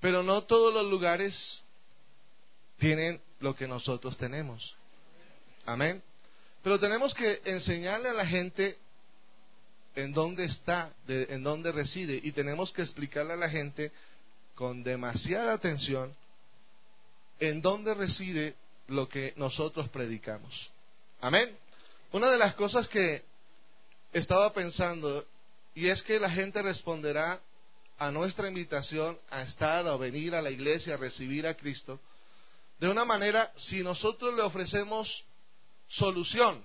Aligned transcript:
Pero 0.00 0.22
no 0.22 0.42
todos 0.44 0.72
los 0.72 0.90
lugares 0.90 1.62
tienen 2.78 3.20
lo 3.40 3.54
que 3.54 3.68
nosotros 3.68 4.16
tenemos. 4.16 4.76
Amén. 5.66 6.02
Pero 6.62 6.78
tenemos 6.78 7.14
que 7.14 7.40
enseñarle 7.44 8.08
a 8.08 8.14
la 8.14 8.26
gente 8.26 8.78
en 9.94 10.12
dónde 10.12 10.44
está, 10.44 10.92
en 11.06 11.42
dónde 11.42 11.72
reside, 11.72 12.20
y 12.22 12.32
tenemos 12.32 12.72
que 12.72 12.82
explicarle 12.82 13.34
a 13.34 13.36
la 13.36 13.50
gente 13.50 13.92
con 14.54 14.82
demasiada 14.82 15.54
atención 15.54 16.14
en 17.40 17.62
dónde 17.62 17.94
reside 17.94 18.54
lo 18.88 19.08
que 19.08 19.32
nosotros 19.36 19.88
predicamos. 19.88 20.70
Amén. 21.20 21.56
Una 22.12 22.30
de 22.30 22.38
las 22.38 22.54
cosas 22.54 22.86
que 22.88 23.22
estaba 24.12 24.52
pensando, 24.52 25.24
y 25.74 25.88
es 25.88 26.02
que 26.02 26.20
la 26.20 26.30
gente 26.30 26.60
responderá 26.60 27.40
a 28.00 28.10
nuestra 28.10 28.48
invitación 28.48 29.18
a 29.28 29.42
estar 29.42 29.86
o 29.86 29.98
venir 29.98 30.34
a 30.34 30.40
la 30.40 30.50
iglesia 30.50 30.94
a 30.94 30.96
recibir 30.96 31.46
a 31.46 31.54
Cristo, 31.54 32.00
de 32.78 32.88
una 32.88 33.04
manera 33.04 33.52
si 33.56 33.82
nosotros 33.82 34.34
le 34.34 34.40
ofrecemos 34.40 35.22
solución, 35.86 36.64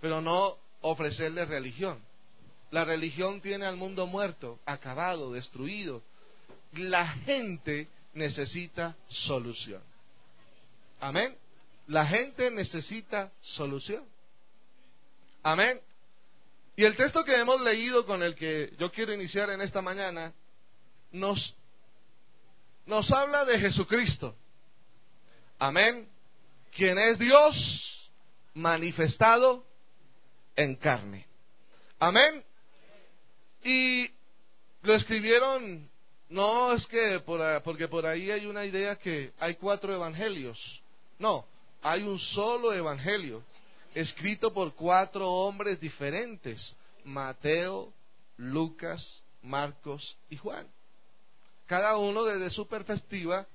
pero 0.00 0.22
no 0.22 0.56
ofrecerle 0.80 1.44
religión. 1.44 2.02
La 2.70 2.86
religión 2.86 3.42
tiene 3.42 3.66
al 3.66 3.76
mundo 3.76 4.06
muerto, 4.06 4.60
acabado, 4.64 5.30
destruido. 5.34 6.02
La 6.72 7.06
gente 7.06 7.86
necesita 8.14 8.96
solución. 9.08 9.82
Amén. 11.00 11.36
La 11.86 12.06
gente 12.06 12.50
necesita 12.50 13.30
solución. 13.42 14.04
Amén. 15.42 15.78
Y 16.78 16.84
el 16.84 16.94
texto 16.94 17.24
que 17.24 17.34
hemos 17.34 17.60
leído 17.60 18.06
con 18.06 18.22
el 18.22 18.36
que 18.36 18.72
yo 18.78 18.92
quiero 18.92 19.12
iniciar 19.12 19.50
en 19.50 19.60
esta 19.60 19.82
mañana 19.82 20.32
nos, 21.10 21.56
nos 22.86 23.10
habla 23.10 23.44
de 23.44 23.58
Jesucristo. 23.58 24.36
Amén. 25.58 26.08
Quien 26.76 26.96
es 26.96 27.18
Dios 27.18 28.10
manifestado 28.54 29.66
en 30.54 30.76
carne. 30.76 31.26
Amén. 31.98 32.44
Y 33.64 34.08
lo 34.82 34.94
escribieron, 34.94 35.90
no 36.28 36.74
es 36.74 36.86
que 36.86 37.18
por, 37.26 37.60
porque 37.64 37.88
por 37.88 38.06
ahí 38.06 38.30
hay 38.30 38.46
una 38.46 38.64
idea 38.64 38.94
que 38.94 39.32
hay 39.40 39.56
cuatro 39.56 39.92
evangelios. 39.92 40.80
No, 41.18 41.44
hay 41.82 42.04
un 42.04 42.20
solo 42.20 42.72
evangelio, 42.72 43.42
escrito 44.00 44.52
por 44.52 44.74
cuatro 44.74 45.28
hombres 45.28 45.80
diferentes, 45.80 46.76
Mateo, 47.04 47.92
Lucas, 48.36 49.22
Marcos 49.42 50.16
y 50.30 50.36
Juan. 50.36 50.68
Cada 51.66 51.96
uno 51.96 52.22
desde 52.24 52.50
su 52.50 52.68
perspectiva 52.68 53.46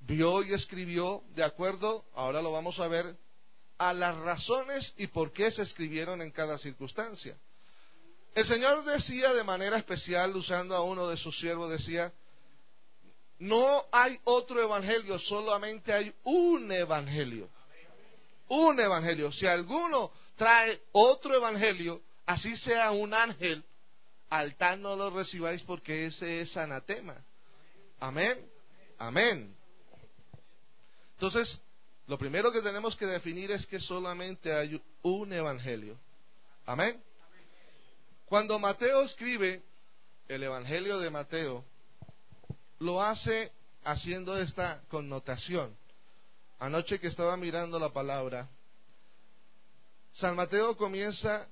vio 0.00 0.44
y 0.44 0.54
escribió 0.54 1.24
de 1.34 1.42
acuerdo, 1.42 2.04
ahora 2.14 2.40
lo 2.40 2.52
vamos 2.52 2.78
a 2.78 2.86
ver, 2.86 3.16
a 3.76 3.92
las 3.92 4.16
razones 4.16 4.94
y 4.96 5.08
por 5.08 5.32
qué 5.32 5.50
se 5.50 5.62
escribieron 5.62 6.22
en 6.22 6.30
cada 6.30 6.56
circunstancia. 6.58 7.36
El 8.36 8.46
Señor 8.46 8.84
decía 8.84 9.32
de 9.32 9.42
manera 9.42 9.76
especial, 9.76 10.36
usando 10.36 10.76
a 10.76 10.84
uno 10.84 11.08
de 11.08 11.16
sus 11.16 11.36
siervos, 11.38 11.70
decía, 11.70 12.12
no 13.40 13.84
hay 13.90 14.20
otro 14.22 14.62
evangelio, 14.62 15.18
solamente 15.18 15.92
hay 15.92 16.14
un 16.22 16.70
evangelio. 16.70 17.48
Un 18.48 18.78
evangelio. 18.78 19.32
Si 19.32 19.46
alguno 19.46 20.12
trae 20.36 20.80
otro 20.92 21.34
evangelio, 21.34 22.02
así 22.26 22.56
sea 22.58 22.90
un 22.90 23.14
ángel, 23.14 23.64
al 24.30 24.56
tal 24.56 24.82
no 24.82 24.96
lo 24.96 25.10
recibáis 25.10 25.62
porque 25.62 26.06
ese 26.06 26.40
es 26.40 26.56
anatema. 26.56 27.16
Amén. 28.00 28.46
Amén. 28.98 29.54
Entonces, 31.12 31.60
lo 32.06 32.18
primero 32.18 32.52
que 32.52 32.60
tenemos 32.60 32.96
que 32.96 33.06
definir 33.06 33.50
es 33.50 33.64
que 33.66 33.80
solamente 33.80 34.52
hay 34.52 34.80
un 35.02 35.32
evangelio. 35.32 35.98
Amén. 36.66 37.02
Cuando 38.26 38.58
Mateo 38.58 39.02
escribe 39.02 39.62
el 40.28 40.42
evangelio 40.42 40.98
de 40.98 41.10
Mateo, 41.10 41.64
lo 42.78 43.02
hace 43.02 43.52
haciendo 43.84 44.36
esta 44.36 44.82
connotación. 44.88 45.76
Anoche 46.58 46.98
que 46.98 47.08
estaba 47.08 47.36
mirando 47.36 47.78
la 47.78 47.92
palabra, 47.92 48.48
San 50.12 50.36
Mateo 50.36 50.76
comienza 50.76 51.48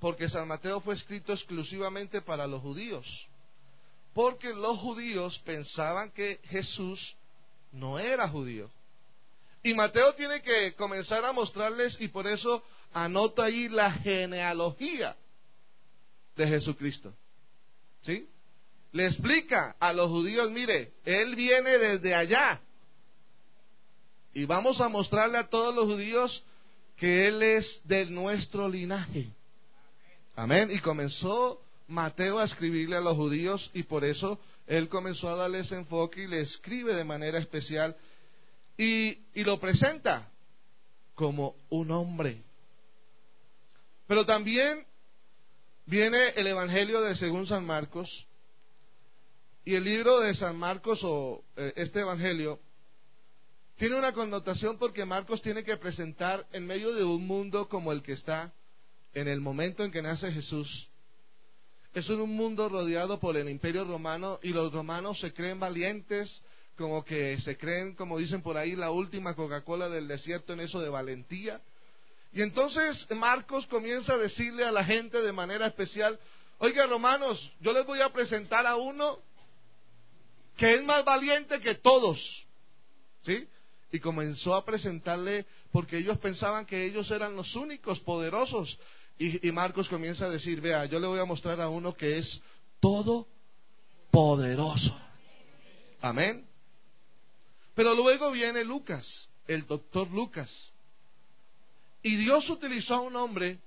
porque 0.00 0.28
San 0.28 0.46
Mateo 0.46 0.80
fue 0.80 0.94
escrito 0.94 1.32
exclusivamente 1.32 2.20
para 2.22 2.46
los 2.46 2.62
judíos, 2.62 3.06
porque 4.12 4.52
los 4.52 4.78
judíos 4.78 5.38
pensaban 5.44 6.10
que 6.12 6.40
Jesús 6.44 7.16
no 7.72 7.98
era 7.98 8.28
judío. 8.28 8.70
Y 9.62 9.74
Mateo 9.74 10.14
tiene 10.14 10.40
que 10.40 10.74
comenzar 10.74 11.24
a 11.24 11.32
mostrarles 11.32 12.00
y 12.00 12.08
por 12.08 12.26
eso 12.26 12.62
anota 12.92 13.44
ahí 13.44 13.68
la 13.68 13.90
genealogía 13.90 15.16
de 16.36 16.46
Jesucristo. 16.46 17.12
¿Sí? 18.02 18.28
Le 18.92 19.06
explica 19.06 19.76
a 19.78 19.92
los 19.92 20.08
judíos, 20.08 20.50
mire, 20.50 20.92
Él 21.04 21.34
viene 21.34 21.76
desde 21.78 22.14
allá. 22.14 22.62
Y 24.34 24.44
vamos 24.44 24.80
a 24.80 24.88
mostrarle 24.88 25.38
a 25.38 25.48
todos 25.48 25.74
los 25.74 25.86
judíos 25.86 26.42
que 26.96 27.28
Él 27.28 27.42
es 27.42 27.80
de 27.84 28.06
nuestro 28.06 28.68
linaje. 28.68 29.28
Amén. 30.36 30.70
Y 30.72 30.78
comenzó 30.80 31.60
Mateo 31.88 32.38
a 32.38 32.44
escribirle 32.44 32.96
a 32.96 33.00
los 33.00 33.16
judíos 33.16 33.70
y 33.74 33.84
por 33.84 34.04
eso 34.04 34.38
Él 34.66 34.88
comenzó 34.88 35.28
a 35.28 35.36
darle 35.36 35.60
ese 35.60 35.76
enfoque 35.76 36.24
y 36.24 36.26
le 36.26 36.40
escribe 36.40 36.94
de 36.94 37.04
manera 37.04 37.38
especial 37.38 37.96
y, 38.76 39.18
y 39.34 39.44
lo 39.44 39.58
presenta 39.58 40.28
como 41.14 41.56
un 41.70 41.90
hombre. 41.90 42.42
Pero 44.06 44.24
también 44.24 44.86
viene 45.86 46.28
el 46.36 46.46
Evangelio 46.46 47.00
de 47.00 47.16
según 47.16 47.46
San 47.46 47.64
Marcos 47.64 48.26
y 49.64 49.74
el 49.74 49.84
libro 49.84 50.20
de 50.20 50.34
San 50.34 50.56
Marcos 50.56 51.00
o 51.02 51.42
eh, 51.56 51.72
este 51.76 52.00
Evangelio 52.00 52.60
tiene 53.78 53.94
una 53.94 54.12
connotación 54.12 54.76
porque 54.76 55.04
Marcos 55.04 55.40
tiene 55.40 55.62
que 55.62 55.76
presentar 55.76 56.44
en 56.52 56.66
medio 56.66 56.92
de 56.92 57.04
un 57.04 57.24
mundo 57.24 57.68
como 57.68 57.92
el 57.92 58.02
que 58.02 58.12
está 58.12 58.52
en 59.14 59.28
el 59.28 59.40
momento 59.40 59.84
en 59.84 59.92
que 59.92 60.02
nace 60.02 60.32
Jesús. 60.32 60.88
Es 61.94 62.08
un 62.08 62.28
mundo 62.28 62.68
rodeado 62.68 63.20
por 63.20 63.36
el 63.36 63.48
imperio 63.48 63.84
romano 63.84 64.40
y 64.42 64.48
los 64.48 64.72
romanos 64.72 65.20
se 65.20 65.32
creen 65.32 65.60
valientes, 65.60 66.42
como 66.76 67.04
que 67.04 67.40
se 67.40 67.56
creen, 67.56 67.94
como 67.94 68.18
dicen 68.18 68.42
por 68.42 68.56
ahí, 68.56 68.74
la 68.74 68.90
última 68.90 69.34
Coca-Cola 69.34 69.88
del 69.88 70.08
desierto 70.08 70.54
en 70.54 70.60
eso 70.60 70.80
de 70.80 70.88
valentía. 70.88 71.60
Y 72.32 72.42
entonces 72.42 73.06
Marcos 73.12 73.64
comienza 73.68 74.14
a 74.14 74.18
decirle 74.18 74.64
a 74.64 74.72
la 74.72 74.84
gente 74.84 75.22
de 75.22 75.32
manera 75.32 75.68
especial, 75.68 76.18
oiga 76.58 76.84
romanos, 76.86 77.48
yo 77.60 77.72
les 77.72 77.86
voy 77.86 78.00
a 78.00 78.12
presentar 78.12 78.66
a 78.66 78.74
uno 78.74 79.20
que 80.56 80.74
es 80.74 80.82
más 80.82 81.04
valiente 81.04 81.60
que 81.60 81.76
todos. 81.76 82.18
¿Sí? 83.22 83.46
Y 83.90 84.00
comenzó 84.00 84.54
a 84.54 84.64
presentarle, 84.64 85.46
porque 85.72 85.98
ellos 85.98 86.18
pensaban 86.18 86.66
que 86.66 86.84
ellos 86.84 87.10
eran 87.10 87.34
los 87.34 87.54
únicos 87.56 88.00
poderosos. 88.00 88.78
Y, 89.18 89.48
y 89.48 89.52
Marcos 89.52 89.88
comienza 89.88 90.26
a 90.26 90.30
decir, 90.30 90.60
vea, 90.60 90.84
yo 90.86 91.00
le 91.00 91.06
voy 91.06 91.18
a 91.18 91.24
mostrar 91.24 91.60
a 91.60 91.68
uno 91.68 91.94
que 91.94 92.18
es 92.18 92.40
todo 92.80 93.26
poderoso. 94.10 94.96
Amén. 96.00 96.46
Pero 97.74 97.94
luego 97.94 98.30
viene 98.32 98.64
Lucas, 98.64 99.28
el 99.46 99.66
doctor 99.66 100.10
Lucas. 100.10 100.50
Y 102.02 102.16
Dios 102.16 102.48
utilizó 102.50 102.94
a 102.94 103.00
un 103.00 103.16
hombre 103.16 103.58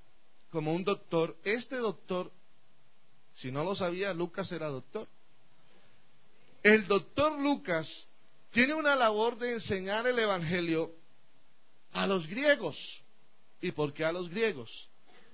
como 0.50 0.74
un 0.74 0.84
doctor. 0.84 1.38
Este 1.44 1.78
doctor, 1.78 2.32
si 3.34 3.52
no 3.52 3.64
lo 3.64 3.76
sabía, 3.76 4.14
Lucas 4.14 4.52
era 4.52 4.68
doctor. 4.68 5.08
El 6.64 6.88
doctor 6.88 7.40
Lucas 7.40 7.88
tiene 8.52 8.74
una 8.74 8.96
labor 8.96 9.38
de 9.38 9.54
enseñar 9.54 10.06
el 10.08 10.20
Evangelio 10.20 10.92
a 11.94 12.06
los 12.08 12.28
griegos. 12.28 12.78
¿Y 13.62 13.72
por 13.72 13.94
qué 13.94 14.06
a 14.06 14.12
los 14.12 14.30
griegos? 14.30 14.90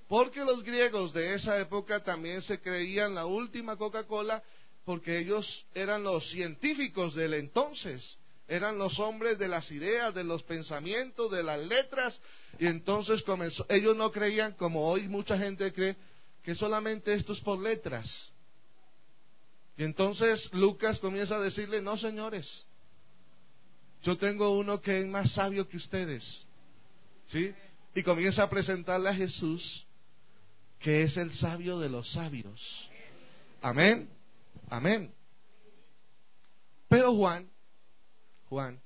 Porque 0.07 0.39
los 0.43 0.63
griegos 0.63 1.13
de 1.13 1.33
esa 1.35 1.59
época 1.59 2.03
también 2.03 2.41
se 2.41 2.59
creían 2.59 3.15
la 3.15 3.25
última 3.25 3.75
Coca-Cola 3.75 4.41
porque 4.85 5.19
ellos 5.19 5.65
eran 5.73 6.03
los 6.03 6.29
científicos 6.29 7.13
del 7.13 7.33
entonces 7.33 8.17
eran 8.47 8.77
los 8.77 8.97
hombres 8.99 9.37
de 9.37 9.47
las 9.47 9.69
ideas, 9.71 10.13
de 10.13 10.23
los 10.23 10.41
pensamientos, 10.43 11.29
de 11.31 11.43
las 11.43 11.59
letras, 11.59 12.19
y 12.57 12.65
entonces 12.65 13.21
comenzó, 13.23 13.65
ellos 13.67 13.95
no 13.95 14.11
creían, 14.11 14.53
como 14.53 14.89
hoy 14.89 15.07
mucha 15.09 15.37
gente 15.37 15.73
cree, 15.73 15.97
que 16.43 16.55
solamente 16.55 17.13
esto 17.13 17.33
es 17.33 17.41
por 17.41 17.59
letras. 17.59 18.31
Y 19.75 19.83
entonces 19.83 20.49
Lucas 20.53 20.97
comienza 20.99 21.35
a 21.35 21.41
decirle, 21.41 21.81
no 21.81 21.97
señores, 21.97 22.65
yo 24.03 24.17
tengo 24.17 24.57
uno 24.57 24.81
que 24.81 25.01
es 25.01 25.07
más 25.07 25.31
sabio 25.31 25.67
que 25.67 25.77
ustedes. 25.77 26.45
¿Sí? 27.27 27.53
Y 27.93 28.03
comienza 28.03 28.43
a 28.43 28.49
presentarle 28.49 29.09
a 29.09 29.15
Jesús, 29.15 29.85
que 30.79 31.03
es 31.03 31.17
el 31.17 31.33
sabio 31.35 31.79
de 31.79 31.89
los 31.89 32.11
sabios. 32.11 32.89
Amén. 33.61 34.09
Amén. 34.69 35.11
Pero 36.87 37.13
Juan, 37.15 37.49
Juan, 38.49 38.79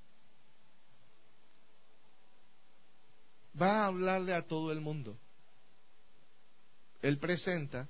va 3.60 3.84
a 3.84 3.86
hablarle 3.88 4.34
a 4.34 4.48
todo 4.48 4.72
el 4.72 4.82
mundo. 4.82 5.18
Él 7.02 7.18
presenta, 7.18 7.88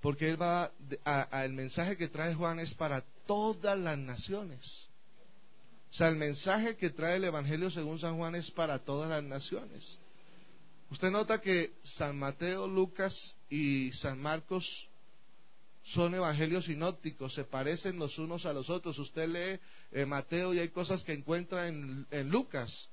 porque 0.00 0.30
él 0.30 0.40
va 0.40 0.72
a, 1.04 1.44
el 1.44 1.52
mensaje 1.52 1.96
que 1.96 2.08
trae 2.08 2.34
Juan 2.34 2.58
es 2.58 2.74
para 2.74 3.02
todas 3.26 3.78
las 3.78 3.98
naciones. 3.98 4.87
O 5.90 5.94
sea, 5.94 6.08
el 6.08 6.16
mensaje 6.16 6.76
que 6.76 6.90
trae 6.90 7.16
el 7.16 7.24
Evangelio 7.24 7.70
según 7.70 7.98
San 7.98 8.16
Juan 8.16 8.34
es 8.34 8.50
para 8.50 8.78
todas 8.78 9.08
las 9.08 9.24
naciones. 9.24 9.98
Usted 10.90 11.10
nota 11.10 11.40
que 11.40 11.72
San 11.82 12.18
Mateo, 12.18 12.66
Lucas 12.66 13.34
y 13.50 13.92
San 13.92 14.20
Marcos 14.20 14.88
son 15.84 16.14
evangelios 16.14 16.66
sinópticos, 16.66 17.32
se 17.32 17.44
parecen 17.44 17.98
los 17.98 18.18
unos 18.18 18.44
a 18.44 18.52
los 18.52 18.68
otros. 18.68 18.98
Usted 18.98 19.28
lee 19.28 19.60
eh, 19.92 20.04
Mateo 20.04 20.52
y 20.52 20.58
hay 20.58 20.68
cosas 20.68 21.02
que 21.02 21.14
encuentra 21.14 21.68
en, 21.68 22.06
en 22.10 22.30
Lucas. 22.30 22.88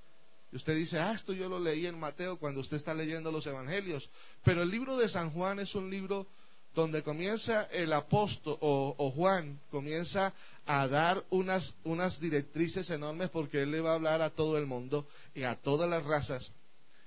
Y 0.52 0.56
usted 0.56 0.76
dice, 0.76 0.98
ah, 0.98 1.14
esto 1.14 1.34
yo 1.34 1.50
lo 1.50 1.60
leí 1.60 1.86
en 1.86 2.00
Mateo 2.00 2.38
cuando 2.38 2.62
usted 2.62 2.78
está 2.78 2.94
leyendo 2.94 3.32
los 3.32 3.46
evangelios. 3.46 4.10
Pero 4.44 4.62
el 4.64 4.70
libro 4.70 4.98
de 4.98 5.10
San 5.10 5.32
Juan 5.32 5.60
es 5.60 5.76
un 5.76 5.90
libro 5.90 6.28
donde 6.76 7.02
comienza 7.02 7.64
el 7.72 7.92
apóstol 7.94 8.58
o, 8.60 9.12
Juan 9.16 9.60
comienza 9.72 10.34
a 10.66 10.88
dar 10.88 11.24
unas, 11.30 11.74
unas 11.86 12.20
directrices 12.20 12.90
enormes 12.90 13.30
porque 13.30 13.64
él 13.64 13.72
le 13.72 13.82
va 13.82 13.92
a 13.92 13.96
hablar 13.96 14.22
a 14.22 14.30
todo 14.30 14.58
el 14.58 14.66
mundo 14.66 15.08
y 15.34 15.44
a 15.44 15.56
todas 15.56 15.90
las 15.90 16.04
razas. 16.04 16.52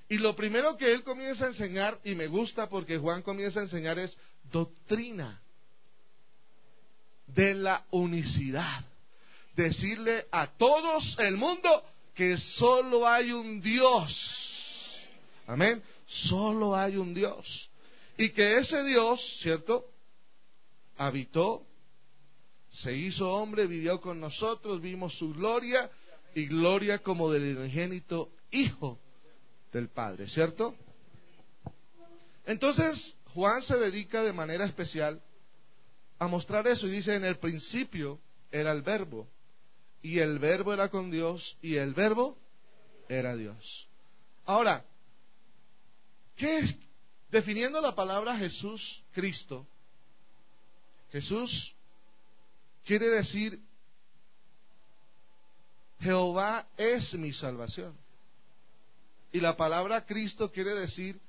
Y 0.08 0.16
lo 0.16 0.34
primero 0.34 0.76
que 0.78 0.90
él 0.90 1.02
comienza 1.02 1.44
a 1.44 1.48
enseñar, 1.48 1.98
y 2.02 2.14
me 2.14 2.28
gusta 2.28 2.68
porque 2.68 2.96
Juan 2.96 3.22
comienza 3.22 3.60
a 3.60 3.64
enseñar, 3.64 3.98
es 3.98 4.16
doctrina 4.50 5.40
de 7.26 7.54
la 7.54 7.84
unicidad. 7.90 8.84
Decirle 9.54 10.26
a 10.32 10.46
todos 10.46 11.16
el 11.18 11.36
mundo 11.36 11.84
que 12.14 12.38
solo 12.38 13.06
hay 13.06 13.32
un 13.32 13.60
Dios. 13.60 14.12
Amén. 15.46 15.82
Solo 16.06 16.74
hay 16.74 16.96
un 16.96 17.12
Dios. 17.12 17.68
Y 18.18 18.30
que 18.30 18.58
ese 18.58 18.82
Dios, 18.82 19.20
¿cierto? 19.40 19.86
Habitó, 20.96 21.64
se 22.68 22.92
hizo 22.92 23.30
hombre, 23.32 23.68
vivió 23.68 24.00
con 24.00 24.18
nosotros, 24.18 24.82
vimos 24.82 25.16
su 25.16 25.32
gloria 25.32 25.88
y 26.34 26.46
gloria 26.46 26.98
como 26.98 27.30
del 27.30 27.56
unigénito 27.56 28.32
Hijo 28.50 28.98
del 29.72 29.88
Padre, 29.88 30.28
¿cierto? 30.28 30.74
Entonces, 32.44 33.14
Juan 33.34 33.62
se 33.62 33.76
dedica 33.76 34.22
de 34.24 34.32
manera 34.32 34.64
especial 34.64 35.22
a 36.18 36.26
mostrar 36.26 36.66
eso 36.66 36.88
y 36.88 36.90
dice, 36.90 37.14
en 37.14 37.24
el 37.24 37.38
principio 37.38 38.18
era 38.50 38.72
el 38.72 38.82
verbo, 38.82 39.28
y 40.02 40.18
el 40.18 40.40
verbo 40.40 40.74
era 40.74 40.88
con 40.88 41.10
Dios, 41.10 41.56
y 41.62 41.76
el 41.76 41.94
verbo 41.94 42.36
era 43.08 43.36
Dios. 43.36 43.88
Ahora, 44.44 44.84
¿qué, 46.36 46.87
Definiendo 47.30 47.80
la 47.80 47.94
palabra 47.94 48.36
Jesús 48.36 49.02
Cristo, 49.12 49.66
Jesús 51.10 51.74
quiere 52.84 53.08
decir 53.08 53.60
Jehová 56.00 56.66
es 56.76 57.12
mi 57.14 57.32
salvación. 57.32 57.96
Y 59.32 59.40
la 59.40 59.56
palabra 59.56 60.06
Cristo 60.06 60.50
quiere 60.50 60.74
decir 60.74 61.20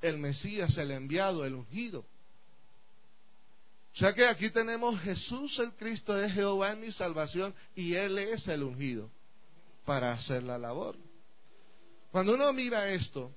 el 0.00 0.18
Mesías, 0.18 0.76
el 0.78 0.90
enviado, 0.90 1.44
el 1.44 1.54
ungido. 1.54 2.06
O 3.94 3.96
sea 3.96 4.12
que 4.12 4.26
aquí 4.26 4.50
tenemos 4.50 5.00
Jesús 5.00 5.58
el 5.58 5.72
Cristo 5.74 6.20
es 6.20 6.32
Jehová 6.32 6.72
en 6.72 6.80
mi 6.80 6.92
salvación 6.92 7.54
y 7.76 7.94
Él 7.94 8.18
es 8.18 8.46
el 8.48 8.62
ungido 8.62 9.10
para 9.84 10.12
hacer 10.12 10.42
la 10.42 10.58
labor. 10.58 10.96
Cuando 12.10 12.34
uno 12.34 12.52
mira 12.52 12.88
esto, 12.90 13.34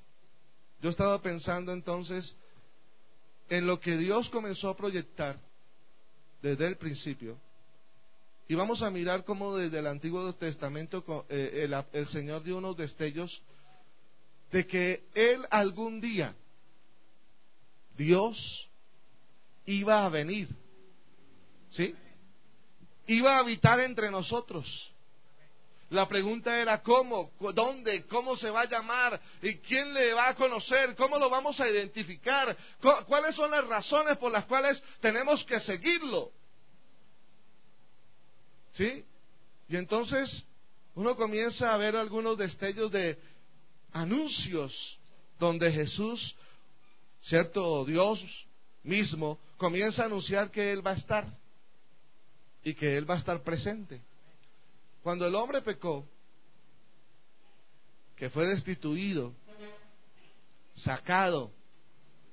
yo 0.82 0.90
estaba 0.90 1.22
pensando 1.22 1.72
entonces 1.74 2.36
en 3.50 3.66
lo 3.66 3.80
que 3.80 3.98
Dios 3.98 4.30
comenzó 4.30 4.70
a 4.70 4.76
proyectar 4.78 5.40
desde 6.42 6.68
el 6.68 6.78
principio. 6.78 7.40
Y 8.48 8.56
vamos 8.56 8.82
a 8.82 8.90
mirar 8.90 9.26
cómo 9.26 9.58
desde 9.58 9.80
el 9.80 9.88
Antiguo 9.88 10.32
Testamento 10.34 11.26
eh, 11.30 11.68
el, 11.92 12.08
Señor 12.08 12.44
dio 12.44 12.58
unos 12.58 12.78
destellos 12.78 13.42
de 14.52 14.66
que 14.66 15.04
Él 15.14 15.46
algún 15.50 16.00
día, 16.00 16.34
Dios, 17.98 18.70
iba 19.66 20.06
a 20.06 20.10
venir. 20.10 20.48
¿Sí? 21.72 21.94
Iba 23.08 23.36
a 23.36 23.40
habitar 23.40 23.80
entre 23.82 24.10
nosotros. 24.10 24.66
La 25.90 26.06
pregunta 26.08 26.60
era 26.60 26.82
cómo, 26.82 27.32
dónde, 27.54 28.06
cómo 28.08 28.36
se 28.36 28.50
va 28.50 28.62
a 28.62 28.70
llamar 28.70 29.20
y 29.42 29.56
quién 29.60 29.94
le 29.94 30.14
va 30.14 30.30
a 30.30 30.36
conocer, 30.36 30.96
cómo 30.98 31.18
lo 31.18 31.30
vamos 31.30 31.60
a 31.62 31.70
identificar, 31.70 32.56
cuáles 33.08 33.36
son 33.36 33.52
las 33.52 33.66
razones 33.66 34.18
por 34.18 34.32
las 34.32 34.46
cuales 34.46 34.84
tenemos 35.00 35.46
que 35.46 35.62
seguirlo. 35.62 36.32
¿Sí? 38.74 39.06
Y 39.70 39.78
entonces 39.78 40.46
uno 40.96 41.16
comienza 41.16 41.74
a 41.74 41.78
ver 41.78 41.96
algunos 41.96 42.38
destellos 42.38 42.92
de 42.92 43.18
anuncios 43.94 45.00
donde 45.40 45.72
Jesús, 45.72 46.36
cierto 47.22 47.86
Dios 47.86 48.20
mismo, 48.84 49.40
comienza 49.56 50.04
a 50.04 50.08
anunciar 50.08 50.52
que 50.52 50.74
Él 50.74 50.86
va 50.86 50.92
a 50.92 50.96
estar 50.96 51.26
y 52.64 52.74
que 52.74 52.98
Él 52.98 53.10
va 53.10 53.16
a 53.16 53.20
estar 53.20 53.42
presente. 53.42 54.02
Cuando 55.02 55.26
el 55.26 55.36
hombre 55.36 55.62
pecó, 55.62 56.08
que 58.16 58.30
fue 58.30 58.48
destituido, 58.48 59.34
sacado, 60.76 61.52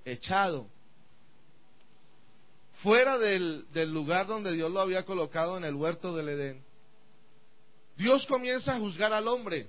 echado, 0.05 0.69
fuera 2.83 3.19
del, 3.19 3.67
lugar 3.93 4.27
donde 4.27 4.53
Dios 4.53 4.71
lo 4.71 4.81
había 4.81 5.05
colocado 5.05 5.57
en 5.57 5.65
el 5.65 5.75
huerto 5.75 6.15
del 6.15 6.29
Edén, 6.31 6.65
Dios 7.97 8.27
comienza 8.27 8.75
a 8.75 8.79
juzgar 8.79 9.13
al 9.13 9.29
hombre 9.29 9.69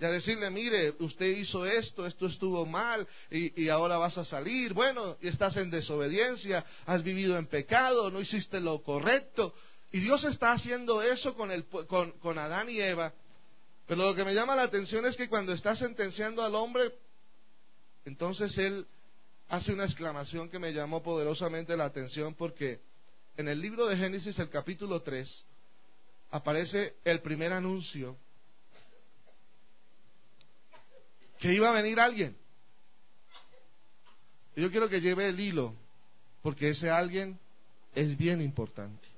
y 0.00 0.04
a 0.04 0.10
decirle, 0.10 0.50
mire, 0.50 0.94
usted 0.98 1.26
hizo 1.26 1.64
esto, 1.64 2.06
esto 2.06 2.26
estuvo 2.26 2.66
mal 2.66 3.06
y, 3.30 3.62
y, 3.62 3.68
ahora 3.68 3.96
vas 3.96 4.18
a 4.18 4.24
salir, 4.24 4.74
bueno, 4.74 5.16
y 5.22 5.28
estás 5.28 5.56
en 5.56 5.70
desobediencia, 5.70 6.64
has 6.84 7.02
vivido 7.02 7.38
en 7.38 7.46
pecado, 7.46 8.10
no 8.10 8.20
hiciste 8.20 8.60
lo 8.60 8.82
correcto, 8.82 9.54
y 9.96 10.00
Dios 10.00 10.22
está 10.24 10.52
haciendo 10.52 11.00
eso 11.00 11.34
con, 11.34 11.50
el, 11.50 11.64
con, 11.64 12.38
Adán 12.38 12.68
y 12.68 12.78
Eva. 12.78 13.14
Pero 13.86 14.04
lo 14.04 14.14
que 14.14 14.26
me 14.26 14.34
llama 14.34 14.54
la 14.54 14.64
atención 14.64 15.06
es 15.06 15.16
que 15.16 15.26
cuando 15.26 15.54
está 15.54 15.74
sentenciando 15.74 16.44
al 16.44 16.54
hombre, 16.54 16.92
entonces 18.04 18.58
Él 18.58 18.86
hace 19.48 19.72
una 19.72 19.86
exclamación 19.86 20.50
que 20.50 20.58
me 20.58 20.74
llamó 20.74 21.02
poderosamente 21.02 21.78
la 21.78 21.86
atención 21.86 22.34
porque 22.34 22.78
en 23.38 23.48
el 23.48 23.58
libro 23.58 23.86
de 23.86 23.96
Génesis, 23.96 24.38
el 24.38 24.50
capítulo 24.50 25.00
3, 25.00 25.46
aparece 26.30 26.96
el 27.02 27.22
primer 27.22 27.54
anuncio 27.54 28.18
que 31.38 31.54
iba 31.54 31.70
a 31.70 31.72
venir 31.72 31.98
alguien. 31.98 32.36
Yo 34.56 34.70
quiero 34.70 34.90
que 34.90 35.00
lleve 35.00 35.26
el 35.26 35.40
hilo, 35.40 35.74
porque 36.42 36.68
ese 36.68 36.90
alguien 36.90 37.38
es 37.94 38.14
bien 38.18 38.42
importante. 38.42 39.15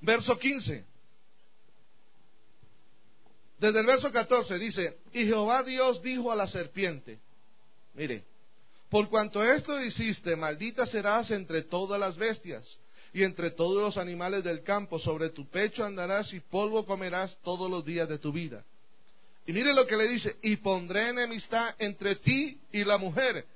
Verso 0.00 0.38
15. 0.38 0.84
Desde 3.58 3.80
el 3.80 3.86
verso 3.86 4.12
14 4.12 4.58
dice, 4.58 4.98
y 5.12 5.24
Jehová 5.24 5.62
Dios 5.62 6.02
dijo 6.02 6.30
a 6.30 6.36
la 6.36 6.46
serpiente, 6.46 7.18
mire, 7.94 8.24
por 8.90 9.08
cuanto 9.08 9.42
esto 9.42 9.82
hiciste, 9.82 10.36
maldita 10.36 10.86
serás 10.86 11.30
entre 11.30 11.62
todas 11.62 11.98
las 11.98 12.16
bestias 12.16 12.78
y 13.12 13.22
entre 13.22 13.50
todos 13.50 13.82
los 13.82 13.96
animales 13.96 14.44
del 14.44 14.62
campo, 14.62 14.98
sobre 14.98 15.30
tu 15.30 15.48
pecho 15.48 15.84
andarás 15.84 16.32
y 16.34 16.40
polvo 16.40 16.84
comerás 16.84 17.36
todos 17.42 17.70
los 17.70 17.84
días 17.84 18.08
de 18.08 18.18
tu 18.18 18.30
vida. 18.30 18.62
Y 19.46 19.52
mire 19.52 19.72
lo 19.72 19.86
que 19.86 19.96
le 19.96 20.08
dice, 20.08 20.36
y 20.42 20.56
pondré 20.56 21.08
enemistad 21.08 21.74
entre 21.78 22.16
ti 22.16 22.58
y 22.72 22.84
la 22.84 22.98
mujer, 22.98 23.46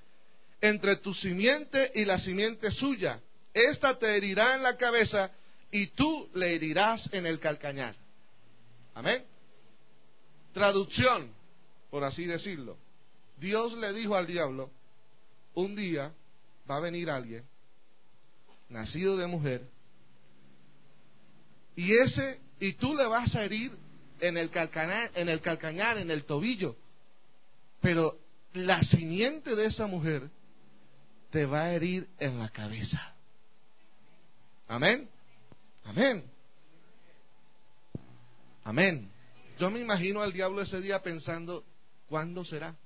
entre 0.60 0.96
tu 0.96 1.12
simiente 1.12 1.90
y 1.94 2.04
la 2.04 2.18
simiente 2.18 2.70
suya. 2.70 3.20
Esta 3.52 3.98
te 3.98 4.16
herirá 4.16 4.54
en 4.54 4.62
la 4.62 4.76
cabeza 4.76 5.30
y 5.70 5.88
tú 5.88 6.28
le 6.34 6.54
herirás 6.54 7.08
en 7.12 7.26
el 7.26 7.38
calcañar. 7.38 7.94
Amén. 8.94 9.24
Traducción, 10.52 11.30
por 11.90 12.04
así 12.04 12.24
decirlo. 12.24 12.76
Dios 13.38 13.72
le 13.78 13.92
dijo 13.92 14.14
al 14.14 14.26
diablo, 14.26 14.70
un 15.54 15.74
día 15.74 16.12
va 16.68 16.76
a 16.76 16.80
venir 16.80 17.08
alguien, 17.08 17.44
nacido 18.68 19.16
de 19.16 19.26
mujer, 19.26 19.66
y 21.76 21.96
ese, 21.96 22.40
y 22.58 22.74
tú 22.74 22.94
le 22.94 23.06
vas 23.06 23.34
a 23.34 23.44
herir 23.44 23.72
en 24.20 24.36
el 24.36 24.50
calcañar, 24.50 25.10
en 25.14 25.28
el 25.28 25.40
calcañar, 25.40 25.98
en 25.98 26.10
el 26.10 26.24
tobillo, 26.24 26.76
pero 27.80 28.18
la 28.52 28.82
simiente 28.82 29.54
de 29.54 29.66
esa 29.66 29.86
mujer 29.86 30.28
te 31.30 31.46
va 31.46 31.62
a 31.62 31.74
herir 31.74 32.08
en 32.18 32.38
la 32.38 32.50
cabeza. 32.50 33.14
Amén. 34.68 35.08
Amén. 35.90 36.24
Amén. 38.62 39.10
Yo 39.58 39.70
me 39.70 39.80
imagino 39.80 40.22
al 40.22 40.32
diablo 40.32 40.62
ese 40.62 40.80
día 40.80 41.02
pensando, 41.02 41.64
¿cuándo 42.08 42.44
será? 42.44 42.76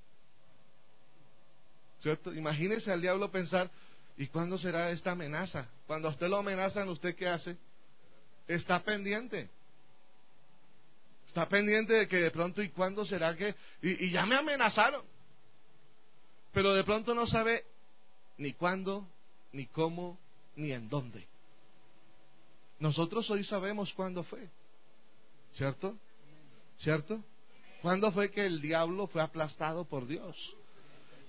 ¿Cierto? 2.01 2.33
Imagínese 2.33 2.91
al 2.91 3.03
diablo 3.03 3.31
pensar, 3.31 3.71
¿y 4.17 4.27
cuándo 4.29 4.57
será 4.57 4.91
esta 4.91 5.11
amenaza? 5.11 5.69
Cuando 5.87 6.09
a 6.09 6.13
usted 6.13 6.29
lo 6.29 6.39
amenazan, 6.39 6.89
¿usted 6.89 7.15
qué 7.15 7.29
hace? 7.29 7.59
Está 8.49 8.83
pendiente. 8.83 9.51
Está 11.27 11.47
pendiente 11.47 11.93
de 11.93 12.09
que 12.09 12.17
de 12.17 12.31
pronto, 12.31 12.63
¿y 12.63 12.71
cuándo 12.71 13.05
será 13.05 13.37
que? 13.37 13.55
Y, 13.83 14.07
y 14.07 14.11
ya 14.13 14.25
me 14.25 14.37
amenazaron. 14.37 15.05
Pero 16.53 16.73
de 16.73 16.85
pronto 16.85 17.15
no 17.15 17.27
sabe 17.27 17.67
ni 18.39 18.55
cuándo, 18.55 19.07
ni 19.53 19.67
cómo, 19.67 20.19
ni 20.57 20.73
en 20.73 20.89
dónde. 20.89 21.34
Nosotros 22.85 23.31
hoy 23.31 23.43
sabemos 23.45 23.95
cuándo 23.95 24.23
fue. 24.25 24.47
¿Cierto? 25.53 25.97
¿Cierto? 26.77 27.25
¿Cuándo 27.81 28.13
fue 28.13 28.31
que 28.31 28.45
el 28.45 28.61
diablo 28.61 29.07
fue 29.07 29.23
aplastado 29.23 29.87
por 29.87 30.07
Dios? 30.07 30.37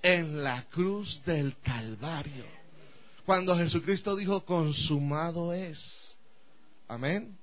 En 0.01 0.43
la 0.43 0.65
cruz 0.65 1.23
del 1.25 1.55
Calvario. 1.59 2.43
Cuando 3.25 3.55
Jesucristo 3.55 4.17
dijo, 4.17 4.43
consumado 4.43 5.53
es. 5.53 5.79
Amén. 6.89 7.37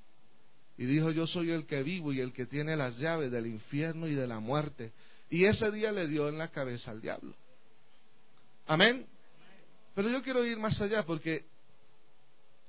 Y 0.77 0.85
dijo, 0.85 1.11
yo 1.11 1.27
soy 1.27 1.51
el 1.51 1.65
que 1.65 1.83
vivo 1.83 2.13
y 2.13 2.21
el 2.21 2.35
que 2.35 2.45
tiene 2.45 2.77
las 2.77 2.99
llaves 2.99 3.31
del 3.31 3.47
infierno 3.47 4.07
y 4.09 4.15
de 4.15 4.27
la 4.27 4.41
muerte. 4.41 4.93
Y 5.31 5.47
ese 5.47 5.71
día 5.71 5.91
le 5.91 6.07
dio 6.07 6.29
en 6.29 6.37
la 6.37 6.49
cabeza 6.49 6.91
al 6.91 7.01
diablo. 7.01 7.35
Amén. 8.67 9.07
Pero 9.95 10.11
yo 10.11 10.23
quiero 10.23 10.45
ir 10.45 10.59
más 10.59 10.79
allá 10.83 11.03
porque 11.07 11.47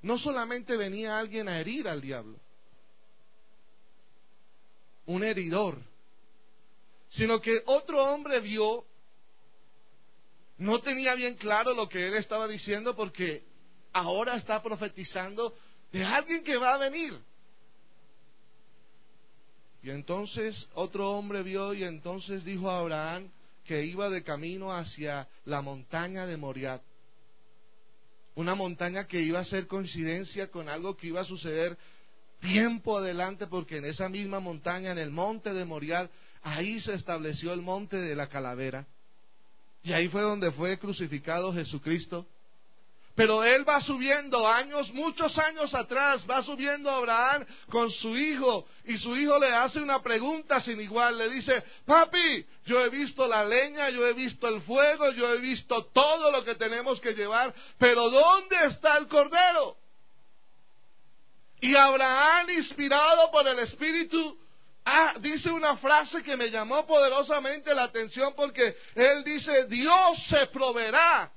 no 0.04 0.18
solamente 0.18 0.76
venía 0.76 1.18
alguien 1.18 1.48
a 1.48 1.58
herir 1.58 1.88
al 1.88 2.02
diablo, 2.02 2.38
un 5.06 5.24
heridor, 5.24 5.78
sino 7.08 7.40
que 7.40 7.62
otro 7.64 8.04
hombre 8.04 8.40
vio, 8.40 8.84
no 10.58 10.80
tenía 10.82 11.14
bien 11.14 11.36
claro 11.36 11.72
lo 11.72 11.88
que 11.88 12.06
él 12.06 12.14
estaba 12.16 12.46
diciendo 12.46 12.94
porque 12.94 13.44
ahora 13.94 14.36
está 14.36 14.62
profetizando 14.62 15.56
de 15.90 16.04
alguien 16.04 16.44
que 16.44 16.58
va 16.58 16.74
a 16.74 16.78
venir. 16.78 17.18
Y 19.82 19.88
entonces 19.88 20.68
otro 20.74 21.12
hombre 21.12 21.42
vio 21.42 21.72
y 21.72 21.82
entonces 21.82 22.44
dijo 22.44 22.70
a 22.70 22.80
Abraham 22.80 23.30
que 23.64 23.86
iba 23.86 24.10
de 24.10 24.22
camino 24.22 24.70
hacia 24.70 25.26
la 25.46 25.62
montaña 25.62 26.26
de 26.26 26.36
Moriat. 26.36 26.82
Una 28.34 28.54
montaña 28.54 29.06
que 29.06 29.20
iba 29.20 29.38
a 29.38 29.44
ser 29.44 29.66
coincidencia 29.66 30.50
con 30.50 30.68
algo 30.68 30.96
que 30.96 31.06
iba 31.08 31.20
a 31.20 31.24
suceder 31.24 31.76
tiempo 32.40 32.98
adelante, 32.98 33.46
porque 33.46 33.78
en 33.78 33.86
esa 33.86 34.08
misma 34.08 34.40
montaña, 34.40 34.92
en 34.92 34.98
el 34.98 35.10
monte 35.10 35.54
de 35.54 35.64
Morial, 35.64 36.10
ahí 36.42 36.80
se 36.80 36.94
estableció 36.94 37.52
el 37.52 37.62
monte 37.62 37.96
de 37.96 38.14
la 38.14 38.28
calavera. 38.28 38.86
Y 39.82 39.92
ahí 39.92 40.08
fue 40.08 40.22
donde 40.22 40.50
fue 40.52 40.78
crucificado 40.78 41.52
Jesucristo. 41.52 42.26
Pero 43.14 43.44
él 43.44 43.68
va 43.68 43.80
subiendo 43.80 44.46
años, 44.46 44.92
muchos 44.92 45.38
años 45.38 45.72
atrás, 45.72 46.24
va 46.28 46.42
subiendo 46.42 46.90
Abraham 46.90 47.46
con 47.70 47.88
su 47.90 48.16
hijo 48.16 48.66
y 48.84 48.98
su 48.98 49.16
hijo 49.16 49.38
le 49.38 49.54
hace 49.54 49.80
una 49.80 50.02
pregunta 50.02 50.60
sin 50.60 50.80
igual. 50.80 51.16
Le 51.16 51.28
dice, 51.28 51.62
papi, 51.86 52.44
yo 52.64 52.84
he 52.84 52.88
visto 52.88 53.28
la 53.28 53.44
leña, 53.44 53.88
yo 53.90 54.04
he 54.04 54.14
visto 54.14 54.48
el 54.48 54.62
fuego, 54.62 55.12
yo 55.12 55.32
he 55.32 55.38
visto 55.38 55.84
todo 55.92 56.32
lo 56.32 56.42
que 56.42 56.56
tenemos 56.56 57.00
que 57.00 57.12
llevar, 57.12 57.54
pero 57.78 58.10
¿dónde 58.10 58.66
está 58.66 58.96
el 58.96 59.06
cordero? 59.06 59.76
Y 61.60 61.76
Abraham, 61.76 62.50
inspirado 62.50 63.30
por 63.30 63.46
el 63.46 63.60
Espíritu, 63.60 64.38
ah, 64.84 65.14
dice 65.20 65.50
una 65.50 65.76
frase 65.76 66.20
que 66.24 66.36
me 66.36 66.50
llamó 66.50 66.84
poderosamente 66.84 67.72
la 67.74 67.84
atención 67.84 68.34
porque 68.34 68.76
él 68.96 69.22
dice, 69.22 69.66
Dios 69.66 70.26
se 70.28 70.48
proveerá. 70.48 71.30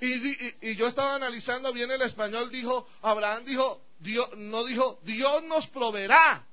Y, 0.00 0.76
yo 0.76 0.86
estaba 0.86 1.16
analizando 1.16 1.72
bien 1.72 1.90
el 1.90 2.02
español, 2.02 2.50
dijo, 2.50 2.86
Abraham 3.02 3.44
dijo, 3.44 3.82
Dios, 3.98 4.28
no 4.36 4.64
dijo, 4.64 5.00
Dios 5.02 5.42
nos 5.44 5.66
proveerá, 5.68 6.46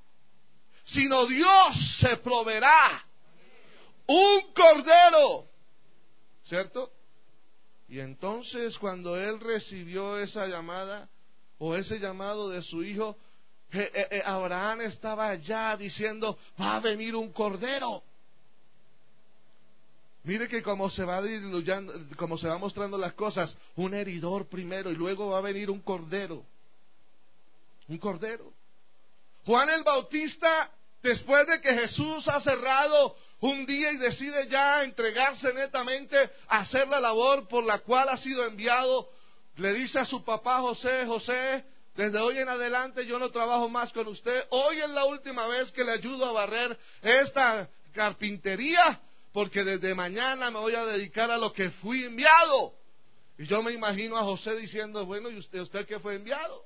sino 0.84 1.26
Dios 1.26 1.98
se 2.00 2.16
proveerá. 2.18 3.04
Un 4.08 4.52
cordero, 4.52 5.48
¿cierto? 6.44 6.90
Y 7.88 8.00
entonces 8.00 8.76
cuando 8.78 9.16
él 9.16 9.38
recibió 9.40 10.18
esa 10.18 10.46
llamada, 10.46 11.08
o 11.58 11.74
ese 11.74 11.98
llamado 11.98 12.50
de 12.50 12.62
su 12.62 12.82
hijo, 12.82 13.16
eh, 13.72 13.90
eh, 13.92 14.08
eh, 14.10 14.22
Abraham 14.24 14.82
estaba 14.82 15.34
ya 15.36 15.76
diciendo, 15.76 16.38
va 16.60 16.76
a 16.76 16.80
venir 16.80 17.14
un 17.14 17.32
cordero. 17.32 18.02
Mire 20.26 20.48
que 20.48 20.60
como 20.60 20.90
se 20.90 21.04
va 21.04 21.22
diluyendo, 21.22 21.94
como 22.16 22.36
se 22.36 22.48
va 22.48 22.58
mostrando 22.58 22.98
las 22.98 23.12
cosas, 23.12 23.56
un 23.76 23.94
heridor 23.94 24.48
primero 24.48 24.90
y 24.90 24.96
luego 24.96 25.30
va 25.30 25.38
a 25.38 25.40
venir 25.40 25.70
un 25.70 25.80
cordero. 25.80 26.44
Un 27.86 27.96
cordero. 27.98 28.52
Juan 29.44 29.70
el 29.70 29.84
Bautista, 29.84 30.68
después 31.00 31.46
de 31.46 31.60
que 31.60 31.72
Jesús 31.72 32.26
ha 32.26 32.40
cerrado 32.40 33.14
un 33.38 33.64
día 33.66 33.92
y 33.92 33.98
decide 33.98 34.48
ya 34.48 34.82
entregarse 34.82 35.54
netamente 35.54 36.18
a 36.48 36.62
hacer 36.62 36.88
la 36.88 36.98
labor 36.98 37.46
por 37.46 37.64
la 37.64 37.78
cual 37.78 38.08
ha 38.08 38.16
sido 38.16 38.44
enviado, 38.46 39.08
le 39.58 39.74
dice 39.74 40.00
a 40.00 40.04
su 40.04 40.24
papá 40.24 40.58
José, 40.58 41.06
José, 41.06 41.64
desde 41.94 42.18
hoy 42.18 42.38
en 42.38 42.48
adelante 42.48 43.06
yo 43.06 43.20
no 43.20 43.30
trabajo 43.30 43.68
más 43.68 43.92
con 43.92 44.08
usted. 44.08 44.44
Hoy 44.50 44.80
es 44.80 44.90
la 44.90 45.04
última 45.04 45.46
vez 45.46 45.70
que 45.70 45.84
le 45.84 45.92
ayudo 45.92 46.26
a 46.26 46.32
barrer 46.32 46.76
esta 47.00 47.70
carpintería, 47.94 49.00
porque 49.36 49.64
desde 49.64 49.94
mañana 49.94 50.50
me 50.50 50.58
voy 50.58 50.74
a 50.74 50.86
dedicar 50.86 51.30
a 51.30 51.36
lo 51.36 51.52
que 51.52 51.68
fui 51.72 52.04
enviado. 52.04 52.72
Y 53.36 53.44
yo 53.44 53.62
me 53.62 53.72
imagino 53.72 54.16
a 54.16 54.22
José 54.22 54.56
diciendo, 54.56 55.04
bueno, 55.04 55.28
¿y 55.28 55.36
usted, 55.36 55.60
usted 55.60 55.86
qué 55.86 56.00
fue 56.00 56.14
enviado? 56.14 56.64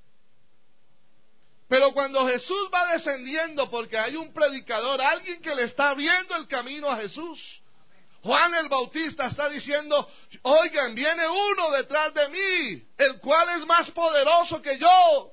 Pero 1.69 1.91
cuando 1.93 2.25
Jesús 2.29 2.71
va 2.73 2.93
descendiendo, 2.93 3.69
porque 3.71 3.99
hay 3.99 4.15
un 4.15 4.33
predicador, 4.33 5.01
alguien 5.01 5.43
que 5.43 5.53
le 5.53 5.65
está 5.65 5.91
abriendo 5.91 6.37
el 6.37 6.47
camino 6.47 6.89
a 6.89 6.99
Jesús, 6.99 7.41
Juan 8.23 8.55
el 8.55 8.69
Bautista 8.69 9.27
está 9.27 9.49
diciendo, 9.49 10.09
oigan, 10.43 10.95
viene 10.95 11.27
uno 11.27 11.73
detrás 11.73 12.15
de 12.15 12.29
mí, 12.29 12.85
el 12.99 13.19
cual 13.19 13.49
es 13.59 13.67
más 13.67 13.91
poderoso 13.91 14.63
que 14.63 14.79
yo. 14.79 15.33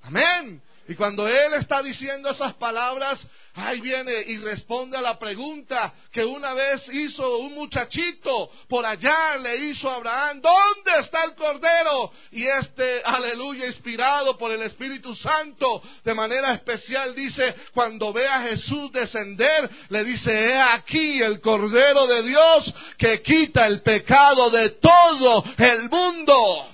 Amén. 0.00 0.62
Y 0.88 0.94
cuando 0.94 1.28
él 1.28 1.52
está 1.60 1.82
diciendo 1.82 2.30
esas 2.30 2.54
palabras, 2.54 3.22
ahí 3.54 3.80
viene 3.80 4.12
y 4.26 4.38
responde 4.38 4.96
a 4.96 5.00
la 5.00 5.18
pregunta 5.18 5.94
que 6.12 6.24
una 6.24 6.54
vez 6.54 6.88
hizo 6.92 7.38
un 7.38 7.54
muchachito 7.54 8.50
por 8.68 8.84
allá, 8.84 9.36
le 9.38 9.66
hizo 9.66 9.88
a 9.88 9.94
Abraham, 9.94 10.40
¿dónde 10.40 11.00
está 11.00 11.24
el 11.24 11.34
cordero? 11.34 12.12
Y 12.32 12.44
este, 12.44 13.02
aleluya, 13.04 13.66
inspirado 13.66 14.36
por 14.36 14.50
el 14.50 14.62
Espíritu 14.62 15.14
Santo, 15.14 15.82
de 16.02 16.14
manera 16.14 16.52
especial 16.54 17.14
dice, 17.14 17.54
cuando 17.72 18.12
ve 18.12 18.26
a 18.26 18.42
Jesús 18.42 18.90
descender, 18.90 19.70
le 19.88 20.04
dice, 20.04 20.32
he 20.32 20.60
aquí 20.60 21.22
el 21.22 21.40
cordero 21.40 22.06
de 22.08 22.22
Dios 22.24 22.74
que 22.98 23.22
quita 23.22 23.66
el 23.66 23.82
pecado 23.82 24.50
de 24.50 24.70
todo 24.70 25.44
el 25.58 25.88
mundo. 25.88 26.68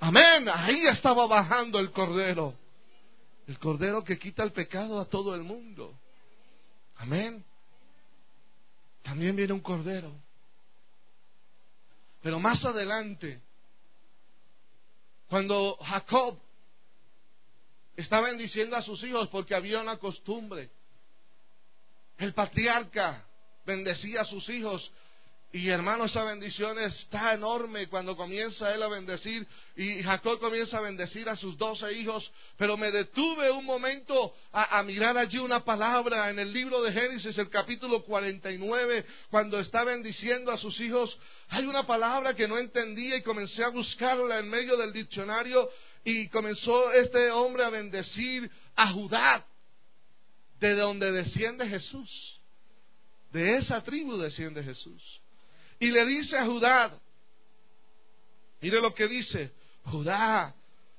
Amén, 0.00 0.46
ahí 0.52 0.86
estaba 0.86 1.26
bajando 1.26 1.78
el 1.78 1.90
cordero. 1.90 2.65
El 3.46 3.58
cordero 3.58 4.02
que 4.02 4.18
quita 4.18 4.42
el 4.42 4.52
pecado 4.52 5.00
a 5.00 5.04
todo 5.04 5.34
el 5.34 5.42
mundo. 5.42 5.98
Amén. 6.96 7.44
También 9.02 9.36
viene 9.36 9.52
un 9.52 9.60
cordero. 9.60 10.12
Pero 12.22 12.40
más 12.40 12.64
adelante, 12.64 13.40
cuando 15.28 15.76
Jacob 15.76 16.38
está 17.94 18.20
bendiciendo 18.20 18.74
a 18.74 18.82
sus 18.82 19.02
hijos 19.04 19.28
porque 19.28 19.54
había 19.54 19.80
una 19.80 19.96
costumbre, 19.96 20.70
el 22.18 22.34
patriarca 22.34 23.24
bendecía 23.64 24.22
a 24.22 24.24
sus 24.24 24.48
hijos 24.48 24.90
y 25.52 25.70
hermano, 25.70 26.04
esa 26.04 26.24
bendición 26.24 26.78
está 26.78 27.32
enorme 27.32 27.86
cuando 27.86 28.16
comienza 28.16 28.74
él 28.74 28.82
a 28.82 28.88
bendecir 28.88 29.46
y 29.76 30.02
Jacob 30.02 30.38
comienza 30.38 30.78
a 30.78 30.82
bendecir 30.82 31.28
a 31.28 31.36
sus 31.36 31.56
doce 31.56 31.92
hijos. 31.94 32.30
Pero 32.58 32.76
me 32.76 32.90
detuve 32.90 33.50
un 33.52 33.64
momento 33.64 34.34
a, 34.52 34.82
mirar 34.82 35.16
allí 35.16 35.38
una 35.38 35.64
palabra 35.64 36.28
en 36.30 36.40
el 36.40 36.52
libro 36.52 36.82
de 36.82 36.92
Génesis, 36.92 37.38
el 37.38 37.48
capítulo 37.48 38.02
49, 38.02 39.06
cuando 39.30 39.58
está 39.58 39.84
bendiciendo 39.84 40.50
a 40.50 40.58
sus 40.58 40.78
hijos. 40.80 41.16
Hay 41.48 41.64
una 41.64 41.86
palabra 41.86 42.34
que 42.34 42.48
no 42.48 42.58
entendía 42.58 43.16
y 43.16 43.22
comencé 43.22 43.64
a 43.64 43.68
buscarla 43.68 44.40
en 44.40 44.50
medio 44.50 44.76
del 44.76 44.92
diccionario 44.92 45.70
y 46.04 46.28
comenzó 46.28 46.92
este 46.92 47.30
hombre 47.30 47.64
a 47.64 47.70
bendecir 47.70 48.50
a 48.74 48.92
Judá, 48.92 49.46
de 50.60 50.74
donde 50.74 51.12
desciende 51.12 51.66
Jesús. 51.66 52.40
De 53.32 53.56
esa 53.56 53.82
tribu 53.82 54.18
desciende 54.18 54.62
Jesús. 54.62 55.20
Y 55.78 55.90
le 55.90 56.06
dice 56.06 56.36
a 56.36 56.46
Judá, 56.46 56.98
mire 58.60 58.80
lo 58.80 58.94
que 58.94 59.06
dice, 59.06 59.52
Judá, 59.84 60.54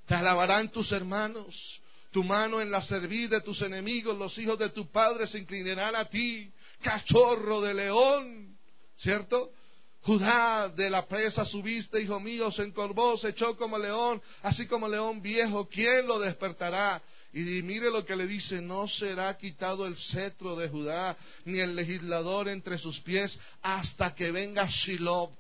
Te 0.05 0.15
alabarán 0.15 0.69
tus 0.72 0.91
hermanos. 0.91 1.81
Tu 2.12 2.24
mano 2.24 2.62
en 2.62 2.72
la 2.72 2.81
servir 2.81 3.29
de 3.29 3.41
tus 3.41 3.62
enemigos, 3.62 4.17
los 4.17 4.38
hijos 4.38 4.57
de 4.57 4.69
tu 4.69 4.89
padre 4.89 5.27
se 5.27 5.38
inclinarán 5.38 5.96
a 5.96 6.05
ti. 6.05 6.50
Cachorro 6.81 7.60
de 7.62 7.74
león, 7.74 8.57
¿cierto? 8.96 9.51
Judá, 10.01 10.69
de 10.69 10.89
la 10.89 11.05
presa 11.05 11.43
subiste, 11.43 12.01
hijo 12.01 12.19
mío, 12.19 12.50
se 12.50 12.63
encorvó, 12.63 13.17
se 13.17 13.29
echó 13.29 13.57
como 13.57 13.77
león, 13.77 14.22
así 14.41 14.65
como 14.65 14.88
león 14.88 15.22
viejo, 15.22 15.67
¿quién 15.67 16.07
lo 16.07 16.17
despertará? 16.19 17.01
Y 17.34 17.62
mire 17.62 17.91
lo 17.91 18.05
que 18.05 18.15
le 18.15 18.25
dice, 18.25 18.62
no 18.62 18.88
será 18.88 19.38
quitado 19.38 19.86
el 19.86 19.98
cetro 19.98 20.55
de 20.55 20.69
Judá, 20.69 21.15
ni 21.46 21.60
el 21.60 21.75
legislador 21.75 22.48
entre 22.48 22.77
sus 22.77 23.00
pies, 23.01 23.38
hasta 23.62 24.15
que 24.15 24.31
venga 24.31 24.65
Shiloh. 24.67 25.31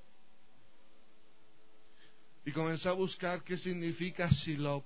Y 2.45 2.51
comenzó 2.51 2.89
a 2.89 2.93
buscar 2.93 3.43
qué 3.43 3.57
significa 3.57 4.29
Shiloh. 4.29 4.83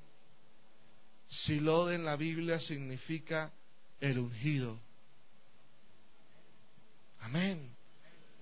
Shiloh 1.29 1.91
en 1.91 2.05
la 2.05 2.15
Biblia 2.15 2.59
significa 2.59 3.51
el 3.99 4.19
ungido. 4.19 4.79
Amén. 7.21 7.75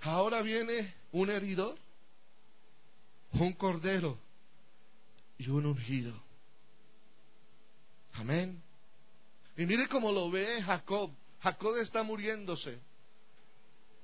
Ahora 0.01 0.41
viene 0.41 0.93
un 1.11 1.29
heridor, 1.29 1.77
un 3.33 3.53
cordero 3.53 4.17
y 5.37 5.49
un 5.49 5.65
ungido. 5.65 6.28
Amén. 8.19 8.61
Y 9.55 9.65
mire 9.65 9.87
cómo 9.87 10.11
lo 10.11 10.29
ve 10.29 10.61
Jacob. 10.61 11.11
Jacob 11.39 11.77
está 11.77 12.03
muriéndose. 12.03 12.77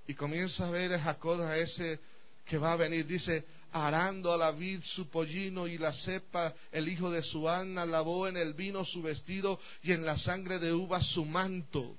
Y 0.08 0.14
comienza 0.14 0.68
a 0.68 0.72
ver 0.72 0.94
a 0.94 1.00
Jacob 1.00 1.42
a 1.42 1.58
ese 1.58 2.00
que 2.46 2.58
va 2.58 2.72
a 2.72 2.78
venir. 2.78 3.06
Dice, 3.06 3.46
arando 3.74 4.32
a 4.32 4.38
la 4.38 4.52
vid 4.52 4.82
su 4.84 5.10
pollino 5.10 5.68
y 5.68 5.78
la 5.78 5.92
cepa, 5.92 6.54
el 6.72 6.88
hijo 6.88 7.12
de 7.12 7.24
su 7.24 7.50
Ana, 7.50 7.86
lavó 7.86 8.30
en 8.30 8.38
el 8.38 8.54
vino 8.54 8.86
su 8.86 9.02
vestido 9.02 9.60
y 9.84 9.92
en 9.92 10.06
la 10.06 10.18
sangre 10.18 10.60
de 10.60 10.72
uva 10.72 11.02
su 11.02 11.26
manto. 11.26 11.98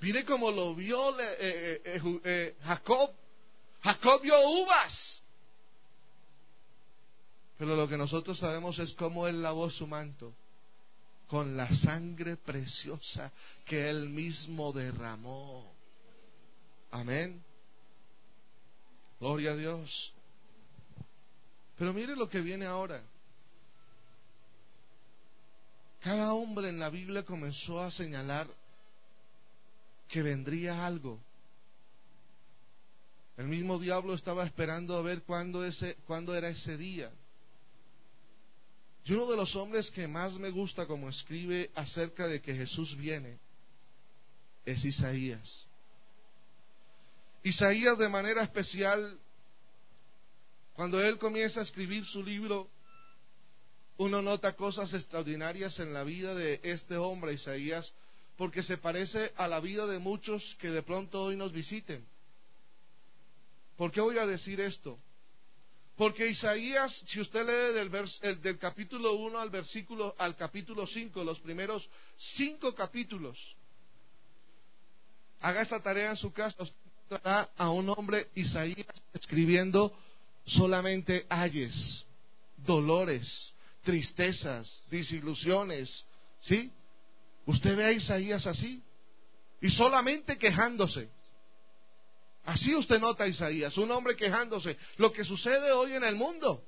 Mire 0.00 0.24
cómo 0.24 0.52
lo 0.52 0.76
vio 0.76 1.18
eh, 1.18 1.80
eh, 1.84 2.20
eh, 2.24 2.56
Jacob. 2.62 3.10
Jacob 3.82 4.22
vio 4.22 4.48
uvas. 4.48 5.22
Pero 7.58 7.74
lo 7.74 7.88
que 7.88 7.96
nosotros 7.96 8.38
sabemos 8.38 8.78
es 8.78 8.92
cómo 8.92 9.26
él 9.26 9.42
lavó 9.42 9.70
su 9.70 9.88
manto. 9.88 10.34
Con 11.34 11.56
la 11.56 11.66
sangre 11.78 12.36
preciosa 12.36 13.32
que 13.64 13.90
él 13.90 14.08
mismo 14.08 14.72
derramó. 14.72 15.68
Amén. 16.92 17.42
Gloria 19.18 19.50
a 19.50 19.56
Dios. 19.56 20.12
Pero 21.76 21.92
mire 21.92 22.14
lo 22.14 22.28
que 22.28 22.40
viene 22.40 22.66
ahora. 22.66 23.02
Cada 26.02 26.34
hombre 26.34 26.68
en 26.68 26.78
la 26.78 26.88
Biblia 26.88 27.24
comenzó 27.24 27.82
a 27.82 27.90
señalar 27.90 28.46
que 30.06 30.22
vendría 30.22 30.86
algo. 30.86 31.18
El 33.36 33.48
mismo 33.48 33.80
diablo 33.80 34.14
estaba 34.14 34.46
esperando 34.46 34.96
a 34.96 35.02
ver 35.02 35.24
cuándo, 35.24 35.64
ese, 35.64 35.96
cuándo 36.06 36.32
era 36.36 36.50
ese 36.50 36.76
día. 36.76 37.10
Y 39.04 39.12
uno 39.12 39.30
de 39.30 39.36
los 39.36 39.54
hombres 39.54 39.90
que 39.90 40.08
más 40.08 40.32
me 40.34 40.50
gusta 40.50 40.86
como 40.86 41.08
escribe 41.08 41.70
acerca 41.74 42.26
de 42.26 42.40
que 42.40 42.54
Jesús 42.54 42.96
viene 42.96 43.38
es 44.64 44.82
Isaías. 44.84 45.66
Isaías 47.42 47.98
de 47.98 48.08
manera 48.08 48.42
especial 48.42 49.18
cuando 50.74 51.00
él 51.00 51.18
comienza 51.18 51.60
a 51.60 51.62
escribir 51.62 52.04
su 52.04 52.22
libro, 52.22 52.68
uno 53.96 54.22
nota 54.22 54.56
cosas 54.56 54.92
extraordinarias 54.92 55.78
en 55.78 55.92
la 55.92 56.02
vida 56.02 56.34
de 56.34 56.60
este 56.64 56.96
hombre, 56.96 57.34
Isaías, 57.34 57.92
porque 58.36 58.64
se 58.64 58.76
parece 58.76 59.32
a 59.36 59.46
la 59.46 59.60
vida 59.60 59.86
de 59.86 60.00
muchos 60.00 60.56
que 60.58 60.70
de 60.70 60.82
pronto 60.82 61.22
hoy 61.22 61.36
nos 61.36 61.52
visiten. 61.52 62.04
¿Por 63.76 63.92
qué 63.92 64.00
voy 64.00 64.18
a 64.18 64.26
decir 64.26 64.60
esto? 64.60 64.98
Porque 65.96 66.28
Isaías, 66.28 66.92
si 67.06 67.20
usted 67.20 67.46
lee 67.46 67.74
del, 67.74 68.42
del 68.42 68.58
capítulo 68.58 69.14
1 69.14 69.38
al 69.38 69.50
versículo 69.50 70.14
al 70.18 70.36
capítulo 70.36 70.86
5, 70.86 71.22
los 71.22 71.38
primeros 71.38 71.88
cinco 72.36 72.74
capítulos, 72.74 73.38
haga 75.40 75.62
esta 75.62 75.80
tarea 75.80 76.10
en 76.10 76.16
su 76.16 76.32
casa, 76.32 76.62
usted 76.62 76.76
encontrará 77.06 77.48
a 77.56 77.70
un 77.70 77.88
hombre, 77.90 78.28
Isaías, 78.34 78.86
escribiendo 79.12 79.96
solamente 80.44 81.26
ayes, 81.28 82.04
dolores, 82.56 83.52
tristezas, 83.84 84.82
desilusiones, 84.90 86.04
¿sí? 86.40 86.72
Usted 87.46 87.76
ve 87.76 87.84
a 87.84 87.92
Isaías 87.92 88.46
así 88.46 88.82
y 89.60 89.70
solamente 89.70 90.38
quejándose. 90.38 91.08
Así 92.44 92.74
usted 92.74 92.98
nota 92.98 93.26
Isaías, 93.26 93.76
un 93.78 93.90
hombre 93.90 94.16
quejándose. 94.16 94.76
Lo 94.96 95.12
que 95.12 95.24
sucede 95.24 95.72
hoy 95.72 95.92
en 95.92 96.04
el 96.04 96.14
mundo 96.14 96.62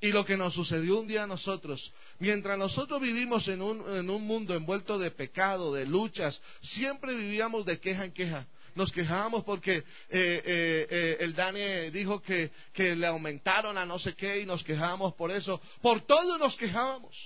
y 0.00 0.08
lo 0.08 0.24
que 0.24 0.36
nos 0.36 0.54
sucedió 0.54 1.00
un 1.00 1.06
día 1.06 1.22
a 1.22 1.26
nosotros. 1.26 1.92
Mientras 2.18 2.58
nosotros 2.58 3.00
vivimos 3.00 3.46
en 3.48 3.62
un, 3.62 3.96
en 3.96 4.10
un 4.10 4.26
mundo 4.26 4.54
envuelto 4.54 4.98
de 4.98 5.10
pecado, 5.10 5.72
de 5.72 5.86
luchas, 5.86 6.40
siempre 6.60 7.14
vivíamos 7.14 7.64
de 7.64 7.78
queja 7.78 8.04
en 8.04 8.12
queja 8.12 8.46
nos 8.74 8.90
quejábamos 8.90 9.44
porque 9.44 9.76
eh, 9.76 9.84
eh, 10.10 10.86
eh, 10.90 11.16
el 11.20 11.34
Dani 11.34 11.90
dijo 11.90 12.20
que, 12.20 12.50
que 12.72 12.96
le 12.96 13.06
aumentaron 13.06 13.78
a 13.78 13.86
no 13.86 13.98
sé 13.98 14.14
qué 14.14 14.40
y 14.40 14.46
nos 14.46 14.64
quejábamos 14.64 15.14
por 15.14 15.30
eso. 15.30 15.60
Por 15.80 16.00
todo 16.02 16.38
nos 16.38 16.56
quejábamos. 16.56 17.16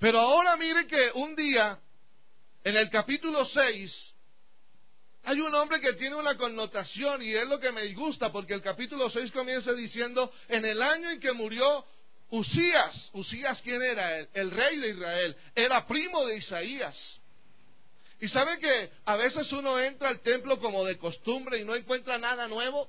Pero 0.00 0.18
ahora 0.18 0.56
mire 0.56 0.86
que 0.86 1.10
un 1.14 1.34
día, 1.34 1.78
en 2.64 2.76
el 2.76 2.90
capítulo 2.90 3.44
6, 3.44 4.14
hay 5.24 5.40
un 5.40 5.54
hombre 5.54 5.80
que 5.80 5.92
tiene 5.94 6.16
una 6.16 6.36
connotación 6.36 7.22
y 7.22 7.34
es 7.34 7.46
lo 7.46 7.60
que 7.60 7.72
me 7.72 7.86
gusta 7.94 8.32
porque 8.32 8.54
el 8.54 8.62
capítulo 8.62 9.10
6 9.10 9.30
comienza 9.32 9.72
diciendo, 9.72 10.32
en 10.48 10.64
el 10.64 10.80
año 10.80 11.10
en 11.10 11.20
que 11.20 11.32
murió 11.32 11.84
Usías, 12.30 13.10
Usías 13.12 13.60
quién 13.62 13.82
era? 13.82 14.18
El, 14.18 14.28
el 14.34 14.50
rey 14.50 14.76
de 14.78 14.88
Israel, 14.90 15.36
era 15.54 15.86
primo 15.86 16.26
de 16.26 16.36
Isaías. 16.36 17.20
Y 18.20 18.28
sabe 18.28 18.58
que 18.58 18.90
a 19.04 19.16
veces 19.16 19.50
uno 19.52 19.78
entra 19.78 20.08
al 20.08 20.20
templo 20.20 20.58
como 20.58 20.84
de 20.84 20.98
costumbre 20.98 21.58
y 21.58 21.64
no 21.64 21.74
encuentra 21.74 22.18
nada 22.18 22.48
nuevo. 22.48 22.88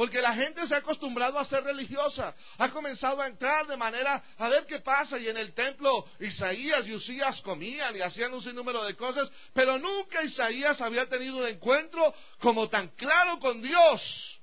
Porque 0.00 0.22
la 0.22 0.32
gente 0.32 0.66
se 0.66 0.74
ha 0.74 0.78
acostumbrado 0.78 1.38
a 1.38 1.44
ser 1.44 1.62
religiosa, 1.62 2.34
ha 2.56 2.70
comenzado 2.70 3.20
a 3.20 3.26
entrar 3.26 3.66
de 3.66 3.76
manera 3.76 4.24
a 4.38 4.48
ver 4.48 4.64
qué 4.64 4.80
pasa. 4.80 5.18
Y 5.18 5.28
en 5.28 5.36
el 5.36 5.52
templo 5.52 6.06
Isaías 6.18 6.86
y 6.86 6.94
Usías 6.94 7.42
comían 7.42 7.94
y 7.94 8.00
hacían 8.00 8.32
un 8.32 8.42
sinnúmero 8.42 8.82
de 8.82 8.96
cosas, 8.96 9.30
pero 9.52 9.76
nunca 9.76 10.22
Isaías 10.22 10.80
había 10.80 11.06
tenido 11.06 11.36
un 11.36 11.46
encuentro 11.46 12.14
como 12.38 12.66
tan 12.70 12.88
claro 12.96 13.38
con 13.40 13.60
Dios. 13.60 14.40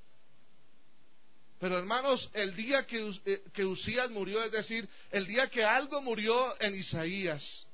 Pero 1.60 1.80
hermanos, 1.80 2.30
el 2.34 2.56
día 2.56 2.86
que, 2.86 3.16
eh, 3.26 3.42
que 3.52 3.66
Usías 3.66 4.12
murió, 4.12 4.44
es 4.44 4.52
decir, 4.52 4.88
el 5.10 5.26
día 5.26 5.50
que 5.50 5.66
algo 5.66 6.04
murió 6.04 6.54
en 6.62 6.76
Isaías, 6.76 7.67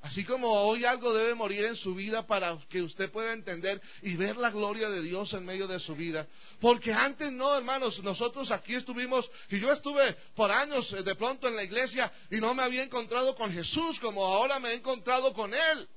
Así 0.00 0.24
como 0.24 0.48
hoy 0.48 0.84
algo 0.84 1.12
debe 1.12 1.34
morir 1.34 1.64
en 1.64 1.74
su 1.74 1.94
vida 1.94 2.26
para 2.26 2.56
que 2.70 2.82
usted 2.82 3.10
pueda 3.10 3.32
entender 3.32 3.82
y 4.02 4.14
ver 4.14 4.36
la 4.36 4.50
gloria 4.50 4.88
de 4.88 5.02
Dios 5.02 5.32
en 5.32 5.44
medio 5.44 5.66
de 5.66 5.80
su 5.80 5.96
vida. 5.96 6.26
Porque 6.60 6.92
antes 6.92 7.32
no, 7.32 7.56
hermanos, 7.56 8.00
nosotros 8.04 8.50
aquí 8.52 8.76
estuvimos, 8.76 9.28
y 9.50 9.58
yo 9.58 9.72
estuve 9.72 10.16
por 10.36 10.52
años 10.52 10.92
eh, 10.92 11.02
de 11.02 11.14
pronto 11.16 11.48
en 11.48 11.56
la 11.56 11.64
iglesia 11.64 12.12
y 12.30 12.36
no 12.36 12.54
me 12.54 12.62
había 12.62 12.84
encontrado 12.84 13.34
con 13.34 13.52
Jesús 13.52 13.98
como 13.98 14.24
ahora 14.24 14.60
me 14.60 14.70
he 14.70 14.74
encontrado 14.74 15.32
con 15.32 15.52
Él. 15.52 15.88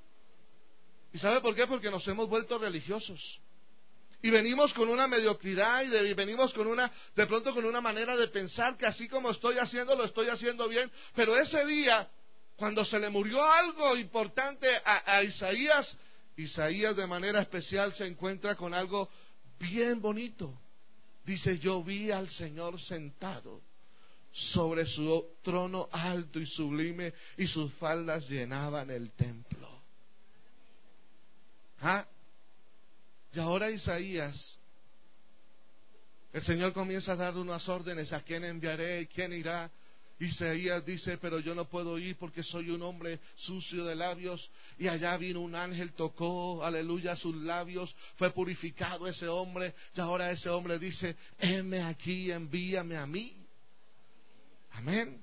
¿Y 1.14 1.20
sabe 1.20 1.40
por 1.40 1.54
qué? 1.56 1.68
Porque 1.68 1.92
nos 1.92 2.08
hemos 2.08 2.28
vuelto 2.28 2.58
religiosos 2.58 3.40
y 4.24 4.30
venimos 4.30 4.74
con 4.74 4.88
una 4.90 5.08
mediocridad 5.08 5.84
y, 5.84 6.14
venimos 6.14 6.54
con 6.54 6.68
una, 6.68 6.92
de 7.16 7.26
pronto 7.26 7.54
con 7.54 7.66
una 7.66 7.82
manera 7.82 8.16
de 8.16 8.28
pensar 8.28 8.78
que 8.78 8.86
así 8.86 9.08
como 9.08 9.32
estoy 9.32 9.58
haciendo, 9.58 9.96
lo 9.96 10.06
estoy 10.06 10.28
haciendo 10.28 10.68
bien. 10.68 10.92
Pero 11.16 11.36
ese 11.36 11.66
día, 11.66 12.08
cuando 12.62 12.86
se 12.86 13.00
le 13.00 13.10
murió 13.10 13.44
algo 13.44 13.98
importante 13.98 14.68
a, 14.86 15.24
Isaías, 15.24 15.98
Isaías 16.38 16.96
de 16.96 17.08
manera 17.08 17.42
especial 17.42 17.92
se 17.92 18.06
encuentra 18.06 18.54
con 18.54 18.76
algo 18.76 19.10
bien 19.60 20.00
bonito. 20.00 20.62
Dice, 21.26 21.58
yo 21.58 21.84
vi 21.84 22.12
al 22.12 22.30
Señor 22.30 22.80
sentado 22.80 23.64
sobre 24.32 24.86
su 24.86 25.26
trono 25.42 25.90
alto 25.92 26.40
y 26.40 26.46
sublime 26.46 27.16
y 27.36 27.48
sus 27.48 27.74
faldas 27.74 28.30
llenaban 28.30 28.92
el 28.92 29.10
templo. 29.14 29.82
¿Ah? 31.80 32.06
Y 33.34 33.40
ahora 33.40 33.72
Isaías, 33.72 34.60
el 36.32 36.44
Señor 36.44 36.74
comienza 36.74 37.14
a 37.14 37.16
dar 37.16 37.36
unas 37.38 37.68
órdenes 37.68 38.14
a 38.14 38.22
quién 38.22 38.44
enviaré 38.44 39.02
y 39.02 39.08
quién 39.08 39.34
irá. 39.34 39.72
Isaías 40.22 40.86
dice, 40.86 41.18
pero 41.18 41.40
yo 41.40 41.56
no 41.56 41.66
puedo 41.66 41.98
ir 41.98 42.16
porque 42.16 42.44
soy 42.44 42.70
un 42.70 42.84
hombre 42.84 43.20
sucio 43.36 43.84
de 43.86 43.96
labios. 43.96 44.52
Y 44.78 44.88
allá 44.88 45.18
vino 45.18 45.42
un 45.42 45.56
ángel, 45.56 45.94
tocó, 45.94 46.64
aleluya, 46.64 47.16
sus 47.16 47.36
labios, 47.38 47.96
fue 48.18 48.30
purificado 48.32 49.08
ese 49.08 49.28
hombre. 49.28 49.74
Y 49.96 50.00
ahora 50.00 50.30
ese 50.30 50.48
hombre 50.48 50.78
dice, 50.78 51.16
heme 51.40 51.82
aquí, 51.82 52.32
envíame 52.32 52.98
a 52.98 53.08
mí. 53.08 53.36
Amén. 54.74 55.20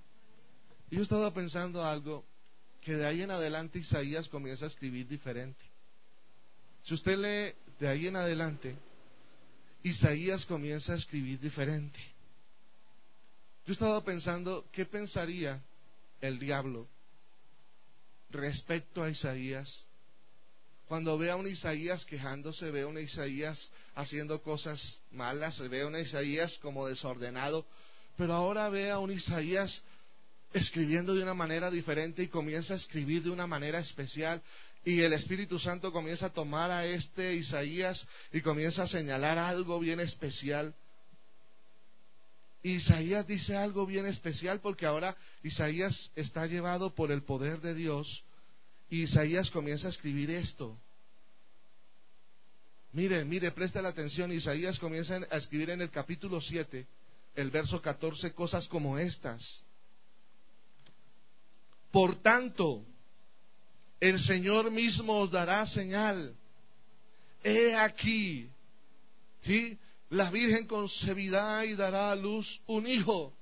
Y 0.91 0.97
yo 0.97 1.03
estaba 1.03 1.33
pensando 1.33 1.85
algo, 1.85 2.25
que 2.81 2.95
de 2.95 3.07
ahí 3.07 3.23
en 3.23 3.31
adelante 3.31 3.79
Isaías 3.79 4.29
comienza 4.29 4.65
a 4.65 4.69
escribir 4.69 5.07
diferente. 5.07 5.65
Si 6.83 6.95
usted 6.95 7.17
lee 7.17 7.55
de 7.79 7.87
ahí 7.87 8.09
en 8.09 8.17
adelante, 8.17 8.75
Isaías 9.85 10.45
comienza 10.47 10.93
a 10.93 10.97
escribir 10.97 11.39
diferente. 11.39 12.01
Yo 13.69 13.75
estaba 13.75 14.03
pensando, 14.03 14.65
¿qué 14.73 14.87
pensaría 14.87 15.63
el 16.23 16.39
diablo 16.39 16.89
respecto 18.31 19.03
a 19.03 19.11
Isaías? 19.11 19.85
Cuando 20.87 21.19
ve 21.19 21.31
a 21.31 21.37
un 21.37 21.47
Isaías 21.47 22.03
quejándose, 22.07 22.71
ve 22.71 22.81
a 22.81 22.87
un 22.87 22.99
Isaías 22.99 23.71
haciendo 23.95 24.41
cosas 24.41 25.03
malas, 25.11 25.59
ve 25.69 25.83
a 25.83 25.87
un 25.87 25.99
Isaías 25.99 26.57
como 26.63 26.87
desordenado, 26.87 27.67
pero 28.17 28.33
ahora 28.33 28.71
ve 28.71 28.91
a 28.91 29.01
un 29.01 29.13
Isaías 29.13 29.83
escribiendo 30.55 31.15
de 31.15 31.23
una 31.23 31.35
manera 31.35 31.71
diferente 31.71 32.23
y 32.23 32.29
comienza 32.29 32.73
a 32.73 32.79
escribir 32.79 33.23
de 33.23 33.29
una 33.29 33.47
manera 33.47 33.81
especial 33.81 34.41
y 34.83 35.03
el 35.03 35.13
Espíritu 35.13 35.59
Santo 35.59 35.93
comienza 35.93 36.25
a 36.25 36.33
tomar 36.33 36.71
a 36.71 36.87
este 36.87 37.35
Isaías 37.35 38.03
y 38.33 38.41
comienza 38.41 38.85
a 38.85 38.89
señalar 38.89 39.37
algo 39.37 39.79
bien 39.79 40.01
especial. 40.01 40.75
Isaías 42.77 43.27
dice 43.27 43.57
algo 43.57 43.87
bien 43.87 44.07
especial 44.07 44.61
porque 44.61 44.87
ahora 44.87 45.17
Isaías 45.43 46.11
está 46.17 46.47
llevado 46.47 46.95
por 46.95 47.13
el 47.13 47.23
poder 47.23 47.61
de 47.61 47.75
Dios 47.75 48.25
y 48.91 49.03
Isaías 49.03 49.51
comienza 49.51 49.87
a 49.87 49.91
escribir 49.91 50.31
esto. 50.31 50.79
Mire, 52.93 53.25
mire, 53.25 53.51
presta 53.53 53.83
la 53.83 53.91
atención, 53.91 54.33
Isaías 54.33 54.79
comienza 54.79 55.21
a 55.31 55.37
escribir 55.37 55.71
en 55.71 55.83
el 55.83 55.91
capítulo 55.91 56.41
7, 56.41 56.87
el 57.37 57.51
verso 57.51 57.81
14, 57.83 58.33
cosas 58.33 58.67
como 58.67 58.99
estas. 58.99 59.43
Por 61.91 62.17
tanto, 62.23 62.85
el 64.01 64.19
Señor 64.21 64.71
mismo 64.71 65.19
os 65.19 65.31
dará 65.31 65.67
señal. 65.67 66.35
He 67.43 67.75
aquí, 67.75 68.49
¿sí? 69.43 69.79
La 70.11 70.31
Virgen 70.31 70.67
concebirá 70.67 71.65
y 71.67 71.75
dará 71.75 72.11
a 72.11 72.17
luz 72.17 72.61
un 72.67 72.87
hijo 72.87 73.35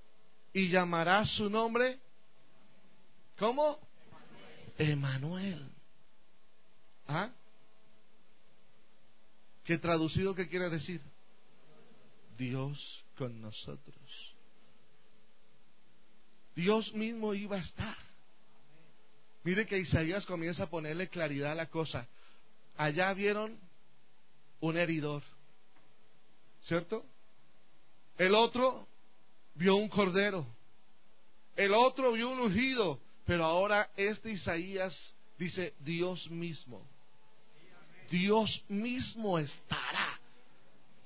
y 0.52 0.68
llamará 0.68 1.24
su 1.24 1.48
nombre. 1.48 1.98
¿Cómo? 3.38 3.78
Emanuel. 4.78 5.70
¿Ah? 7.06 7.30
¿Qué 9.64 9.78
traducido 9.78 10.34
qué 10.34 10.48
quiere 10.48 10.68
decir? 10.68 11.00
Dios 12.36 13.04
con 13.16 13.40
nosotros. 13.40 14.34
Dios 16.54 16.92
mismo 16.94 17.34
iba 17.34 17.56
a 17.56 17.60
estar. 17.60 17.96
Mire 19.44 19.66
que 19.66 19.78
Isaías 19.78 20.26
comienza 20.26 20.64
a 20.64 20.70
ponerle 20.70 21.08
claridad 21.08 21.52
a 21.52 21.56
la 21.56 21.66
cosa. 21.66 22.08
Allá 22.76 23.12
vieron 23.12 23.58
un 24.60 24.76
heridor 24.76 25.22
¿Cierto? 26.66 27.04
El 28.18 28.34
otro 28.34 28.88
vio 29.54 29.76
un 29.76 29.88
cordero. 29.88 30.46
El 31.54 31.72
otro 31.74 32.12
vio 32.12 32.30
un 32.30 32.40
ungido. 32.40 33.00
Pero 33.24 33.44
ahora 33.44 33.90
este 33.96 34.30
Isaías 34.32 35.14
dice 35.38 35.74
Dios 35.80 36.28
mismo. 36.30 36.84
Dios 38.10 38.62
mismo 38.68 39.38
estará 39.38 40.20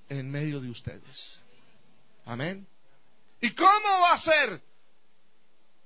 en 0.08 0.30
medio 0.30 0.60
de 0.60 0.70
ustedes. 0.70 1.38
Amén. 2.24 2.66
¿Y 3.40 3.54
cómo 3.54 4.00
va 4.02 4.14
a 4.14 4.22
ser? 4.22 4.62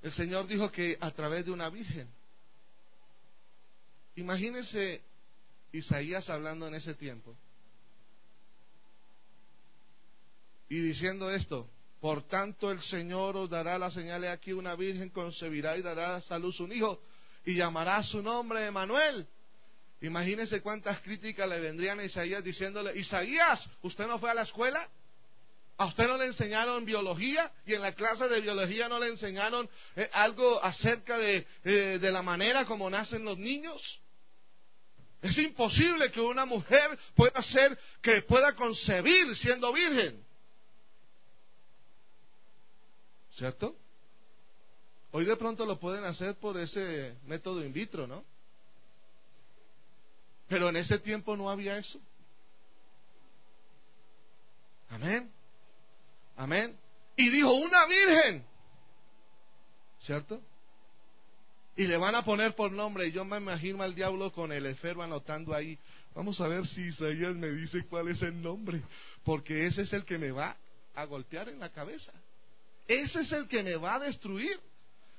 El 0.03 0.13
Señor 0.13 0.47
dijo 0.47 0.71
que 0.71 0.99
a 1.01 1.11
través 1.13 1.47
de 1.47 1.53
una 1.53 1.69
virgen. 1.69 2.09
Imagínense 4.17 5.03
Isaías 5.73 6.29
hablando 6.31 6.69
en 6.69 6.75
ese 6.75 6.95
tiempo. 6.95 7.37
Y 10.69 10.79
diciendo 10.81 11.31
esto, 11.31 11.69
por 12.01 12.27
tanto 12.29 12.71
el 12.71 12.81
Señor 12.83 13.37
os 13.37 13.49
dará 13.49 13.79
la 13.79 13.91
señal 13.91 14.21
de 14.21 14.29
aquí, 14.29 14.53
una 14.53 14.75
virgen 14.75 15.11
concebirá 15.11 15.77
y 15.77 15.83
dará 15.83 16.17
a 16.17 16.23
salud 16.23 16.55
un 16.61 16.73
hijo 16.73 17.01
y 17.45 17.55
llamará 17.55 18.03
su 18.03 18.23
nombre 18.23 18.67
Emanuel. 18.67 19.27
Imagínense 20.01 20.61
cuántas 20.61 21.01
críticas 21.01 21.49
le 21.49 21.61
vendrían 21.61 21.99
a 21.99 22.05
Isaías 22.05 22.45
diciéndole, 22.45 22.99
Isaías, 22.99 23.67
¿usted 23.83 24.07
no 24.07 24.19
fue 24.19 24.31
a 24.31 24.35
la 24.35 24.43
escuela? 24.43 24.89
¿A 25.77 25.87
usted 25.87 26.07
no 26.07 26.17
le 26.17 26.27
enseñaron 26.27 26.85
biología? 26.85 27.51
¿Y 27.67 27.75
en 27.75 27.83
la 27.83 27.93
clase 27.93 28.29
de 28.29 28.41
biología 28.41 28.89
no 28.89 29.01
le 29.01 29.09
enseñaron 29.09 29.69
eh, 29.97 30.09
algo 30.13 30.63
acerca 30.63 31.19
de, 31.19 31.47
eh, 31.65 31.99
de 32.01 32.13
la 32.13 32.23
manera 32.23 32.65
como 32.65 32.89
nacen 32.89 33.25
los 33.25 33.39
niños? 33.39 33.81
Es 35.21 35.37
imposible 35.39 36.13
que 36.13 36.21
una 36.21 36.45
mujer 36.45 36.99
pueda 37.17 37.43
ser, 37.43 37.79
que 38.03 38.23
pueda 38.23 38.55
concebir 38.55 39.35
siendo 39.37 39.73
virgen. 39.73 40.24
¿Cierto? 43.35 43.77
Hoy 45.11 45.25
de 45.25 45.37
pronto 45.37 45.67
lo 45.67 45.79
pueden 45.79 46.05
hacer 46.05 46.37
por 46.37 46.57
ese 46.59 47.17
método 47.27 47.65
in 47.65 47.73
vitro, 47.73 48.07
¿no? 48.07 48.25
Pero 50.49 50.69
en 50.69 50.77
ese 50.77 50.99
tiempo 50.99 51.37
no 51.37 51.51
había 51.51 51.79
eso. 51.79 51.99
Amén. 54.89 55.31
Amén. 56.37 56.77
Y 57.17 57.31
dijo, 57.31 57.53
una 57.55 57.87
virgen. 57.87 58.45
¿Cierto? 60.01 60.41
Y 61.77 61.87
le 61.87 61.97
van 61.97 62.15
a 62.15 62.25
poner 62.25 62.55
por 62.55 62.71
nombre. 62.71 63.09
Y 63.09 63.13
yo 63.13 63.25
me 63.25 63.39
imagino 63.39 63.83
al 63.83 63.95
diablo 63.95 64.33
con 64.33 64.53
el 64.53 64.67
enfermo 64.67 65.03
anotando 65.03 65.55
ahí. 65.55 65.79
Vamos 66.15 66.41
a 66.41 66.47
ver 66.47 66.67
si 66.69 66.83
Isaías 66.83 67.35
me 67.35 67.49
dice 67.49 67.85
cuál 67.87 68.09
es 68.09 68.23
el 68.23 68.41
nombre. 68.41 68.83
Porque 69.25 69.67
ese 69.67 69.83
es 69.83 69.93
el 69.93 70.05
que 70.05 70.19
me 70.19 70.31
va 70.31 70.57
a 70.95 71.05
golpear 71.05 71.49
en 71.49 71.59
la 71.59 71.71
cabeza. 71.71 72.13
Ese 72.87 73.21
es 73.21 73.33
el 73.33 73.49
que 73.49 73.63
me 73.63 73.77
va 73.77 73.95
a 73.95 73.99
destruir. 74.01 74.59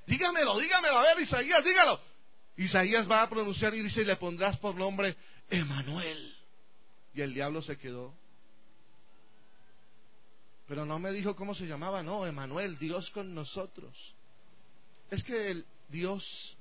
Dígamelo, 0.06 0.60
dígamelo, 0.60 0.98
a 0.98 1.02
ver 1.02 1.20
Isaías, 1.20 1.64
dígalo. 1.64 2.00
Isaías 2.58 3.10
va 3.10 3.24
a 3.24 3.30
pronunciar 3.30 3.74
y 3.74 3.82
dice, 3.82 4.06
le 4.06 4.16
pondrás 4.18 4.58
por 4.58 4.76
nombre 4.76 5.16
Emanuel. 5.50 6.36
Y 7.14 7.22
el 7.22 7.34
diablo 7.34 7.62
se 7.62 7.78
quedó. 7.78 8.14
Pero 10.68 10.86
no 10.86 11.00
me 11.00 11.12
dijo 11.12 11.36
cómo 11.36 11.54
se 11.54 11.66
llamaba, 11.66 12.02
no, 12.02 12.26
Emanuel, 12.26 12.78
Dios 12.78 13.10
con 13.12 13.34
nosotros. 13.34 14.16
Es 15.12 15.24
que 15.24 15.52
el 15.52 15.66
Dios 15.90 16.58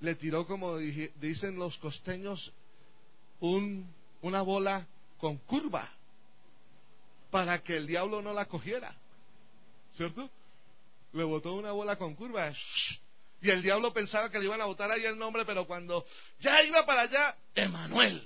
le 0.00 0.14
tiró, 0.14 0.46
como 0.46 0.76
dicen 0.76 1.56
los 1.56 1.76
costeños, 1.78 2.52
un, 3.40 3.92
una 4.22 4.42
bola 4.42 4.86
con 5.18 5.38
curva 5.38 5.88
para 7.30 7.62
que 7.62 7.76
el 7.76 7.86
diablo 7.86 8.22
no 8.22 8.32
la 8.32 8.46
cogiera. 8.46 8.96
¿Cierto? 9.98 10.30
Le 11.12 11.24
botó 11.24 11.56
una 11.56 11.72
bola 11.72 11.96
con 11.96 12.14
curva. 12.14 12.54
Y 13.42 13.50
el 13.50 13.62
diablo 13.62 13.92
pensaba 13.92 14.30
que 14.30 14.38
le 14.38 14.44
iban 14.44 14.60
a 14.60 14.66
botar 14.66 14.88
ahí 14.92 15.04
el 15.04 15.18
nombre, 15.18 15.44
pero 15.44 15.66
cuando 15.66 16.06
ya 16.38 16.62
iba 16.62 16.86
para 16.86 17.02
allá, 17.02 17.36
Emanuel. 17.52 18.24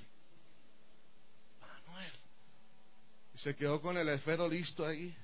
Y 3.34 3.38
se 3.38 3.56
quedó 3.56 3.80
con 3.80 3.96
el 3.96 4.06
esfero 4.10 4.46
listo 4.46 4.84
ahí. 4.84 5.16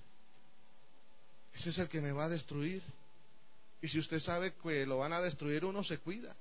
Ese 1.52 1.68
es 1.68 1.78
el 1.78 1.88
que 1.90 2.00
me 2.00 2.12
va 2.12 2.24
a 2.24 2.28
destruir. 2.30 2.82
Y 3.82 3.88
si 3.88 3.98
usted 3.98 4.18
sabe 4.18 4.54
que 4.54 4.86
lo 4.86 4.96
van 4.96 5.12
a 5.12 5.20
destruir, 5.20 5.66
uno 5.66 5.84
se 5.84 5.98
cuida. 5.98 6.34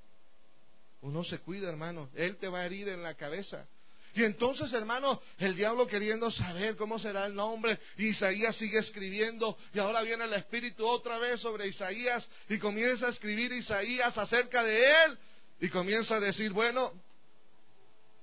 Uno 1.01 1.25
se 1.25 1.39
cuida, 1.39 1.67
hermano. 1.67 2.09
Él 2.15 2.37
te 2.37 2.47
va 2.47 2.59
a 2.59 2.65
herir 2.65 2.87
en 2.87 3.03
la 3.03 3.15
cabeza. 3.15 3.67
Y 4.15 4.23
entonces, 4.23 4.73
hermano, 4.73 5.21
el 5.37 5.55
diablo 5.55 5.85
queriendo 5.85 6.31
saber 6.31 6.75
cómo 6.75 6.97
será 6.97 7.27
el 7.27 7.35
nombre, 7.35 7.77
Isaías 7.97 8.55
sigue 8.55 8.79
escribiendo 8.79 9.57
y 9.73 9.79
ahora 9.79 10.01
viene 10.01 10.23
el 10.23 10.33
Espíritu 10.33 10.87
otra 10.87 11.19
vez 11.19 11.39
sobre 11.39 11.67
Isaías 11.67 12.27
y 12.49 12.57
comienza 12.57 13.07
a 13.07 13.09
escribir 13.09 13.51
Isaías 13.51 14.17
acerca 14.17 14.63
de 14.63 15.03
él 15.05 15.19
y 15.59 15.69
comienza 15.69 16.15
a 16.15 16.19
decir, 16.19 16.51
bueno, 16.51 16.93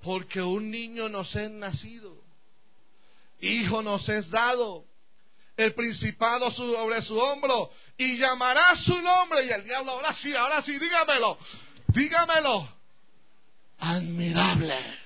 porque 0.03 0.43
un 0.43 0.71
niño 0.71 1.09
nos 1.09 1.35
es 1.37 1.51
nacido, 1.51 2.17
hijo 3.41 3.81
nos 3.81 4.09
es 4.09 4.29
dado, 4.31 4.85
el 5.57 5.75
principado 5.75 6.51
sobre 6.51 7.03
su 7.03 7.17
hombro 7.17 7.71
y 7.97 8.19
llamará 8.19 8.75
su 8.75 9.01
nombre 9.01 9.45
y 9.47 9.51
el 9.51 9.63
diablo 9.63 9.93
ahora 9.93 10.13
sí, 10.15 10.35
ahora 10.35 10.61
sí, 10.63 10.77
dígamelo, 10.77 11.39
dígamelo, 11.89 12.69
admirable 13.79 15.04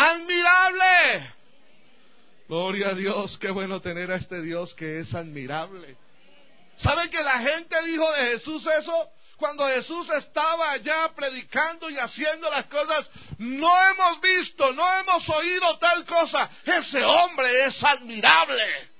admirable. 0.00 1.34
Gloria 2.48 2.88
a 2.88 2.94
Dios, 2.94 3.38
qué 3.38 3.50
bueno 3.50 3.80
tener 3.80 4.10
a 4.10 4.16
este 4.16 4.42
Dios 4.42 4.74
que 4.74 5.00
es 5.00 5.14
admirable. 5.14 5.96
¿Saben 6.78 7.10
que 7.10 7.22
la 7.22 7.38
gente 7.40 7.76
dijo 7.84 8.10
de 8.12 8.32
Jesús 8.32 8.66
eso? 8.66 9.10
Cuando 9.36 9.66
Jesús 9.68 10.08
estaba 10.10 10.72
allá 10.72 11.10
predicando 11.14 11.88
y 11.88 11.96
haciendo 11.96 12.50
las 12.50 12.66
cosas, 12.66 13.08
no 13.38 13.70
hemos 13.90 14.20
visto, 14.20 14.72
no 14.72 15.00
hemos 15.00 15.28
oído 15.28 15.78
tal 15.78 16.04
cosa. 16.04 16.50
Ese 16.64 17.02
hombre 17.02 17.66
es 17.66 17.82
admirable. 17.82 18.90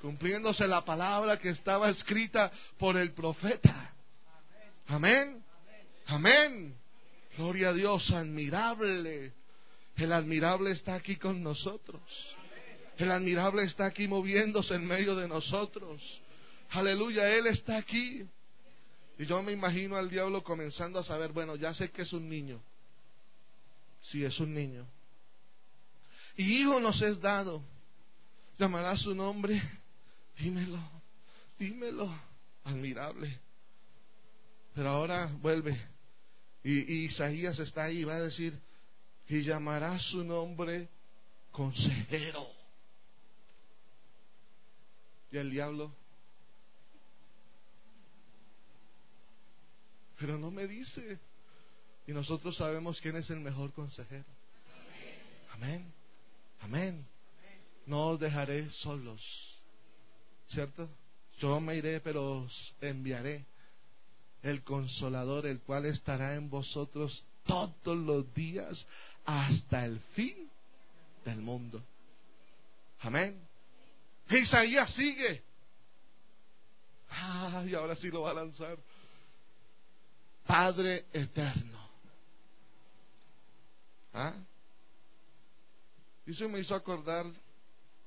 Cumpliéndose 0.00 0.66
la 0.66 0.82
palabra 0.84 1.38
que 1.38 1.50
estaba 1.50 1.90
escrita 1.90 2.50
por 2.78 2.96
el 2.96 3.12
profeta. 3.12 3.92
Amén. 4.88 5.42
Amén. 6.06 6.74
Gloria 7.36 7.70
a 7.70 7.72
Dios, 7.72 8.10
admirable. 8.10 9.39
El 10.00 10.12
admirable 10.12 10.70
está 10.70 10.94
aquí 10.94 11.16
con 11.16 11.42
nosotros. 11.42 12.00
El 12.96 13.10
admirable 13.10 13.64
está 13.64 13.84
aquí 13.84 14.08
moviéndose 14.08 14.74
en 14.74 14.86
medio 14.86 15.14
de 15.14 15.28
nosotros. 15.28 16.00
Aleluya, 16.70 17.28
Él 17.36 17.46
está 17.48 17.76
aquí. 17.76 18.26
Y 19.18 19.26
yo 19.26 19.42
me 19.42 19.52
imagino 19.52 19.96
al 19.96 20.08
diablo 20.08 20.42
comenzando 20.42 20.98
a 20.98 21.04
saber, 21.04 21.32
bueno, 21.32 21.54
ya 21.54 21.74
sé 21.74 21.90
que 21.90 22.02
es 22.02 22.12
un 22.14 22.30
niño. 22.30 22.62
Sí, 24.00 24.24
es 24.24 24.40
un 24.40 24.54
niño. 24.54 24.86
Y 26.34 26.62
hijo 26.62 26.80
nos 26.80 27.02
es 27.02 27.20
dado. 27.20 27.62
Llamará 28.58 28.96
su 28.96 29.14
nombre. 29.14 29.60
Dímelo, 30.38 30.78
dímelo. 31.58 32.10
Admirable. 32.64 33.38
Pero 34.74 34.88
ahora 34.88 35.26
vuelve. 35.42 35.78
Y, 36.64 37.04
Isaías 37.04 37.58
está 37.58 37.84
ahí 37.84 37.98
y 37.98 38.04
va 38.04 38.14
a 38.14 38.20
decir, 38.22 38.58
y 39.30 39.44
llamará 39.44 39.96
su 40.00 40.24
nombre 40.24 40.88
consejero. 41.52 42.48
Y 45.30 45.36
el 45.36 45.52
diablo, 45.52 45.94
pero 50.18 50.36
no 50.36 50.50
me 50.50 50.66
dice. 50.66 51.20
Y 52.08 52.12
nosotros 52.12 52.56
sabemos 52.56 53.00
quién 53.00 53.14
es 53.14 53.30
el 53.30 53.38
mejor 53.38 53.72
consejero. 53.72 54.24
Amén. 55.52 55.92
Amén. 56.58 57.06
No 57.86 58.08
os 58.08 58.18
dejaré 58.18 58.68
solos. 58.70 59.22
¿Cierto? 60.48 60.90
Yo 61.38 61.60
me 61.60 61.76
iré, 61.76 62.00
pero 62.00 62.38
os 62.40 62.74
enviaré 62.80 63.46
el 64.42 64.64
consolador, 64.64 65.46
el 65.46 65.60
cual 65.60 65.86
estará 65.86 66.34
en 66.34 66.50
vosotros 66.50 67.24
todos 67.44 67.96
los 67.96 68.32
días 68.34 68.84
hasta 69.24 69.84
el 69.84 70.00
fin 70.14 70.50
del 71.24 71.40
mundo. 71.40 71.82
Amén. 73.00 73.40
Isaías 74.28 74.92
sigue. 74.94 75.42
Ay, 77.08 77.74
ahora 77.74 77.96
sí 77.96 78.08
lo 78.10 78.22
va 78.22 78.30
a 78.30 78.34
lanzar. 78.34 78.78
Padre 80.46 81.06
eterno. 81.12 81.78
¿Ah? 84.12 84.34
Y 86.26 86.32
eso 86.32 86.48
me 86.48 86.60
hizo 86.60 86.74
acordar 86.74 87.26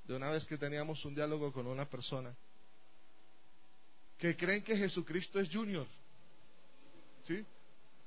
de 0.06 0.16
una 0.16 0.30
vez 0.30 0.46
que 0.46 0.58
teníamos 0.58 1.04
un 1.06 1.16
diálogo 1.16 1.52
con 1.52 1.68
una 1.68 1.86
persona 1.86 2.34
que 4.18 4.38
creen 4.38 4.64
que 4.64 4.78
Jesucristo 4.78 5.40
es 5.40 5.50
Junior. 5.52 5.86
¿Sí? 7.24 7.46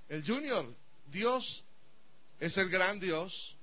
El 0.09 0.27
Junior, 0.27 0.75
Dios 1.11 1.63
es 2.41 2.57
el 2.57 2.69
gran 2.69 3.01
Dios. 3.01 3.57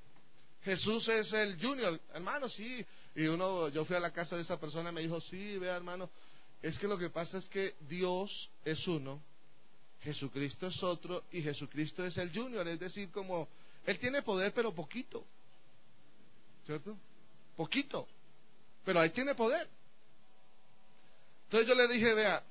Jesús 0.64 1.08
es 1.10 1.32
el 1.34 1.62
Junior, 1.62 2.00
hermano, 2.14 2.50
sí. 2.50 2.86
Y 3.16 3.28
uno, 3.28 3.70
yo 3.70 3.86
fui 3.86 3.96
a 3.96 4.00
la 4.00 4.12
casa 4.12 4.36
de 4.36 4.42
esa 4.42 4.60
persona 4.60 4.90
y 4.90 4.94
me 4.94 5.02
dijo, 5.02 5.20
sí, 5.22 5.58
vea, 5.58 5.76
hermano, 5.76 6.10
es 6.62 6.80
que 6.80 6.88
lo 6.88 6.98
que 6.98 7.10
pasa 7.10 7.38
es 7.38 7.48
que 7.50 7.76
Dios 7.82 8.50
es 8.64 8.88
uno 8.88 9.22
Jesucristo 10.04 10.68
es 10.68 10.84
otro 10.84 11.24
y 11.32 11.42
Jesucristo 11.42 12.06
es 12.06 12.18
el 12.18 12.34
junior, 12.34 12.68
es 12.68 12.80
decir, 12.80 13.10
como 13.10 13.48
Él 13.86 13.98
tiene 14.00 14.22
poder 14.22 14.54
pero 14.54 14.74
poquito, 14.74 15.26
¿cierto? 16.66 16.98
Poquito, 17.56 18.08
pero 18.84 19.02
Él 19.02 19.14
tiene 19.14 19.34
poder. 19.34 19.68
Entonces 21.46 21.70
yo 21.70 21.76
le 21.76 21.88
dije, 21.88 22.14
vea, 22.14 22.44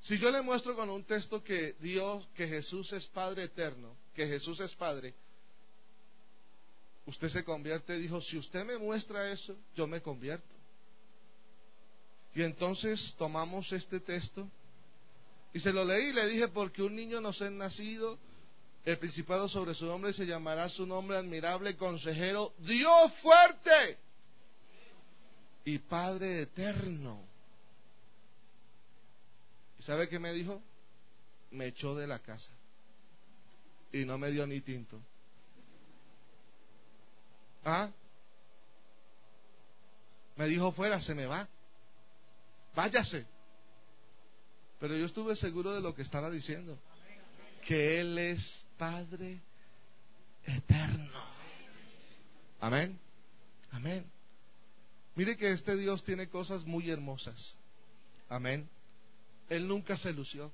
si 0.00 0.18
yo 0.18 0.30
le 0.32 0.42
muestro 0.42 0.74
con 0.74 0.90
un 0.90 1.04
texto 1.04 1.42
que 1.44 1.74
Dios, 1.74 2.26
que 2.34 2.48
Jesús 2.48 2.92
es 2.92 3.06
Padre 3.06 3.44
eterno, 3.44 3.96
que 4.14 4.26
Jesús 4.26 4.58
es 4.60 4.74
Padre, 4.74 5.14
usted 7.06 7.28
se 7.28 7.44
convierte, 7.44 7.98
dijo, 7.98 8.20
si 8.22 8.38
usted 8.38 8.64
me 8.64 8.78
muestra 8.78 9.30
eso, 9.30 9.56
yo 9.74 9.86
me 9.86 10.00
convierto. 10.00 10.54
Y 12.34 12.42
entonces 12.42 13.14
tomamos 13.18 13.70
este 13.72 14.00
texto 14.00 14.48
y 15.52 15.60
se 15.60 15.72
lo 15.72 15.84
leí 15.84 16.06
y 16.06 16.12
le 16.12 16.26
dije, 16.28 16.48
porque 16.48 16.82
un 16.82 16.96
niño 16.96 17.20
nos 17.20 17.40
es 17.40 17.50
nacido, 17.50 18.18
el 18.84 18.98
principado 18.98 19.48
sobre 19.48 19.74
su 19.74 19.86
nombre 19.86 20.12
se 20.12 20.26
llamará 20.26 20.68
su 20.68 20.86
nombre 20.86 21.16
admirable, 21.16 21.76
consejero, 21.76 22.52
Dios 22.58 23.12
fuerte 23.22 23.98
y 25.64 25.78
Padre 25.78 26.42
eterno. 26.42 27.22
¿Y 29.78 29.82
sabe 29.82 30.08
qué 30.08 30.18
me 30.18 30.32
dijo? 30.32 30.60
Me 31.50 31.68
echó 31.68 31.94
de 31.94 32.06
la 32.06 32.18
casa 32.18 32.50
y 33.94 34.04
no 34.04 34.18
me 34.18 34.30
dio 34.30 34.46
ni 34.46 34.60
tinto. 34.60 35.00
¿Ah? 37.64 37.90
Me 40.36 40.48
dijo 40.48 40.72
fuera, 40.72 41.00
se 41.00 41.14
me 41.14 41.26
va. 41.26 41.48
Váyase. 42.74 43.24
Pero 44.80 44.96
yo 44.96 45.06
estuve 45.06 45.36
seguro 45.36 45.72
de 45.72 45.80
lo 45.80 45.94
que 45.94 46.02
estaba 46.02 46.28
diciendo. 46.28 46.76
Que 47.66 48.00
Él 48.00 48.18
es 48.18 48.64
Padre 48.76 49.40
eterno. 50.44 51.20
Amén. 52.60 52.98
Amén. 53.70 54.04
Mire 55.14 55.36
que 55.36 55.52
este 55.52 55.76
Dios 55.76 56.02
tiene 56.02 56.28
cosas 56.28 56.64
muy 56.64 56.90
hermosas. 56.90 57.54
Amén. 58.28 58.68
Él 59.48 59.68
nunca 59.68 59.96
se 59.96 60.12
lució. 60.12 60.52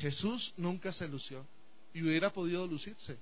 Jesús 0.00 0.52
nunca 0.56 0.92
se 0.92 1.06
lució. 1.06 1.46
Y 1.92 2.02
hubiera 2.02 2.30
podido 2.30 2.66
lucirse. 2.66 3.18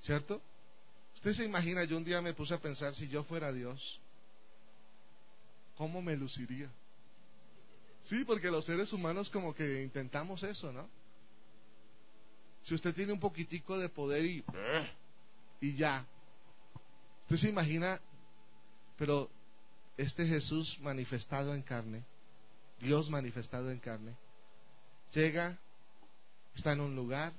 ¿Cierto? 0.00 0.42
Usted 1.14 1.32
se 1.32 1.44
imagina, 1.44 1.84
yo 1.84 1.96
un 1.96 2.04
día 2.04 2.20
me 2.20 2.34
puse 2.34 2.54
a 2.54 2.60
pensar, 2.60 2.94
si 2.94 3.08
yo 3.08 3.24
fuera 3.24 3.52
Dios, 3.52 4.00
¿cómo 5.76 6.00
me 6.00 6.16
luciría? 6.16 6.70
Sí, 8.04 8.24
porque 8.24 8.50
los 8.50 8.64
seres 8.64 8.92
humanos 8.92 9.28
como 9.30 9.54
que 9.54 9.82
intentamos 9.82 10.42
eso, 10.42 10.72
¿no? 10.72 10.88
Si 12.62 12.74
usted 12.74 12.94
tiene 12.94 13.12
un 13.12 13.20
poquitico 13.20 13.78
de 13.78 13.88
poder 13.88 14.24
y, 14.24 14.44
y 15.60 15.74
ya, 15.74 16.06
usted 17.22 17.36
se 17.36 17.48
imagina, 17.48 18.00
pero 18.96 19.28
este 19.96 20.26
Jesús 20.26 20.78
manifestado 20.80 21.54
en 21.54 21.62
carne, 21.62 22.04
Dios 22.78 23.10
manifestado 23.10 23.70
en 23.70 23.80
carne, 23.80 24.16
llega, 25.12 25.58
está 26.54 26.72
en 26.72 26.80
un 26.80 26.96
lugar, 26.96 27.32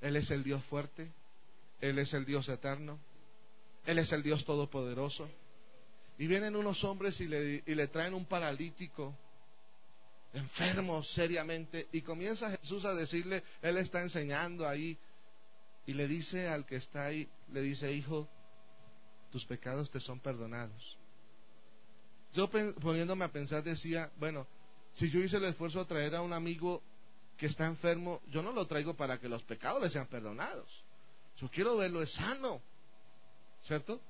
Él 0.00 0.16
es 0.16 0.30
el 0.30 0.42
Dios 0.42 0.62
fuerte, 0.64 1.12
Él 1.80 1.98
es 1.98 2.12
el 2.14 2.24
Dios 2.24 2.48
eterno, 2.48 2.98
Él 3.86 3.98
es 3.98 4.12
el 4.12 4.22
Dios 4.22 4.44
todopoderoso. 4.44 5.28
Y 6.18 6.26
vienen 6.26 6.54
unos 6.54 6.84
hombres 6.84 7.18
y 7.20 7.26
le, 7.26 7.62
y 7.66 7.74
le 7.74 7.88
traen 7.88 8.14
un 8.14 8.26
paralítico, 8.26 9.16
enfermo 10.32 11.02
seriamente, 11.02 11.88
y 11.92 12.02
comienza 12.02 12.50
Jesús 12.58 12.84
a 12.84 12.94
decirle, 12.94 13.42
Él 13.62 13.78
está 13.78 14.02
enseñando 14.02 14.68
ahí, 14.68 14.98
y 15.86 15.92
le 15.92 16.06
dice 16.06 16.48
al 16.48 16.66
que 16.66 16.76
está 16.76 17.06
ahí, 17.06 17.28
le 17.52 17.62
dice, 17.62 17.92
hijo, 17.92 18.28
tus 19.30 19.44
pecados 19.46 19.90
te 19.90 20.00
son 20.00 20.20
perdonados. 20.20 20.98
Yo 22.32 22.48
poniéndome 22.48 23.24
a 23.24 23.32
pensar 23.32 23.64
decía, 23.64 24.10
bueno, 24.18 24.46
si 24.94 25.10
yo 25.10 25.20
hice 25.20 25.36
el 25.36 25.44
esfuerzo 25.44 25.80
de 25.80 25.84
traer 25.86 26.14
a 26.14 26.22
un 26.22 26.32
amigo 26.32 26.82
que 27.36 27.46
está 27.46 27.66
enfermo, 27.66 28.20
yo 28.28 28.42
no 28.42 28.52
lo 28.52 28.66
traigo 28.66 28.94
para 28.94 29.18
que 29.18 29.28
los 29.28 29.42
pecados 29.44 29.82
le 29.82 29.90
sean 29.90 30.06
perdonados. 30.06 30.68
Yo 31.38 31.48
quiero 31.48 31.76
verlo 31.76 32.02
es 32.02 32.12
sano, 32.12 32.60
¿cierto? 33.62 34.00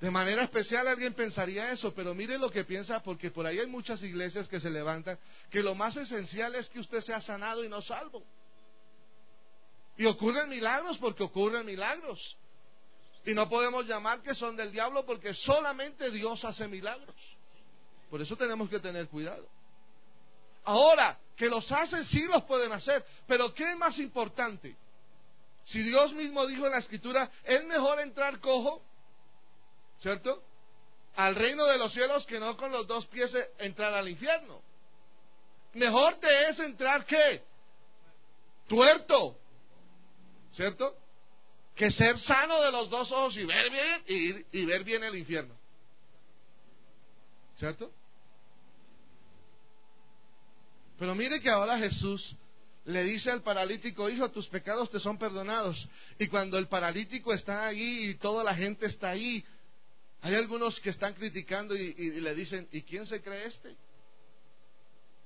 De 0.00 0.10
manera 0.10 0.42
especial 0.42 0.88
alguien 0.88 1.14
pensaría 1.14 1.70
eso, 1.70 1.94
pero 1.94 2.12
mire 2.12 2.36
lo 2.36 2.50
que 2.50 2.64
piensa, 2.64 3.00
porque 3.04 3.30
por 3.30 3.46
ahí 3.46 3.60
hay 3.60 3.68
muchas 3.68 4.02
iglesias 4.02 4.48
que 4.48 4.58
se 4.58 4.68
levantan, 4.68 5.16
que 5.48 5.62
lo 5.62 5.76
más 5.76 5.96
esencial 5.96 6.56
es 6.56 6.68
que 6.70 6.80
usted 6.80 7.02
sea 7.02 7.20
sanado 7.20 7.64
y 7.64 7.68
no 7.68 7.80
salvo. 7.82 8.24
Y 9.96 10.04
ocurren 10.06 10.48
milagros 10.48 10.98
porque 10.98 11.22
ocurren 11.22 11.64
milagros. 11.64 12.36
Y 13.24 13.32
no 13.32 13.48
podemos 13.48 13.86
llamar 13.86 14.22
que 14.22 14.34
son 14.34 14.56
del 14.56 14.72
diablo 14.72 15.06
porque 15.06 15.34
solamente 15.34 16.10
Dios 16.10 16.44
hace 16.44 16.66
milagros. 16.66 17.14
Por 18.12 18.20
eso 18.20 18.36
tenemos 18.36 18.68
que 18.68 18.78
tener 18.78 19.08
cuidado. 19.08 19.48
Ahora, 20.64 21.18
que 21.34 21.48
los 21.48 21.72
hacen 21.72 22.04
sí 22.04 22.20
los 22.26 22.42
pueden 22.44 22.70
hacer, 22.70 23.02
pero 23.26 23.54
¿qué 23.54 23.70
es 23.70 23.76
más 23.78 23.98
importante? 23.98 24.76
Si 25.64 25.80
Dios 25.80 26.12
mismo 26.12 26.46
dijo 26.46 26.66
en 26.66 26.72
la 26.72 26.78
escritura, 26.80 27.30
es 27.42 27.64
mejor 27.64 28.00
entrar 28.00 28.38
cojo, 28.38 28.82
¿cierto? 30.02 30.44
Al 31.16 31.34
reino 31.34 31.64
de 31.64 31.78
los 31.78 31.90
cielos 31.94 32.26
que 32.26 32.38
no 32.38 32.54
con 32.58 32.70
los 32.70 32.86
dos 32.86 33.06
pies 33.06 33.34
entrar 33.56 33.94
al 33.94 34.06
infierno. 34.06 34.60
Mejor 35.72 36.16
te 36.16 36.50
es 36.50 36.58
entrar 36.58 37.06
qué? 37.06 37.42
Tuerto, 38.68 39.38
¿cierto? 40.52 40.98
Que 41.74 41.90
ser 41.90 42.20
sano 42.20 42.60
de 42.60 42.72
los 42.72 42.90
dos 42.90 43.10
ojos 43.10 43.38
y 43.38 43.46
ver 43.46 43.70
bien 43.70 44.02
y, 44.06 44.60
y 44.60 44.66
ver 44.66 44.84
bien 44.84 45.02
el 45.02 45.16
infierno. 45.16 45.54
¿Cierto? 47.56 47.90
Pero 51.02 51.16
mire 51.16 51.40
que 51.40 51.50
ahora 51.50 51.80
Jesús 51.80 52.36
le 52.84 53.02
dice 53.02 53.28
al 53.28 53.42
paralítico, 53.42 54.08
hijo, 54.08 54.30
tus 54.30 54.46
pecados 54.46 54.88
te 54.88 55.00
son 55.00 55.18
perdonados. 55.18 55.88
Y 56.16 56.28
cuando 56.28 56.56
el 56.58 56.68
paralítico 56.68 57.32
está 57.32 57.66
ahí 57.66 58.10
y 58.10 58.14
toda 58.14 58.44
la 58.44 58.54
gente 58.54 58.86
está 58.86 59.10
ahí, 59.10 59.44
hay 60.20 60.36
algunos 60.36 60.78
que 60.78 60.90
están 60.90 61.14
criticando 61.14 61.74
y, 61.74 61.92
le 62.20 62.34
dicen, 62.36 62.68
¿y 62.70 62.82
quién 62.82 63.04
se 63.04 63.20
cree 63.20 63.46
este? 63.46 63.74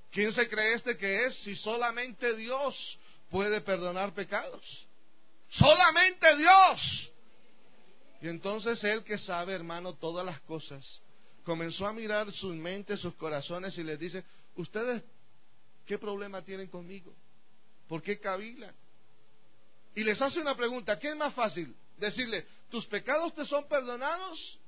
¿Quién 0.09 0.33
se 0.33 0.49
cree 0.49 0.73
este 0.73 0.97
que 0.97 1.25
es 1.27 1.35
si 1.43 1.55
solamente 1.55 2.35
Dios 2.35 2.97
puede 3.29 3.61
perdonar 3.61 4.15
pecados? 4.15 4.87
Solamente 5.51 6.37
Dios. 6.37 7.11
Y 8.23 8.29
entonces 8.29 8.83
él 8.83 9.03
que 9.03 9.19
sabe, 9.19 9.53
hermano, 9.53 9.93
todas 9.93 10.25
las 10.25 10.39
cosas, 10.41 11.03
comenzó 11.43 11.85
a 11.85 11.93
mirar 11.93 12.31
sus 12.31 12.55
mentes, 12.55 12.99
sus 12.99 13.13
corazones 13.13 13.77
y 13.77 13.83
les 13.83 13.99
dice, 13.99 14.23
ustedes, 14.55 15.03
¿qué 15.87 15.97
problema 15.97 16.43
tienen 16.43 16.67
conmigo? 16.67 17.15
¿Por 17.87 18.03
qué 18.03 18.19
cavilan? 18.19 18.75
Y 19.95 20.03
les 20.03 20.21
hace 20.21 20.39
una 20.39 20.55
pregunta, 20.55 20.99
¿qué 20.99 21.09
es 21.09 21.15
más 21.15 21.33
fácil? 21.33 21.73
Decirle, 21.97 22.45
¿tus 22.69 22.85
pecados 22.85 23.33
te 23.33 23.45
son 23.45 23.67
perdonados? 23.67 24.59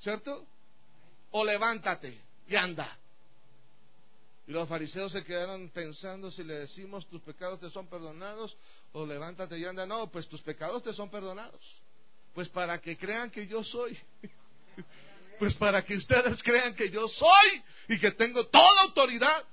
¿Cierto? 0.00 0.44
O 1.30 1.44
levántate 1.44 2.20
y 2.48 2.56
anda. 2.56 2.98
Y 4.46 4.50
los 4.50 4.68
fariseos 4.68 5.12
se 5.12 5.22
quedaron 5.22 5.68
pensando 5.70 6.30
si 6.30 6.42
le 6.42 6.54
decimos 6.54 7.06
tus 7.06 7.22
pecados 7.22 7.60
te 7.60 7.70
son 7.70 7.86
perdonados 7.86 8.56
o 8.92 9.06
levántate 9.06 9.56
y 9.58 9.64
anda. 9.64 9.86
No, 9.86 10.10
pues 10.10 10.26
tus 10.26 10.42
pecados 10.42 10.82
te 10.82 10.92
son 10.94 11.10
perdonados. 11.10 11.80
Pues 12.34 12.48
para 12.48 12.80
que 12.80 12.96
crean 12.96 13.30
que 13.30 13.46
yo 13.46 13.62
soy. 13.62 13.96
pues 15.38 15.54
para 15.54 15.84
que 15.84 15.96
ustedes 15.96 16.42
crean 16.42 16.74
que 16.74 16.90
yo 16.90 17.06
soy 17.08 17.62
y 17.88 18.00
que 18.00 18.10
tengo 18.12 18.44
toda 18.46 18.82
autoridad 18.82 19.44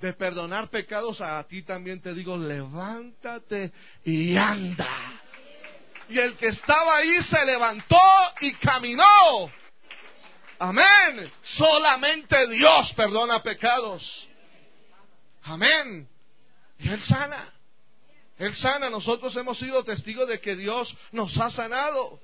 de 0.00 0.12
perdonar 0.12 0.68
pecados, 0.68 1.20
a 1.20 1.42
ti 1.44 1.62
también 1.62 2.00
te 2.00 2.12
digo, 2.14 2.36
levántate 2.36 3.72
y 4.04 4.36
anda. 4.36 5.22
Y 6.08 6.18
el 6.18 6.36
que 6.36 6.48
estaba 6.48 6.96
ahí 6.96 7.22
se 7.22 7.44
levantó 7.46 7.96
y 8.40 8.52
caminó. 8.54 9.50
Amén. 10.58 11.32
Solamente 11.42 12.48
Dios 12.48 12.92
perdona 12.94 13.42
pecados. 13.42 14.28
Amén. 15.44 16.08
Y 16.78 16.88
Él 16.88 17.02
sana. 17.04 17.52
Él 18.38 18.54
sana. 18.54 18.90
Nosotros 18.90 19.34
hemos 19.36 19.58
sido 19.58 19.82
testigos 19.84 20.28
de 20.28 20.40
que 20.40 20.56
Dios 20.56 20.94
nos 21.12 21.36
ha 21.38 21.50
sanado. 21.50 22.20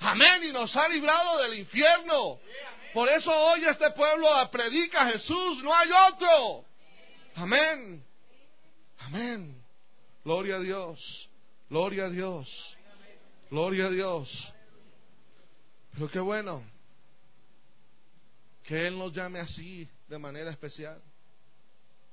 Amén. 0.00 0.44
Y 0.44 0.52
nos 0.52 0.74
ha 0.76 0.88
librado 0.88 1.42
del 1.42 1.58
infierno. 1.58 2.38
Por 2.96 3.10
eso 3.10 3.30
hoy 3.30 3.62
este 3.66 3.90
pueblo 3.90 4.26
predica 4.50 5.02
a 5.02 5.10
Jesús. 5.10 5.62
No 5.62 5.74
hay 5.74 5.90
otro. 6.10 6.64
Amén. 7.34 8.02
Amén. 9.00 9.62
Gloria 10.24 10.56
a 10.56 10.60
Dios. 10.60 11.28
Gloria 11.68 12.06
a 12.06 12.08
Dios. 12.08 12.76
Gloria 13.50 13.88
a 13.88 13.90
Dios. 13.90 14.54
Pero 15.92 16.08
qué 16.08 16.20
bueno 16.20 16.64
que 18.62 18.86
Él 18.86 18.96
nos 18.96 19.12
llame 19.12 19.40
así, 19.40 19.86
de 20.08 20.18
manera 20.18 20.50
especial. 20.50 20.98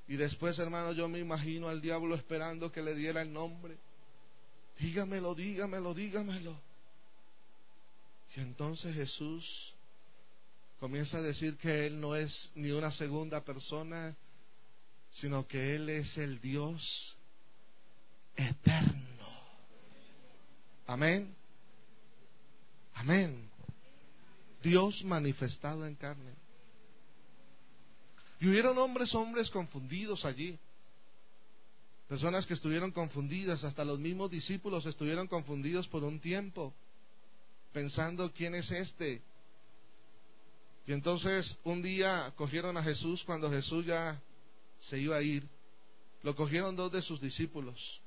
Y 0.09 0.17
después, 0.17 0.59
hermano, 0.59 0.91
yo 0.91 1.07
me 1.07 1.19
imagino 1.19 1.69
al 1.69 1.79
diablo 1.79 2.13
esperando 2.13 2.73
que 2.73 2.81
le 2.81 2.93
diera 2.93 3.21
el 3.21 3.31
nombre. 3.31 3.77
Dígamelo, 4.79 5.33
dígamelo, 5.33 5.93
dígamelo. 5.93 6.59
Y 8.35 8.41
entonces 8.41 8.93
Jesús 8.93 9.73
comienza 10.83 11.19
a 11.19 11.21
decir 11.21 11.55
que 11.55 11.87
Él 11.87 12.01
no 12.01 12.13
es 12.13 12.51
ni 12.55 12.71
una 12.71 12.91
segunda 12.91 13.39
persona, 13.39 14.13
sino 15.11 15.47
que 15.47 15.75
Él 15.75 15.87
es 15.87 16.17
el 16.17 16.41
Dios 16.41 17.15
eterno. 18.35 19.25
Amén. 20.85 21.33
Amén. 22.95 23.49
Dios 24.61 25.01
manifestado 25.05 25.85
en 25.87 25.95
carne. 25.95 26.33
Y 28.41 28.49
hubieron 28.49 28.77
hombres, 28.77 29.15
hombres 29.15 29.49
confundidos 29.51 30.25
allí. 30.25 30.59
Personas 32.09 32.45
que 32.45 32.55
estuvieron 32.55 32.91
confundidas, 32.91 33.63
hasta 33.63 33.85
los 33.85 33.99
mismos 33.99 34.29
discípulos 34.29 34.85
estuvieron 34.85 35.29
confundidos 35.29 35.87
por 35.87 36.03
un 36.03 36.19
tiempo, 36.19 36.73
pensando 37.71 38.33
quién 38.33 38.53
es 38.55 38.69
este. 38.69 39.21
Y 40.85 40.91
entonces 40.91 41.57
un 41.63 41.81
día 41.81 42.33
cogieron 42.35 42.75
a 42.77 42.83
Jesús 42.83 43.23
cuando 43.25 43.49
Jesús 43.49 43.85
ya 43.85 44.21
se 44.79 44.99
iba 44.99 45.15
a 45.15 45.21
ir, 45.21 45.47
lo 46.23 46.35
cogieron 46.35 46.75
dos 46.75 46.91
de 46.91 47.01
sus 47.01 47.21
discípulos, 47.21 48.01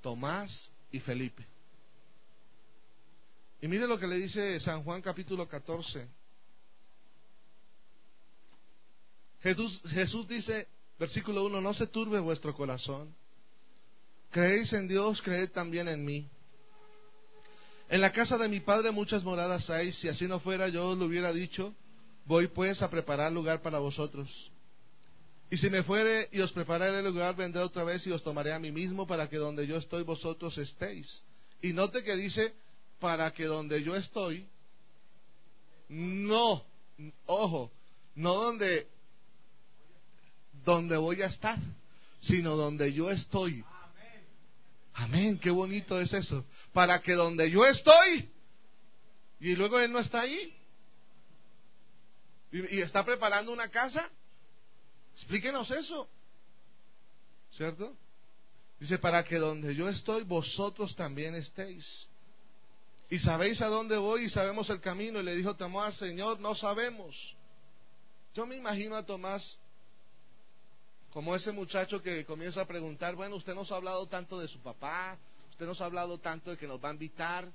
Tomás 0.00 0.70
y 0.90 0.98
Felipe. 1.00 1.46
Y 3.60 3.68
mire 3.68 3.86
lo 3.86 3.98
que 3.98 4.08
le 4.08 4.16
dice 4.16 4.58
San 4.58 4.82
Juan 4.82 5.00
capítulo 5.00 5.48
14. 5.48 6.08
Jesús, 9.42 10.28
dice, 10.28 10.68
versículo 10.98 11.44
1, 11.44 11.60
no 11.60 11.74
se 11.74 11.88
turbe 11.88 12.20
vuestro 12.20 12.54
corazón. 12.54 13.12
Creéis 14.30 14.72
en 14.72 14.86
Dios, 14.86 15.20
creed 15.20 15.50
también 15.50 15.88
en 15.88 16.04
mí. 16.04 16.28
En 17.88 18.00
la 18.00 18.12
casa 18.12 18.38
de 18.38 18.48
mi 18.48 18.60
Padre 18.60 18.90
muchas 18.90 19.22
moradas 19.22 19.68
hay, 19.70 19.92
si 19.92 20.08
así 20.08 20.26
no 20.26 20.40
fuera 20.40 20.68
yo 20.68 20.88
os 20.88 20.98
lo 20.98 21.06
hubiera 21.06 21.32
dicho, 21.32 21.74
voy 22.24 22.48
pues 22.48 22.80
a 22.82 22.90
preparar 22.90 23.32
lugar 23.32 23.62
para 23.62 23.78
vosotros. 23.78 24.50
Y 25.50 25.58
si 25.58 25.68
me 25.68 25.82
fuere 25.82 26.28
y 26.32 26.40
os 26.40 26.50
prepararé 26.52 26.98
el 26.98 27.04
lugar, 27.04 27.36
vendré 27.36 27.60
otra 27.60 27.84
vez 27.84 28.06
y 28.06 28.10
os 28.10 28.22
tomaré 28.22 28.54
a 28.54 28.58
mí 28.58 28.72
mismo 28.72 29.06
para 29.06 29.28
que 29.28 29.36
donde 29.36 29.66
yo 29.66 29.76
estoy 29.76 30.02
vosotros 30.02 30.56
estéis. 30.56 31.22
Y 31.60 31.74
note 31.74 32.02
que 32.02 32.16
dice, 32.16 32.54
para 32.98 33.30
que 33.32 33.44
donde 33.44 33.82
yo 33.82 33.94
estoy, 33.94 34.46
no, 35.90 36.64
ojo, 37.26 37.70
no 38.14 38.34
donde, 38.34 38.86
donde 40.64 40.96
voy 40.96 41.20
a 41.20 41.26
estar, 41.26 41.58
sino 42.20 42.56
donde 42.56 42.92
yo 42.94 43.10
estoy. 43.10 43.62
Amén, 44.94 45.38
qué 45.38 45.50
bonito 45.50 46.00
es 46.00 46.12
eso. 46.12 46.44
Para 46.72 47.00
que 47.00 47.12
donde 47.12 47.50
yo 47.50 47.64
estoy, 47.64 48.30
y 49.40 49.56
luego 49.56 49.78
Él 49.78 49.92
no 49.92 49.98
está 49.98 50.20
ahí, 50.20 50.54
y, 52.52 52.76
y 52.76 52.80
está 52.80 53.04
preparando 53.04 53.52
una 53.52 53.68
casa, 53.68 54.10
Explíquenos 55.14 55.70
eso. 55.70 56.08
¿Cierto? 57.52 57.96
Dice, 58.80 58.98
para 58.98 59.24
que 59.24 59.36
donde 59.36 59.74
yo 59.74 59.88
estoy, 59.88 60.24
vosotros 60.24 60.96
también 60.96 61.34
estéis. 61.34 62.08
Y 63.10 63.18
sabéis 63.18 63.60
a 63.60 63.66
dónde 63.66 63.96
voy 63.96 64.24
y 64.24 64.28
sabemos 64.30 64.68
el 64.70 64.80
camino. 64.80 65.20
Y 65.20 65.22
le 65.22 65.36
dijo 65.36 65.54
Tomás, 65.54 65.96
Señor, 65.96 66.40
no 66.40 66.54
sabemos. 66.54 67.14
Yo 68.34 68.46
me 68.46 68.56
imagino 68.56 68.96
a 68.96 69.04
Tomás 69.04 69.58
como 71.12 71.36
ese 71.36 71.52
muchacho 71.52 72.02
que 72.02 72.24
comienza 72.24 72.62
a 72.62 72.66
preguntar, 72.66 73.14
bueno, 73.14 73.36
usted 73.36 73.54
nos 73.54 73.70
ha 73.70 73.76
hablado 73.76 74.06
tanto 74.06 74.40
de 74.40 74.48
su 74.48 74.60
papá, 74.60 75.18
usted 75.50 75.66
nos 75.66 75.80
ha 75.80 75.84
hablado 75.84 76.18
tanto 76.18 76.50
de 76.50 76.56
que 76.56 76.66
nos 76.66 76.82
va 76.82 76.88
a 76.88 76.92
invitar 76.92 77.50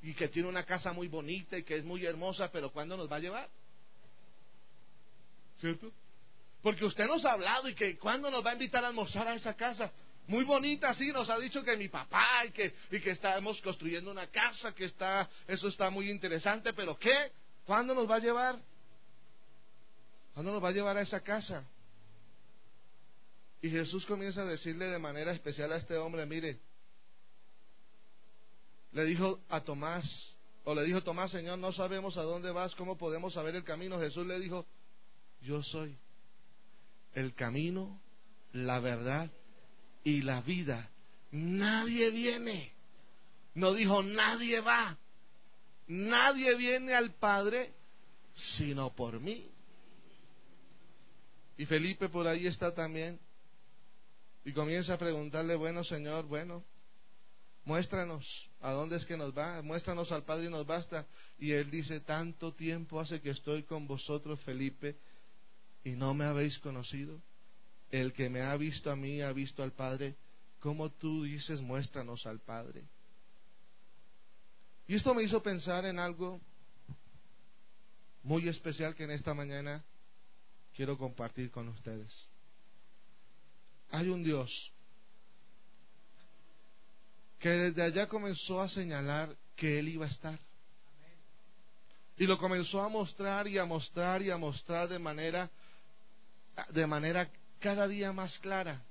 y 0.00 0.14
que 0.14 0.28
tiene 0.28 0.48
una 0.48 0.64
casa 0.64 0.92
muy 0.92 1.08
bonita 1.08 1.58
y 1.58 1.64
que 1.64 1.76
es 1.76 1.84
muy 1.84 2.06
hermosa, 2.06 2.50
pero 2.52 2.70
¿cuándo 2.70 2.96
nos 2.96 3.10
va 3.10 3.16
a 3.16 3.20
llevar? 3.20 3.48
¿Cierto? 5.56 5.92
Porque 6.62 6.84
usted 6.84 7.06
nos 7.06 7.24
ha 7.24 7.32
hablado 7.32 7.68
y 7.68 7.74
que 7.74 7.98
cuando 7.98 8.30
nos 8.30 8.46
va 8.46 8.50
a 8.50 8.54
invitar 8.54 8.84
a 8.84 8.88
almorzar 8.88 9.26
a 9.26 9.34
esa 9.34 9.54
casa. 9.54 9.90
Muy 10.28 10.44
bonita, 10.44 10.94
sí, 10.94 11.08
nos 11.08 11.28
ha 11.28 11.38
dicho 11.38 11.64
que 11.64 11.76
mi 11.76 11.88
papá 11.88 12.44
y 12.46 12.52
que, 12.52 12.72
y 12.92 13.00
que 13.00 13.10
estamos 13.10 13.60
construyendo 13.62 14.12
una 14.12 14.28
casa, 14.28 14.72
que 14.72 14.84
está, 14.84 15.28
eso 15.48 15.66
está 15.66 15.90
muy 15.90 16.08
interesante, 16.08 16.72
pero 16.72 16.96
¿qué? 16.96 17.32
¿Cuándo 17.66 17.92
nos 17.92 18.08
va 18.08 18.16
a 18.16 18.20
llevar? 18.20 18.56
¿Cuándo 20.32 20.52
nos 20.52 20.62
va 20.62 20.68
a 20.68 20.72
llevar 20.72 20.96
a 20.96 21.00
esa 21.00 21.20
casa? 21.20 21.66
Y 23.62 23.70
Jesús 23.70 24.06
comienza 24.06 24.42
a 24.42 24.46
decirle 24.46 24.86
de 24.86 24.98
manera 24.98 25.32
especial 25.32 25.72
a 25.72 25.76
este 25.76 25.96
hombre, 25.96 26.24
mire, 26.24 26.58
le 28.92 29.04
dijo 29.04 29.40
a 29.48 29.60
Tomás, 29.60 30.36
o 30.64 30.74
le 30.74 30.84
dijo 30.84 31.02
Tomás, 31.02 31.30
Señor, 31.30 31.58
no 31.58 31.72
sabemos 31.72 32.16
a 32.16 32.22
dónde 32.22 32.50
vas, 32.50 32.74
¿cómo 32.74 32.96
podemos 32.96 33.34
saber 33.34 33.54
el 33.54 33.64
camino? 33.64 34.00
Jesús 34.00 34.26
le 34.26 34.40
dijo, 34.40 34.66
yo 35.42 35.62
soy 35.62 35.96
el 37.14 37.34
camino, 37.34 38.00
la 38.52 38.80
verdad 38.80 39.30
y 40.04 40.22
la 40.22 40.40
vida. 40.40 40.90
nadie 41.30 42.10
viene. 42.10 42.72
No 43.54 43.74
dijo, 43.74 44.02
nadie 44.02 44.60
va. 44.60 44.96
Nadie 45.88 46.54
viene 46.56 46.94
al 46.94 47.12
Padre 47.14 47.72
sino 48.56 48.90
por 48.94 49.20
mí. 49.20 49.46
Y 51.58 51.66
Felipe 51.66 52.08
por 52.08 52.26
ahí 52.26 52.46
está 52.46 52.72
también. 52.74 53.18
Y 54.44 54.52
comienza 54.52 54.94
a 54.94 54.98
preguntarle, 54.98 55.54
bueno 55.54 55.84
Señor, 55.84 56.26
bueno, 56.26 56.64
muéstranos 57.64 58.24
a 58.60 58.72
dónde 58.72 58.96
es 58.96 59.04
que 59.04 59.16
nos 59.16 59.36
va, 59.36 59.62
muéstranos 59.62 60.10
al 60.12 60.24
Padre 60.24 60.46
y 60.46 60.50
nos 60.50 60.66
basta. 60.66 61.06
Y 61.38 61.52
él 61.52 61.70
dice, 61.70 62.00
tanto 62.00 62.54
tiempo 62.54 63.00
hace 63.00 63.20
que 63.20 63.30
estoy 63.30 63.64
con 63.64 63.86
vosotros, 63.86 64.40
Felipe, 64.40 64.96
y 65.84 65.90
no 65.90 66.14
me 66.14 66.24
habéis 66.24 66.58
conocido. 66.58 67.20
El 67.90 68.12
que 68.12 68.28
me 68.28 68.42
ha 68.42 68.56
visto 68.56 68.90
a 68.90 68.96
mí 68.96 69.20
ha 69.20 69.32
visto 69.32 69.62
al 69.62 69.72
Padre. 69.72 70.16
¿Cómo 70.60 70.90
tú 70.90 71.24
dices, 71.24 71.60
muéstranos 71.60 72.26
al 72.26 72.40
Padre? 72.40 72.84
Y 74.86 74.94
esto 74.94 75.14
me 75.14 75.22
hizo 75.22 75.42
pensar 75.42 75.84
en 75.84 75.98
algo 75.98 76.40
muy 78.22 78.48
especial 78.48 78.94
que 78.94 79.04
en 79.04 79.12
esta 79.12 79.34
mañana 79.34 79.84
quiero 80.74 80.98
compartir 80.98 81.50
con 81.50 81.68
ustedes. 81.68 82.29
Hay 83.90 84.08
un 84.08 84.22
Dios 84.22 84.72
que 87.38 87.48
desde 87.48 87.82
allá 87.82 88.06
comenzó 88.06 88.60
a 88.60 88.68
señalar 88.68 89.34
que 89.56 89.78
Él 89.78 89.88
iba 89.88 90.06
a 90.06 90.10
estar. 90.10 90.38
Y 92.18 92.26
lo 92.26 92.36
comenzó 92.38 92.82
a 92.82 92.88
mostrar 92.88 93.48
y 93.48 93.56
a 93.56 93.64
mostrar 93.64 94.20
y 94.20 94.30
a 94.30 94.36
mostrar 94.36 94.88
de 94.88 94.98
manera, 94.98 95.50
de 96.68 96.86
manera 96.86 97.30
cada 97.58 97.88
día 97.88 98.12
más 98.12 98.38
clara. 98.40 98.82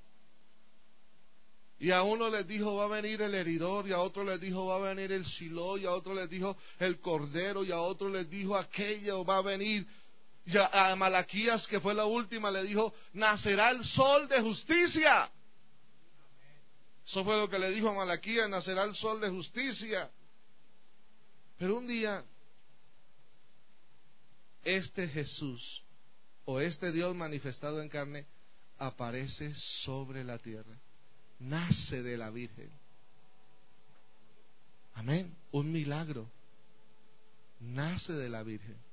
Y 1.80 1.92
a 1.92 2.02
uno 2.02 2.30
les 2.30 2.46
dijo 2.48 2.76
va 2.76 2.86
a 2.86 3.02
venir 3.02 3.22
el 3.22 3.34
heridor, 3.34 3.88
y 3.88 3.94
a 3.94 4.00
otro 4.00 4.24
les 4.24 4.42
dijo 4.42 4.66
va 4.66 4.78
a 4.78 4.94
venir 4.94 5.12
el 5.12 5.26
silo, 5.26 5.78
y 5.78 5.86
a 5.86 5.92
otro 5.92 6.14
les 6.14 6.30
dijo 6.30 6.58
el 6.80 7.00
cordero, 7.00 7.64
y 7.64 7.72
a 7.72 7.80
otro 7.80 8.10
les 8.10 8.30
dijo 8.30 8.58
aquello 8.58 9.24
va 9.24 9.38
a 9.38 9.42
venir. 9.44 9.88
A, 10.58 10.96
Malaquías, 10.96 11.68
que 11.68 11.80
fue 11.80 11.94
la 11.94 12.06
última, 12.06 12.50
le 12.52 12.64
dijo, 12.64 12.94
nacerá 13.14 13.72
el 13.72 13.84
sol 13.84 14.28
de 14.28 14.42
justicia. 14.42 15.30
Eso 17.06 17.24
fue 17.24 17.38
lo 17.38 17.50
que 17.50 17.60
le 17.60 17.72
dijo 17.72 17.90
a 17.90 17.94
Malaquías, 17.94 18.50
nacerá 18.50 18.84
el 18.84 18.96
sol 18.96 19.20
de 19.20 19.30
justicia. 19.30 20.10
Pero 21.58 21.78
un 21.78 21.88
día, 21.88 22.24
este 24.64 25.08
Jesús, 25.08 25.84
o 26.46 26.60
este 26.60 26.92
Dios 26.92 27.16
manifestado 27.16 27.82
en 27.82 27.90
carne, 27.90 28.26
aparece 28.78 29.54
sobre 29.84 30.24
la 30.24 30.38
tierra. 30.38 30.80
Nace 31.40 32.02
de 32.02 32.18
la 32.18 32.30
Virgen. 32.30 32.72
Amén. 34.94 35.36
Un 35.52 35.72
milagro. 35.72 36.30
Nace 37.60 38.14
de 38.14 38.30
la 38.30 38.44
Virgen. 38.44 38.89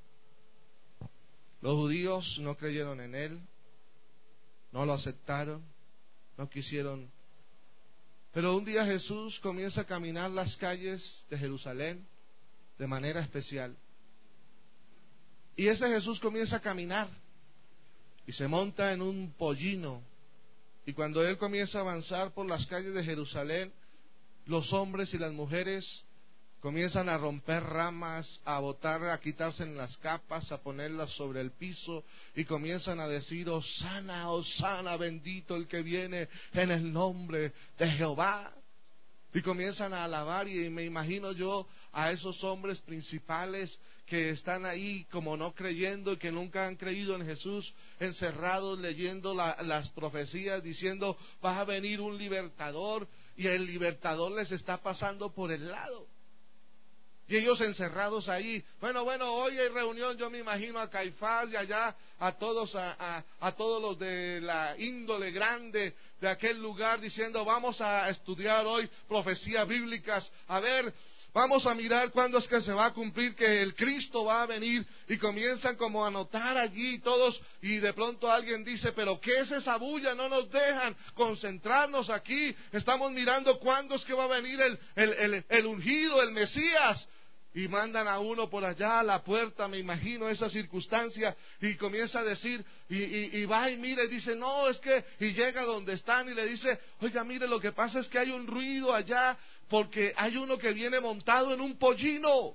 Los 1.61 1.75
judíos 1.75 2.39
no 2.41 2.57
creyeron 2.57 3.01
en 3.01 3.15
él, 3.15 3.41
no 4.73 4.85
lo 4.85 4.93
aceptaron, 4.93 5.65
no 6.37 6.49
quisieron. 6.49 7.11
Pero 8.33 8.57
un 8.57 8.65
día 8.65 8.85
Jesús 8.85 9.41
comienza 9.41 9.81
a 9.81 9.85
caminar 9.85 10.31
las 10.31 10.57
calles 10.57 11.25
de 11.31 11.39
Jerusalén 11.39 12.07
de 12.79 12.87
manera 12.87 13.21
especial. 13.21 13.77
Y 15.57 15.69
ese 15.69 15.89
Jesús 15.89 16.21
comienza 16.21 16.57
a 16.57 16.61
caminar 16.61 17.09
y 18.27 18.33
se 18.33 18.47
monta 18.47 18.93
en 18.93 19.01
un 19.01 19.33
pollino. 19.33 20.03
Y 20.85 20.93
cuando 20.93 21.27
él 21.27 21.39
comienza 21.39 21.79
a 21.79 21.81
avanzar 21.81 22.35
por 22.35 22.47
las 22.47 22.67
calles 22.67 22.93
de 22.93 23.03
Jerusalén, 23.03 23.73
los 24.45 24.73
hombres 24.73 25.13
y 25.15 25.19
las 25.19 25.33
mujeres 25.33 26.05
comienzan 26.67 27.09
a 27.09 27.17
romper 27.17 27.62
ramas, 27.62 28.41
a 28.45 28.59
botar, 28.59 29.01
a 29.05 29.21
quitarse 29.21 29.64
las 29.67 29.97
capas, 29.99 30.51
a 30.51 30.61
ponerlas 30.61 31.12
sobre 31.12 31.41
el 31.41 31.53
piso 31.53 32.03
y 32.35 32.45
comienzan 32.45 32.99
a 32.99 33.07
decir, 33.07 33.49
Osana, 33.49 34.33
Osana, 34.33 34.97
bendito 34.97 35.55
el 35.55 35.69
que 35.69 35.83
viene 35.83 36.29
en 36.53 36.73
el 36.73 36.93
nombre 36.93 37.53
de 37.79 37.91
Jehová. 37.93 38.53
Y 39.33 39.43
comienzan 39.43 39.95
a 39.95 40.03
alabar 40.03 40.49
y 40.49 40.69
me 40.69 40.85
imagino 40.85 41.31
yo 41.31 41.69
a 41.93 42.11
esos 42.11 42.43
hombres 42.43 42.81
principales 42.81 43.79
que 44.05 44.31
están 44.31 44.67
ahí 44.67 45.05
como 45.12 45.37
no 45.37 45.55
creyendo 45.55 46.14
y 46.14 46.17
que 46.17 46.33
nunca 46.33 46.67
han 46.67 46.75
creído 46.75 47.14
en 47.14 47.27
Jesús, 47.27 47.73
encerrados 48.01 48.81
leyendo 48.81 49.35
las 49.35 49.89
profecías, 49.91 50.64
diciendo, 50.64 51.17
va 51.45 51.61
a 51.61 51.64
venir 51.64 52.01
un 52.01 52.19
libertador 52.19 53.07
y 53.37 53.47
el 53.47 53.67
libertador 53.67 54.33
les 54.33 54.51
está 54.51 54.79
pasando 54.79 55.33
por 55.33 55.53
el 55.53 55.69
lado. 55.69 56.16
Y 57.29 57.37
ellos 57.37 57.61
encerrados 57.61 58.29
ahí. 58.29 58.64
Bueno, 58.81 59.05
bueno, 59.05 59.33
hoy 59.33 59.59
hay 59.59 59.68
reunión, 59.68 60.16
yo 60.16 60.31
me 60.31 60.39
imagino 60.39 60.79
a 60.79 60.89
Caifás 60.89 61.51
y 61.51 61.57
allá 61.57 61.95
a 62.18 62.33
todos, 62.33 62.74
a, 62.74 63.24
a, 63.41 63.53
todos 63.53 63.83
los 63.83 63.99
de 63.99 64.41
la 64.41 64.77
índole 64.79 65.33
grande 65.33 65.95
de 66.20 66.29
aquel 66.29 66.61
lugar 66.61 67.01
diciendo, 67.01 67.45
vamos 67.45 67.81
a 67.81 68.09
estudiar 68.11 68.64
hoy 68.64 68.89
profecías 69.09 69.66
bíblicas. 69.66 70.31
A 70.47 70.61
ver, 70.61 70.95
Vamos 71.37 71.66
a 71.66 71.74
mirar 71.74 72.12
cuándo 72.12 72.39
es 72.39 72.49
que 72.49 72.62
se 72.62 72.72
va 72.72 72.87
a 72.87 72.95
cumplir 72.95 73.35
que 73.35 73.61
el 73.61 73.74
Cristo 73.74 74.24
va 74.24 74.41
a 74.41 74.47
venir 74.47 74.87
y 75.07 75.18
comienzan 75.18 75.77
como 75.77 76.03
a 76.03 76.11
notar 76.11 76.57
allí 76.57 76.99
todos 77.01 77.39
y 77.61 77.77
de 77.77 77.93
pronto 77.93 78.33
alguien 78.33 78.64
dice, 78.64 78.93
pero 78.93 79.20
¿qué 79.20 79.41
es 79.41 79.53
esa 79.53 79.77
bulla? 79.77 80.14
No 80.14 80.31
nos 80.31 80.51
dejan 80.51 80.97
concentrarnos 81.12 82.09
aquí. 82.09 82.57
Estamos 82.72 83.12
mirando 83.12 83.59
cuándo 83.59 83.97
es 83.97 84.05
que 84.07 84.14
va 84.14 84.24
a 84.24 84.29
venir 84.29 84.59
el, 84.62 84.79
el, 84.95 85.45
el 85.47 85.66
ungido, 85.66 86.22
el 86.22 86.31
Mesías 86.31 87.07
y 87.57 87.69
mandan 87.69 88.07
a 88.07 88.19
uno 88.19 88.51
por 88.51 88.63
allá 88.67 89.01
a 89.01 89.03
la 89.03 89.25
puerta, 89.25 89.67
me 89.67 89.79
imagino 89.79 90.29
esa 90.29 90.51
circunstancia, 90.51 91.35
y 91.63 91.75
comienza 91.77 92.19
a 92.19 92.23
decir, 92.23 92.63
y, 92.91 93.39
y, 93.39 93.47
va 93.47 93.71
y 93.71 93.79
mire, 93.79 94.05
y 94.05 94.09
dice, 94.09 94.37
no, 94.37 94.69
es 94.69 94.79
que, 94.79 95.03
y 95.21 95.33
llega 95.33 95.65
donde 95.65 95.95
están 95.95 96.29
y 96.29 96.35
le 96.35 96.45
dice, 96.45 96.79
oiga, 97.01 97.25
mire, 97.25 97.49
lo 97.49 97.59
que 97.59 97.73
pasa 97.73 98.01
es 98.01 98.09
que 98.09 98.19
hay 98.19 98.31
un 98.31 98.47
ruido 98.47 98.95
allá, 98.95 99.39
porque 99.71 100.13
hay 100.17 100.37
uno 100.37 100.59
que 100.59 100.75
viene 100.75 101.01
montado 101.01 101.55
en 101.55 101.63
un 101.63 101.79
pollino. 101.79 102.55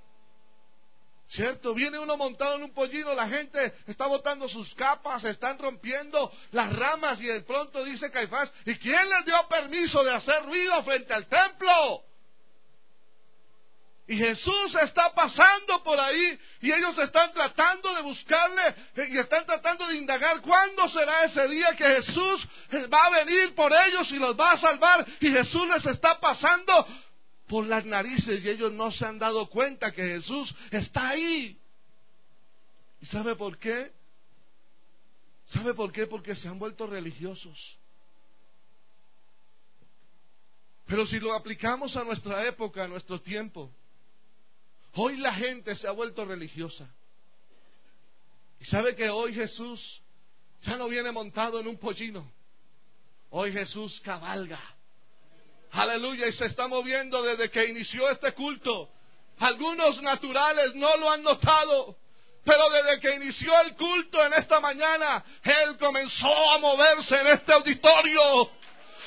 ¿Cierto? 1.26 1.74
Viene 1.74 1.98
uno 1.98 2.16
montado 2.16 2.54
en 2.54 2.62
un 2.62 2.72
pollino, 2.72 3.12
la 3.12 3.26
gente 3.26 3.72
está 3.88 4.06
botando 4.06 4.48
sus 4.48 4.72
capas, 4.76 5.24
están 5.24 5.58
rompiendo 5.58 6.30
las 6.52 6.72
ramas 6.76 7.20
y 7.20 7.26
de 7.26 7.40
pronto 7.40 7.82
dice 7.84 8.08
Caifás, 8.12 8.52
¿y 8.66 8.76
quién 8.76 9.10
les 9.10 9.24
dio 9.24 9.34
permiso 9.48 10.04
de 10.04 10.12
hacer 10.12 10.44
ruido 10.44 10.80
frente 10.84 11.12
al 11.12 11.26
templo? 11.26 12.04
Y 14.12 14.16
Jesús 14.18 14.74
está 14.82 15.14
pasando 15.14 15.82
por 15.82 15.98
ahí 15.98 16.38
y 16.60 16.70
ellos 16.70 16.98
están 16.98 17.32
tratando 17.32 17.94
de 17.94 18.02
buscarle 18.02 18.62
y 19.08 19.16
están 19.16 19.46
tratando 19.46 19.88
de 19.88 19.96
indagar 19.96 20.42
cuándo 20.42 20.86
será 20.90 21.24
ese 21.24 21.48
día 21.48 21.74
que 21.74 21.86
Jesús 21.86 22.46
va 22.92 23.06
a 23.06 23.24
venir 23.24 23.54
por 23.54 23.72
ellos 23.72 24.12
y 24.12 24.16
los 24.16 24.38
va 24.38 24.52
a 24.52 24.58
salvar. 24.58 25.06
Y 25.18 25.30
Jesús 25.30 25.66
les 25.66 25.86
está 25.86 26.20
pasando 26.20 26.86
por 27.48 27.64
las 27.66 27.86
narices 27.86 28.44
y 28.44 28.50
ellos 28.50 28.70
no 28.74 28.92
se 28.92 29.06
han 29.06 29.18
dado 29.18 29.48
cuenta 29.48 29.92
que 29.92 30.02
Jesús 30.02 30.54
está 30.70 31.08
ahí. 31.08 31.58
¿Y 33.00 33.06
sabe 33.06 33.34
por 33.34 33.56
qué? 33.56 33.92
¿Sabe 35.46 35.72
por 35.72 35.90
qué? 35.90 36.06
Porque 36.06 36.36
se 36.36 36.48
han 36.48 36.58
vuelto 36.58 36.86
religiosos. 36.86 37.78
Pero 40.84 41.06
si 41.06 41.18
lo 41.18 41.32
aplicamos 41.32 41.96
a 41.96 42.04
nuestra 42.04 42.44
época, 42.44 42.84
a 42.84 42.88
nuestro 42.88 43.18
tiempo, 43.18 43.72
Hoy 44.94 45.16
la 45.16 45.32
gente 45.34 45.74
se 45.76 45.88
ha 45.88 45.92
vuelto 45.92 46.24
religiosa. 46.24 46.86
Y 48.60 48.64
sabe 48.66 48.94
que 48.94 49.08
hoy 49.08 49.34
Jesús 49.34 50.02
ya 50.62 50.76
no 50.76 50.88
viene 50.88 51.10
montado 51.10 51.60
en 51.60 51.66
un 51.66 51.78
pollino. 51.78 52.30
Hoy 53.30 53.52
Jesús 53.52 54.00
cabalga. 54.04 54.60
Aleluya. 55.72 56.28
Y 56.28 56.32
se 56.32 56.46
está 56.46 56.68
moviendo 56.68 57.22
desde 57.22 57.50
que 57.50 57.66
inició 57.66 58.08
este 58.10 58.32
culto. 58.32 58.90
Algunos 59.38 60.00
naturales 60.02 60.74
no 60.74 60.96
lo 60.98 61.10
han 61.10 61.22
notado. 61.22 61.96
Pero 62.44 62.70
desde 62.70 63.00
que 63.00 63.14
inició 63.16 63.52
el 63.62 63.74
culto 63.76 64.24
en 64.24 64.34
esta 64.34 64.60
mañana, 64.60 65.24
Él 65.42 65.78
comenzó 65.78 66.50
a 66.50 66.58
moverse 66.58 67.18
en 67.20 67.26
este 67.28 67.52
auditorio. 67.52 68.50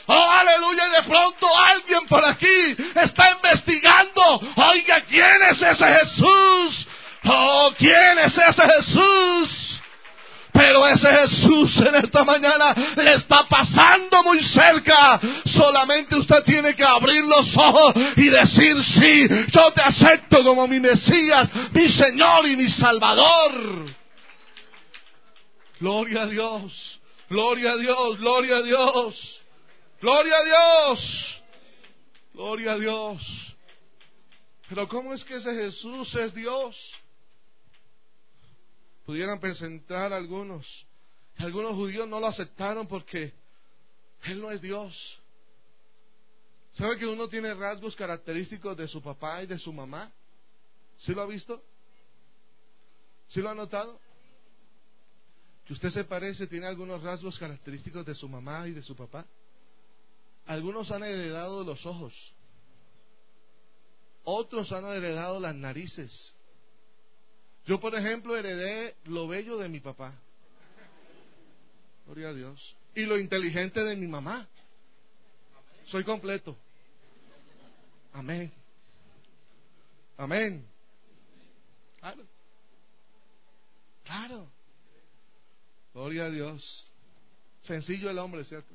Oh, 0.07 0.29
aleluya. 0.31 0.83
Y 0.87 0.91
de 1.01 1.03
pronto 1.03 1.47
alguien 1.57 2.07
por 2.07 2.23
aquí 2.25 2.75
está 2.95 3.31
investigando. 3.31 4.41
Oiga, 4.55 5.01
¿quién 5.01 5.43
es 5.49 5.61
ese 5.61 5.85
Jesús? 5.85 6.87
Oh, 7.23 7.73
¿quién 7.77 8.19
es 8.19 8.37
ese 8.37 8.63
Jesús? 8.63 9.75
Pero 10.55 10.87
ese 10.87 11.07
Jesús 11.07 11.77
en 11.85 11.95
esta 11.95 12.23
mañana 12.23 12.73
le 12.95 13.15
está 13.15 13.43
pasando 13.43 14.23
muy 14.23 14.41
cerca. 14.41 15.19
Solamente 15.43 16.15
usted 16.15 16.43
tiene 16.45 16.73
que 16.75 16.83
abrir 16.83 17.25
los 17.25 17.57
ojos 17.57 17.93
y 18.15 18.29
decir, 18.29 18.81
sí, 18.85 19.27
yo 19.51 19.71
te 19.73 19.81
acepto 19.81 20.43
como 20.45 20.65
mi 20.65 20.79
Mesías, 20.79 21.49
mi 21.73 21.89
Señor 21.89 22.47
y 22.47 22.55
mi 22.55 22.69
Salvador. 22.69 23.85
Gloria 25.81 26.21
a 26.21 26.27
Dios, 26.27 26.99
gloria 27.29 27.71
a 27.71 27.75
Dios, 27.75 28.17
gloria 28.19 28.55
a 28.55 28.61
Dios. 28.61 29.41
Gloria 30.05 30.37
a 30.37 30.43
Dios. 30.43 31.43
Gloria 32.31 32.71
a 32.73 32.77
Dios. 32.77 33.55
Pero 34.69 34.87
¿cómo 34.87 35.15
es 35.15 35.23
que 35.23 35.37
ese 35.37 35.51
Jesús 35.51 36.13
es 36.13 36.31
Dios? 36.35 36.75
Pudieran 39.03 39.39
presentar 39.39 40.13
algunos. 40.13 40.85
Algunos 41.37 41.73
judíos 41.73 42.07
no 42.07 42.19
lo 42.19 42.27
aceptaron 42.27 42.85
porque 42.85 43.33
Él 44.25 44.39
no 44.39 44.51
es 44.51 44.61
Dios. 44.61 44.93
¿Sabe 46.73 46.99
que 46.99 47.07
uno 47.07 47.27
tiene 47.27 47.55
rasgos 47.55 47.95
característicos 47.95 48.77
de 48.77 48.87
su 48.87 49.01
papá 49.01 49.41
y 49.41 49.47
de 49.47 49.57
su 49.57 49.73
mamá? 49.73 50.11
¿Sí 50.99 51.15
lo 51.15 51.23
ha 51.23 51.25
visto? 51.25 51.63
¿Sí 53.29 53.41
lo 53.41 53.49
ha 53.49 53.55
notado? 53.55 53.99
Que 55.65 55.73
usted 55.73 55.89
se 55.89 56.03
parece, 56.03 56.45
tiene 56.45 56.67
algunos 56.67 57.01
rasgos 57.01 57.39
característicos 57.39 58.05
de 58.05 58.13
su 58.13 58.29
mamá 58.29 58.67
y 58.67 58.71
de 58.73 58.83
su 58.83 58.95
papá. 58.95 59.25
Algunos 60.45 60.91
han 60.91 61.03
heredado 61.03 61.63
los 61.63 61.85
ojos. 61.85 62.13
Otros 64.23 64.71
han 64.71 64.85
heredado 64.85 65.39
las 65.39 65.55
narices. 65.55 66.35
Yo, 67.65 67.79
por 67.79 67.95
ejemplo, 67.95 68.35
heredé 68.35 68.95
lo 69.05 69.27
bello 69.27 69.57
de 69.57 69.69
mi 69.69 69.79
papá. 69.79 70.13
Gloria 72.05 72.29
a 72.29 72.33
Dios. 72.33 72.75
Y 72.93 73.05
lo 73.05 73.17
inteligente 73.17 73.83
de 73.83 73.95
mi 73.95 74.07
mamá. 74.07 74.47
Soy 75.85 76.03
completo. 76.03 76.55
Amén. 78.13 78.51
Amén. 80.17 80.65
Claro. 81.99 82.23
Claro. 84.03 84.47
Gloria 85.93 86.25
a 86.25 86.29
Dios. 86.29 86.87
Sencillo 87.61 88.09
el 88.09 88.19
hombre, 88.19 88.45
¿cierto? 88.45 88.73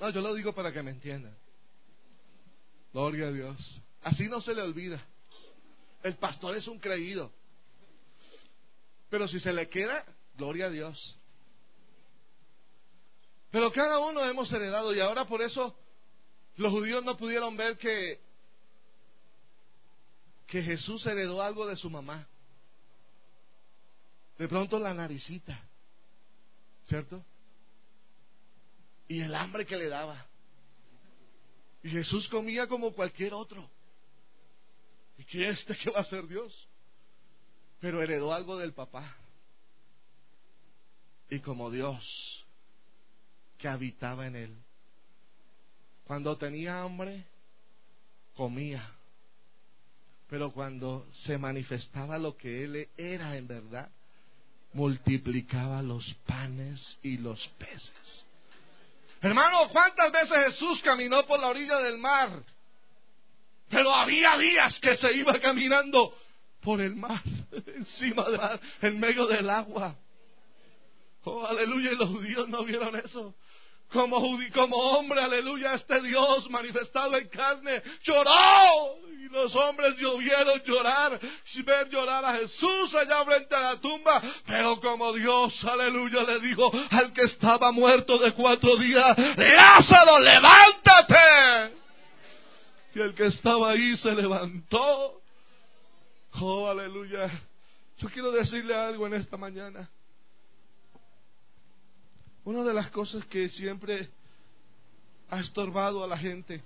No, 0.00 0.10
yo 0.10 0.20
lo 0.20 0.34
digo 0.34 0.52
para 0.52 0.72
que 0.72 0.82
me 0.82 0.90
entiendan. 0.90 1.36
Gloria 2.92 3.28
a 3.28 3.32
Dios. 3.32 3.80
Así 4.02 4.28
no 4.28 4.40
se 4.40 4.54
le 4.54 4.62
olvida. 4.62 5.02
El 6.02 6.16
pastor 6.16 6.56
es 6.56 6.68
un 6.68 6.78
creído. 6.78 7.32
Pero 9.08 9.26
si 9.28 9.40
se 9.40 9.52
le 9.52 9.68
queda, 9.68 10.04
gloria 10.36 10.66
a 10.66 10.70
Dios. 10.70 11.16
Pero 13.50 13.72
cada 13.72 14.00
uno 14.00 14.24
hemos 14.24 14.52
heredado 14.52 14.94
y 14.94 15.00
ahora 15.00 15.26
por 15.26 15.40
eso 15.40 15.76
los 16.56 16.72
judíos 16.72 17.04
no 17.04 17.16
pudieron 17.16 17.56
ver 17.56 17.78
que 17.78 18.20
que 20.46 20.62
Jesús 20.62 21.04
heredó 21.06 21.42
algo 21.42 21.66
de 21.66 21.76
su 21.76 21.90
mamá. 21.90 22.26
De 24.38 24.46
pronto 24.48 24.78
la 24.78 24.92
naricita, 24.92 25.60
¿cierto? 26.84 27.24
Y 29.08 29.20
el 29.20 29.34
hambre 29.34 29.66
que 29.66 29.76
le 29.76 29.88
daba. 29.88 30.26
Y 31.82 31.90
Jesús 31.90 32.28
comía 32.28 32.66
como 32.66 32.92
cualquier 32.92 33.34
otro. 33.34 33.68
¿Y 35.18 35.24
quién 35.24 35.50
este 35.50 35.76
que 35.76 35.90
va 35.90 36.00
a 36.00 36.04
ser 36.04 36.26
Dios? 36.26 36.52
Pero 37.80 38.02
heredó 38.02 38.32
algo 38.32 38.56
del 38.56 38.72
papá. 38.72 39.16
Y 41.28 41.40
como 41.40 41.70
Dios 41.70 42.44
que 43.58 43.68
habitaba 43.68 44.26
en 44.26 44.36
él. 44.36 44.56
Cuando 46.06 46.36
tenía 46.36 46.82
hambre, 46.82 47.24
comía. 48.34 48.90
Pero 50.28 50.52
cuando 50.52 51.06
se 51.24 51.38
manifestaba 51.38 52.18
lo 52.18 52.36
que 52.36 52.64
él 52.64 52.88
era 52.96 53.36
en 53.36 53.46
verdad, 53.46 53.90
multiplicaba 54.72 55.82
los 55.82 56.14
panes 56.26 56.98
y 57.02 57.18
los 57.18 57.46
peces. 57.58 58.24
Hermano, 59.24 59.70
¿cuántas 59.70 60.12
veces 60.12 60.48
Jesús 60.48 60.82
caminó 60.82 61.24
por 61.24 61.40
la 61.40 61.48
orilla 61.48 61.78
del 61.78 61.96
mar? 61.96 62.28
Pero 63.70 63.90
había 63.94 64.36
días 64.36 64.78
que 64.80 64.94
se 64.96 65.14
iba 65.14 65.40
caminando 65.40 66.14
por 66.60 66.78
el 66.82 66.94
mar, 66.94 67.22
encima 67.74 68.24
del 68.24 68.36
mar, 68.36 68.60
en 68.82 69.00
medio 69.00 69.26
del 69.26 69.48
agua. 69.48 69.96
Oh, 71.22 71.46
aleluya, 71.46 71.92
y 71.92 71.96
los 71.96 72.10
judíos 72.10 72.46
no 72.50 72.64
vieron 72.64 72.96
eso. 72.96 73.34
Como, 73.94 74.20
como 74.52 74.76
hombre, 74.76 75.20
aleluya, 75.20 75.74
este 75.74 76.02
Dios 76.02 76.50
manifestado 76.50 77.16
en 77.16 77.28
carne 77.28 77.80
lloró. 78.02 78.98
Y 79.20 79.28
los 79.28 79.54
hombres 79.54 79.96
llovieron 79.96 80.60
llorar, 80.64 81.20
ver 81.64 81.88
llorar 81.88 82.24
a 82.24 82.34
Jesús 82.38 82.92
allá 82.92 83.24
frente 83.24 83.54
a 83.54 83.60
la 83.60 83.80
tumba. 83.80 84.20
Pero 84.46 84.80
como 84.80 85.12
Dios, 85.12 85.64
aleluya, 85.64 86.24
le 86.24 86.40
dijo 86.40 86.72
al 86.90 87.12
que 87.12 87.22
estaba 87.22 87.70
muerto 87.70 88.18
de 88.18 88.32
cuatro 88.32 88.76
días, 88.76 89.16
Lázaro, 89.36 90.18
levántate. 90.18 91.76
Y 92.96 93.00
el 93.00 93.14
que 93.14 93.26
estaba 93.26 93.70
ahí 93.70 93.96
se 93.96 94.12
levantó. 94.12 95.20
Oh, 96.40 96.68
aleluya. 96.68 97.30
Yo 97.98 98.08
quiero 98.10 98.32
decirle 98.32 98.74
algo 98.74 99.06
en 99.06 99.14
esta 99.14 99.36
mañana. 99.36 99.88
Una 102.44 102.62
de 102.62 102.74
las 102.74 102.90
cosas 102.90 103.24
que 103.26 103.48
siempre 103.48 104.10
ha 105.30 105.40
estorbado 105.40 106.04
a 106.04 106.06
la 106.06 106.18
gente 106.18 106.62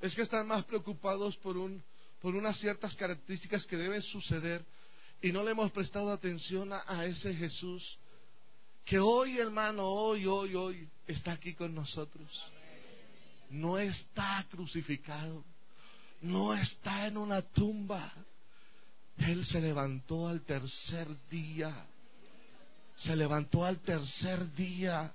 es 0.00 0.14
que 0.14 0.22
están 0.22 0.46
más 0.46 0.64
preocupados 0.64 1.36
por, 1.36 1.58
un, 1.58 1.82
por 2.20 2.34
unas 2.34 2.58
ciertas 2.58 2.96
características 2.96 3.66
que 3.66 3.76
deben 3.76 4.00
suceder 4.02 4.64
y 5.20 5.32
no 5.32 5.44
le 5.44 5.50
hemos 5.50 5.70
prestado 5.70 6.10
atención 6.10 6.72
a, 6.72 6.82
a 6.86 7.04
ese 7.04 7.34
Jesús 7.34 7.98
que 8.86 8.98
hoy, 8.98 9.38
hermano, 9.38 9.84
hoy, 9.84 10.26
hoy, 10.26 10.54
hoy 10.54 10.88
está 11.06 11.32
aquí 11.32 11.54
con 11.54 11.74
nosotros. 11.74 12.28
No 13.50 13.78
está 13.78 14.44
crucificado, 14.50 15.44
no 16.22 16.54
está 16.54 17.06
en 17.06 17.18
una 17.18 17.42
tumba. 17.42 18.12
Él 19.18 19.44
se 19.44 19.60
levantó 19.60 20.26
al 20.26 20.40
tercer 20.40 21.06
día 21.28 21.86
se 23.04 23.16
levantó 23.16 23.64
al 23.64 23.80
tercer 23.80 24.52
día. 24.54 25.12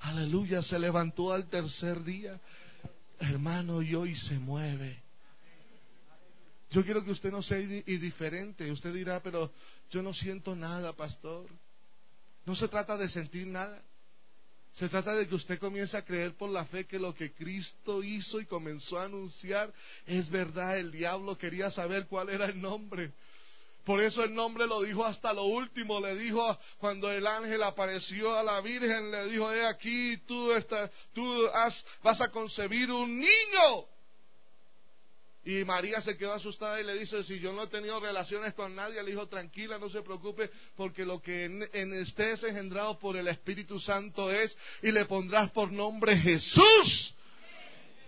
Aleluya, 0.00 0.62
se 0.62 0.78
levantó 0.78 1.32
al 1.32 1.48
tercer 1.48 2.02
día. 2.04 2.40
Hermano, 3.18 3.82
y 3.82 3.94
hoy 3.94 4.16
se 4.16 4.38
mueve. 4.38 5.02
Yo 6.70 6.84
quiero 6.84 7.04
que 7.04 7.12
usted 7.12 7.30
no 7.30 7.42
sea 7.42 7.60
indiferente. 7.60 8.70
Usted 8.70 8.92
dirá, 8.92 9.20
pero 9.20 9.52
yo 9.90 10.02
no 10.02 10.12
siento 10.12 10.54
nada, 10.54 10.92
pastor. 10.92 11.46
No 12.44 12.54
se 12.56 12.68
trata 12.68 12.96
de 12.96 13.08
sentir 13.08 13.46
nada. 13.46 13.82
Se 14.72 14.88
trata 14.88 15.14
de 15.14 15.26
que 15.26 15.34
usted 15.34 15.58
comience 15.58 15.96
a 15.96 16.04
creer 16.04 16.34
por 16.34 16.50
la 16.50 16.66
fe 16.66 16.84
que 16.84 16.98
lo 16.98 17.14
que 17.14 17.32
Cristo 17.32 18.02
hizo 18.02 18.40
y 18.40 18.46
comenzó 18.46 18.98
a 18.98 19.04
anunciar 19.04 19.72
es 20.04 20.28
verdad. 20.28 20.78
El 20.78 20.92
diablo 20.92 21.38
quería 21.38 21.70
saber 21.70 22.06
cuál 22.06 22.28
era 22.28 22.46
el 22.46 22.60
nombre. 22.60 23.12
Por 23.86 24.02
eso 24.02 24.24
el 24.24 24.34
nombre 24.34 24.66
lo 24.66 24.82
dijo 24.82 25.04
hasta 25.04 25.32
lo 25.32 25.44
último. 25.44 26.00
Le 26.00 26.16
dijo 26.16 26.58
cuando 26.78 27.08
el 27.08 27.24
ángel 27.24 27.62
apareció 27.62 28.36
a 28.36 28.42
la 28.42 28.60
Virgen, 28.60 29.12
le 29.12 29.26
dijo, 29.26 29.52
he 29.52 29.64
aquí, 29.64 30.16
tú, 30.26 30.50
tú 31.14 31.48
vas 32.02 32.20
a 32.20 32.28
concebir 32.32 32.90
un 32.90 33.20
niño. 33.20 33.86
Y 35.44 35.64
María 35.64 36.02
se 36.02 36.16
quedó 36.16 36.32
asustada 36.32 36.80
y 36.80 36.84
le 36.84 36.98
dice, 36.98 37.22
si 37.22 37.38
yo 37.38 37.52
no 37.52 37.62
he 37.62 37.66
tenido 37.68 38.00
relaciones 38.00 38.54
con 38.54 38.74
nadie, 38.74 39.00
le 39.04 39.12
dijo, 39.12 39.28
tranquila, 39.28 39.78
no 39.78 39.88
se 39.88 40.02
preocupe, 40.02 40.50
porque 40.74 41.04
lo 41.04 41.22
que 41.22 41.44
en, 41.44 41.70
en 41.72 42.02
usted 42.02 42.32
es 42.32 42.42
engendrado 42.42 42.98
por 42.98 43.16
el 43.16 43.28
Espíritu 43.28 43.78
Santo 43.78 44.32
es, 44.32 44.56
y 44.82 44.90
le 44.90 45.04
pondrás 45.04 45.52
por 45.52 45.70
nombre 45.70 46.16
Jesús, 46.16 47.14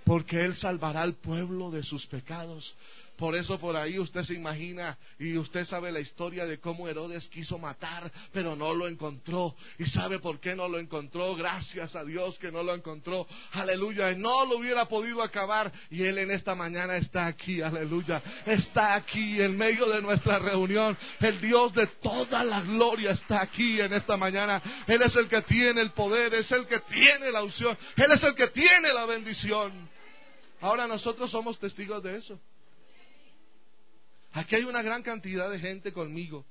porque 0.04 0.44
Él 0.44 0.56
salvará 0.56 1.02
al 1.02 1.14
pueblo 1.14 1.70
de 1.70 1.84
sus 1.84 2.04
pecados. 2.08 2.74
Por 3.18 3.34
eso 3.34 3.58
por 3.58 3.74
ahí 3.74 3.98
usted 3.98 4.22
se 4.22 4.34
imagina 4.34 4.96
y 5.18 5.36
usted 5.36 5.64
sabe 5.64 5.90
la 5.90 5.98
historia 5.98 6.46
de 6.46 6.60
cómo 6.60 6.86
Herodes 6.86 7.26
quiso 7.26 7.58
matar, 7.58 8.12
pero 8.32 8.54
no 8.54 8.72
lo 8.72 8.86
encontró. 8.86 9.56
¿Y 9.76 9.86
sabe 9.86 10.20
por 10.20 10.38
qué 10.38 10.54
no 10.54 10.68
lo 10.68 10.78
encontró? 10.78 11.34
Gracias 11.34 11.96
a 11.96 12.04
Dios 12.04 12.38
que 12.38 12.52
no 12.52 12.62
lo 12.62 12.72
encontró. 12.72 13.26
Aleluya. 13.50 14.14
No 14.14 14.44
lo 14.44 14.58
hubiera 14.58 14.84
podido 14.84 15.20
acabar. 15.20 15.72
Y 15.90 16.04
Él 16.04 16.16
en 16.18 16.30
esta 16.30 16.54
mañana 16.54 16.96
está 16.96 17.26
aquí. 17.26 17.60
Aleluya. 17.60 18.22
Está 18.46 18.94
aquí 18.94 19.42
en 19.42 19.58
medio 19.58 19.88
de 19.88 20.00
nuestra 20.00 20.38
reunión. 20.38 20.96
El 21.18 21.40
Dios 21.40 21.74
de 21.74 21.88
toda 22.00 22.44
la 22.44 22.60
gloria 22.60 23.10
está 23.10 23.42
aquí 23.42 23.80
en 23.80 23.94
esta 23.94 24.16
mañana. 24.16 24.62
Él 24.86 25.02
es 25.02 25.16
el 25.16 25.26
que 25.26 25.42
tiene 25.42 25.80
el 25.80 25.90
poder. 25.90 26.34
Es 26.34 26.52
el 26.52 26.68
que 26.68 26.78
tiene 26.80 27.32
la 27.32 27.42
unción. 27.42 27.76
Él 27.96 28.12
es 28.12 28.22
el 28.22 28.36
que 28.36 28.46
tiene 28.46 28.92
la 28.92 29.06
bendición. 29.06 29.90
Ahora 30.60 30.86
nosotros 30.86 31.32
somos 31.32 31.58
testigos 31.58 32.00
de 32.00 32.18
eso. 32.18 32.40
Aquí 34.38 34.54
hay 34.54 34.62
una 34.62 34.82
gran 34.82 35.02
cantidad 35.02 35.50
de 35.50 35.58
gente 35.58 35.92
conmigo 35.92 36.46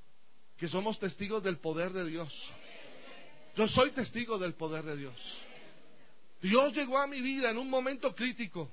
que 0.58 0.68
somos 0.68 0.98
testigos 0.98 1.42
del 1.42 1.58
poder 1.58 1.90
de 1.92 2.04
Dios. 2.04 2.28
Yo 3.56 3.66
soy 3.66 3.92
testigo 3.92 4.38
del 4.38 4.52
poder 4.54 4.84
de 4.84 4.94
Dios. 4.94 5.14
Dios 6.42 6.74
llegó 6.74 6.98
a 6.98 7.06
mi 7.06 7.22
vida 7.22 7.50
en 7.50 7.56
un 7.56 7.70
momento 7.70 8.14
crítico, 8.14 8.70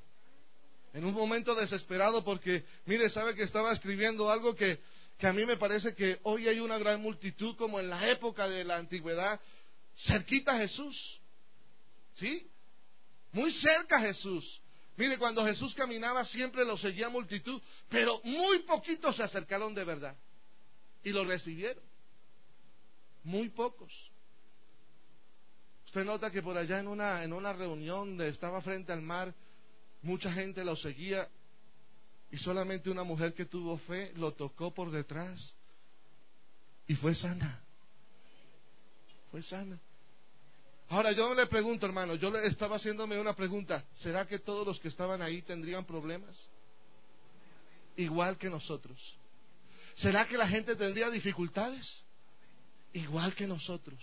en 0.93 1.05
un 1.05 1.13
momento 1.13 1.55
desesperado, 1.55 2.26
porque, 2.26 2.66
mire, 2.88 3.09
sabe 3.09 3.36
que 3.36 3.43
estaba 3.43 3.72
escribiendo 3.72 4.30
algo 4.30 4.53
que, 4.53 4.82
que 5.18 5.28
a 5.28 5.32
mí 5.32 5.45
me 5.45 5.55
parece 5.55 5.95
que 5.95 6.20
hoy 6.24 6.49
hay 6.49 6.59
una 6.59 6.78
gran 6.78 7.01
multitud, 7.01 7.55
como 7.55 7.80
en 7.80 7.89
la 7.89 8.09
época 8.09 8.49
de 8.49 8.66
la 8.66 8.76
antigüedad, 8.76 9.39
cerquita 9.95 10.55
a 10.55 10.57
Jesús, 10.57 11.22
¿Sí? 12.16 12.49
Muy 13.32 13.49
cerca 13.51 13.97
a 13.97 14.01
Jesús. 14.01 14.61
Mire, 14.97 15.17
cuando 15.17 15.45
Jesús 15.45 15.75
caminaba 15.75 16.23
siempre 16.25 16.63
lo 16.63 16.77
seguía 16.77 17.09
multitud, 17.09 17.61
pero 17.89 18.21
muy 18.23 18.59
poquitos 18.59 19.15
se 19.15 19.23
acercaron 19.23 19.73
de 19.73 19.83
verdad 19.83 20.15
y 21.03 21.11
lo 21.11 21.25
recibieron. 21.25 21.83
Muy 23.23 23.49
pocos. 23.49 23.91
Usted 25.85 26.05
nota 26.05 26.31
que 26.31 26.41
por 26.41 26.57
allá 26.57 26.79
en 26.79 26.87
una, 26.87 27.23
en 27.23 27.33
una 27.33 27.53
reunión 27.53 28.09
donde 28.09 28.29
estaba 28.29 28.61
frente 28.61 28.93
al 28.93 29.01
mar, 29.01 29.33
mucha 30.01 30.31
gente 30.31 30.63
lo 30.63 30.75
seguía 30.75 31.27
y 32.31 32.37
solamente 32.37 32.89
una 32.89 33.03
mujer 33.03 33.33
que 33.33 33.45
tuvo 33.45 33.77
fe 33.79 34.13
lo 34.15 34.33
tocó 34.33 34.73
por 34.73 34.91
detrás 34.91 35.55
y 36.87 36.95
fue 36.95 37.15
sana. 37.15 37.61
Fue 39.31 39.41
sana. 39.43 39.79
Ahora 40.89 41.11
yo 41.13 41.33
le 41.33 41.47
pregunto, 41.47 41.86
hermano, 41.86 42.15
yo 42.15 42.29
le 42.29 42.45
estaba 42.47 42.75
haciéndome 42.75 43.19
una 43.19 43.33
pregunta. 43.33 43.83
¿Será 43.95 44.27
que 44.27 44.39
todos 44.39 44.65
los 44.67 44.79
que 44.79 44.88
estaban 44.88 45.21
ahí 45.21 45.41
tendrían 45.41 45.86
problemas? 45.86 46.47
Igual 47.97 48.38
que 48.38 48.49
nosotros. 48.49 48.99
¿Será 49.95 50.27
que 50.27 50.38
la 50.38 50.47
gente 50.47 50.75
tendría 50.75 51.09
dificultades? 51.09 52.03
Igual 52.93 53.33
que 53.33 53.47
nosotros. 53.47 53.99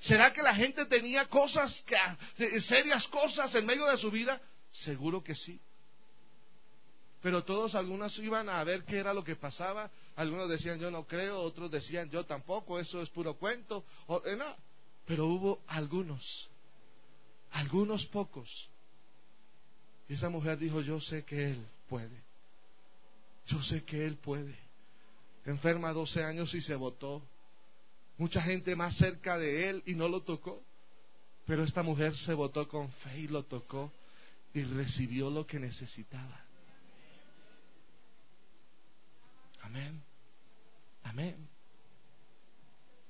¿Será 0.00 0.32
que 0.32 0.42
la 0.42 0.54
gente 0.54 0.86
tenía 0.86 1.26
cosas, 1.28 1.84
que, 1.86 2.60
serias 2.62 3.06
cosas 3.08 3.54
en 3.54 3.66
medio 3.66 3.86
de 3.86 3.98
su 3.98 4.10
vida? 4.10 4.40
Seguro 4.72 5.22
que 5.22 5.34
sí. 5.34 5.60
Pero 7.20 7.44
todos, 7.44 7.76
algunos 7.76 8.18
iban 8.18 8.48
a 8.48 8.64
ver 8.64 8.84
qué 8.84 8.98
era 8.98 9.14
lo 9.14 9.22
que 9.22 9.36
pasaba. 9.36 9.90
Algunos 10.16 10.48
decían, 10.48 10.80
yo 10.80 10.90
no 10.90 11.06
creo, 11.06 11.38
otros 11.38 11.70
decían, 11.70 12.10
yo 12.10 12.24
tampoco, 12.24 12.80
eso 12.80 13.00
es 13.00 13.10
puro 13.10 13.34
cuento. 13.34 13.84
O, 14.06 14.20
eh, 14.26 14.36
no. 14.36 14.56
Pero 15.06 15.26
hubo 15.26 15.62
algunos, 15.66 16.48
algunos 17.50 18.06
pocos. 18.06 18.48
Y 20.08 20.14
esa 20.14 20.28
mujer 20.28 20.58
dijo, 20.58 20.80
yo 20.80 21.00
sé 21.00 21.24
que 21.24 21.52
Él 21.52 21.66
puede. 21.88 22.22
Yo 23.46 23.62
sé 23.62 23.84
que 23.84 24.04
Él 24.06 24.16
puede. 24.16 24.56
Enferma 25.44 25.92
12 25.92 26.22
años 26.22 26.54
y 26.54 26.62
se 26.62 26.74
votó. 26.74 27.22
Mucha 28.18 28.40
gente 28.42 28.76
más 28.76 28.96
cerca 28.96 29.38
de 29.38 29.68
Él 29.70 29.82
y 29.86 29.94
no 29.94 30.08
lo 30.08 30.22
tocó. 30.22 30.62
Pero 31.46 31.64
esta 31.64 31.82
mujer 31.82 32.16
se 32.16 32.34
votó 32.34 32.68
con 32.68 32.90
fe 32.92 33.20
y 33.20 33.28
lo 33.28 33.42
tocó 33.44 33.92
y 34.54 34.62
recibió 34.62 35.30
lo 35.30 35.46
que 35.46 35.58
necesitaba. 35.58 36.40
Amén. 39.62 40.02
Amén. 41.02 41.48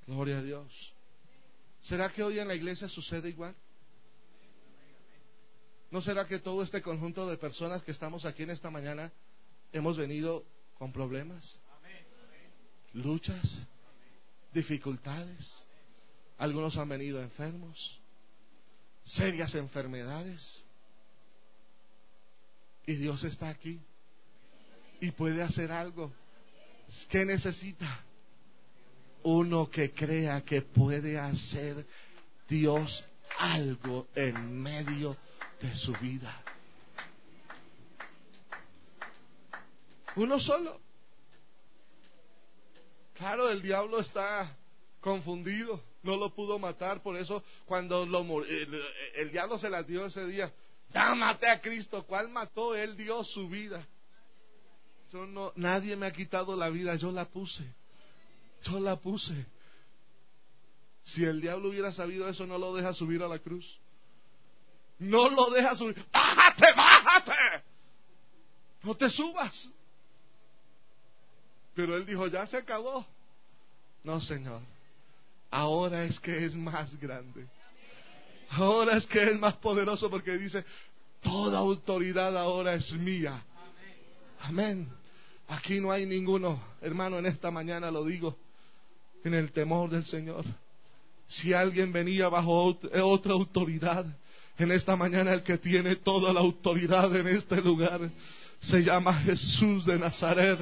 Gloria 0.06 0.38
a 0.38 0.42
Dios. 0.42 0.94
¿Será 1.82 2.12
que 2.12 2.22
hoy 2.22 2.38
en 2.38 2.48
la 2.48 2.54
iglesia 2.54 2.88
sucede 2.88 3.28
igual? 3.28 3.54
¿No 5.90 6.00
será 6.00 6.26
que 6.26 6.38
todo 6.38 6.62
este 6.62 6.80
conjunto 6.80 7.28
de 7.28 7.36
personas 7.36 7.82
que 7.82 7.90
estamos 7.90 8.24
aquí 8.24 8.44
en 8.44 8.50
esta 8.50 8.70
mañana 8.70 9.12
hemos 9.72 9.96
venido 9.96 10.44
con 10.78 10.92
problemas, 10.92 11.58
luchas, 12.94 13.42
dificultades? 14.52 15.66
Algunos 16.38 16.76
han 16.76 16.88
venido 16.88 17.20
enfermos, 17.20 18.00
serias 19.04 19.54
enfermedades. 19.54 20.64
Y 22.86 22.94
Dios 22.94 23.22
está 23.24 23.48
aquí 23.48 23.80
y 25.00 25.10
puede 25.10 25.42
hacer 25.42 25.70
algo. 25.70 26.12
¿Qué 27.10 27.24
necesita? 27.24 28.04
Uno 29.24 29.70
que 29.70 29.92
crea 29.92 30.42
que 30.42 30.62
puede 30.62 31.18
hacer 31.18 31.86
Dios 32.48 33.04
algo 33.38 34.08
en 34.14 34.60
medio 34.60 35.16
de 35.60 35.74
su 35.76 35.92
vida. 35.94 36.42
Uno 40.16 40.38
solo. 40.40 40.80
Claro, 43.14 43.48
el 43.48 43.62
diablo 43.62 44.00
está 44.00 44.56
confundido, 45.00 45.80
no 46.02 46.16
lo 46.16 46.34
pudo 46.34 46.58
matar, 46.58 47.02
por 47.02 47.16
eso 47.16 47.42
cuando 47.66 48.04
lo, 48.04 48.44
el, 48.44 48.82
el 49.14 49.30
diablo 49.30 49.58
se 49.58 49.70
la 49.70 49.82
dio 49.82 50.06
ese 50.06 50.26
día, 50.26 50.52
ya 50.92 51.14
maté 51.14 51.48
a 51.48 51.60
Cristo, 51.60 52.04
¿cuál 52.04 52.28
mató? 52.28 52.74
Él 52.74 52.96
dio 52.96 53.22
su 53.24 53.48
vida 53.48 53.86
no, 55.12 55.52
nadie 55.56 55.96
me 55.96 56.06
ha 56.06 56.12
quitado 56.12 56.56
la 56.56 56.68
vida, 56.68 56.94
yo 56.96 57.12
la 57.12 57.26
puse. 57.26 57.64
Yo 58.62 58.80
la 58.80 58.96
puse. 58.96 59.46
Si 61.04 61.24
el 61.24 61.40
diablo 61.40 61.70
hubiera 61.70 61.92
sabido 61.92 62.28
eso, 62.28 62.46
no 62.46 62.58
lo 62.58 62.74
deja 62.74 62.94
subir 62.94 63.22
a 63.22 63.28
la 63.28 63.38
cruz. 63.38 63.66
No 64.98 65.28
lo 65.28 65.50
deja 65.50 65.74
subir. 65.74 65.96
Bájate, 66.12 66.66
bájate. 66.76 67.64
No 68.82 68.94
te 68.94 69.10
subas. 69.10 69.70
Pero 71.74 71.96
él 71.96 72.06
dijo, 72.06 72.26
ya 72.28 72.46
se 72.46 72.58
acabó. 72.58 73.04
No, 74.04 74.20
Señor. 74.20 74.60
Ahora 75.50 76.04
es 76.04 76.18
que 76.20 76.44
es 76.44 76.54
más 76.54 76.98
grande. 77.00 77.46
Ahora 78.50 78.96
es 78.96 79.06
que 79.06 79.22
es 79.22 79.38
más 79.38 79.56
poderoso 79.56 80.10
porque 80.10 80.32
dice, 80.32 80.64
toda 81.20 81.58
autoridad 81.58 82.36
ahora 82.36 82.74
es 82.74 82.92
mía. 82.92 83.42
Amén. 84.40 84.88
Aquí 85.48 85.80
no 85.80 85.90
hay 85.90 86.06
ninguno, 86.06 86.62
hermano, 86.80 87.18
en 87.18 87.26
esta 87.26 87.50
mañana 87.50 87.90
lo 87.90 88.04
digo, 88.04 88.36
en 89.24 89.34
el 89.34 89.52
temor 89.52 89.90
del 89.90 90.04
Señor. 90.04 90.44
Si 91.28 91.52
alguien 91.52 91.92
venía 91.92 92.28
bajo 92.28 92.76
otra 93.02 93.32
autoridad, 93.32 94.04
en 94.58 94.70
esta 94.70 94.96
mañana 94.96 95.32
el 95.32 95.42
que 95.42 95.58
tiene 95.58 95.96
toda 95.96 96.32
la 96.32 96.40
autoridad 96.40 97.14
en 97.16 97.26
este 97.28 97.60
lugar 97.60 98.00
se 98.60 98.82
llama 98.82 99.14
Jesús 99.22 99.84
de 99.84 99.98
Nazaret. 99.98 100.58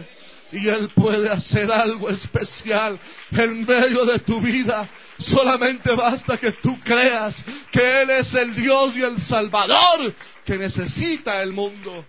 Y 0.52 0.66
Él 0.66 0.90
puede 0.96 1.28
hacer 1.28 1.70
algo 1.70 2.08
especial 2.08 2.98
en 3.30 3.64
medio 3.64 4.04
de 4.04 4.18
tu 4.20 4.40
vida. 4.40 4.88
Solamente 5.18 5.94
basta 5.94 6.38
que 6.38 6.52
tú 6.52 6.76
creas 6.80 7.36
que 7.70 8.02
Él 8.02 8.11
es 8.11 8.34
el 8.34 8.54
Dios 8.56 8.96
y 8.96 9.02
el 9.02 9.22
Salvador 9.22 10.12
que 10.44 10.56
necesita 10.56 11.42
el 11.42 11.52
mundo. 11.52 12.04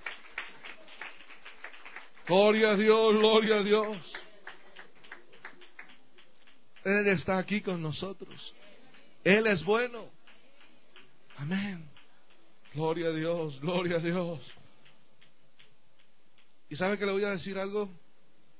Gloria 2.25 2.71
a 2.71 2.75
Dios, 2.75 3.15
gloria 3.15 3.55
a 3.57 3.63
Dios. 3.63 3.97
Él 6.83 7.07
está 7.07 7.37
aquí 7.37 7.61
con 7.61 7.81
nosotros. 7.81 8.53
Él 9.23 9.47
es 9.47 9.63
bueno. 9.63 10.09
Amén. 11.37 11.87
Gloria 12.73 13.07
a 13.07 13.11
Dios, 13.11 13.59
gloria 13.59 13.97
a 13.97 13.99
Dios. 13.99 14.39
¿Y 16.69 16.75
sabe 16.75 16.97
que 16.97 17.05
le 17.05 17.11
voy 17.11 17.23
a 17.23 17.31
decir 17.31 17.57
algo? 17.57 17.89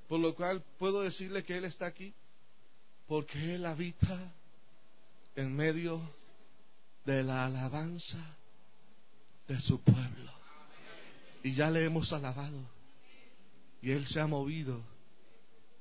Por 0.08 0.20
lo 0.20 0.36
cual 0.36 0.64
puedo 0.78 1.02
decirle 1.02 1.44
que 1.44 1.58
Él 1.58 1.66
está 1.66 1.86
aquí. 1.86 2.14
Porque 3.08 3.56
Él 3.56 3.66
habita 3.66 4.34
en 5.36 5.56
medio 5.56 6.02
de 7.06 7.24
la 7.24 7.46
alabanza 7.46 8.36
de 9.48 9.60
su 9.62 9.82
pueblo. 9.82 10.32
Y 11.44 11.54
ya 11.54 11.70
le 11.70 11.86
hemos 11.86 12.12
alabado. 12.14 12.62
Y 13.82 13.92
Él 13.92 14.06
se 14.08 14.20
ha 14.20 14.28
movido 14.28 14.82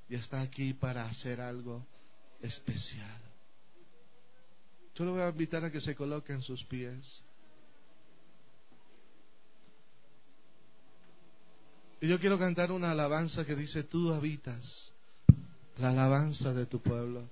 y 0.08 0.16
está 0.16 0.40
aquí 0.40 0.74
para 0.74 1.06
hacer 1.06 1.40
algo 1.40 1.86
especial. 2.42 3.20
Yo 4.94 5.04
le 5.04 5.10
voy 5.12 5.20
a 5.22 5.28
invitar 5.30 5.64
a 5.64 5.70
que 5.70 5.80
se 5.80 5.94
coloque 5.94 6.32
en 6.32 6.42
sus 6.42 6.62
pies. 6.64 7.22
Y 12.02 12.08
yo 12.08 12.18
quiero 12.18 12.38
cantar 12.38 12.72
una 12.72 12.90
alabanza 12.90 13.44
que 13.44 13.54
dice, 13.54 13.84
tú 13.84 14.12
habitas 14.12 14.92
la 15.78 15.90
alabanza 15.90 16.52
de 16.52 16.66
tu 16.66 16.80
pueblo. 16.80 17.28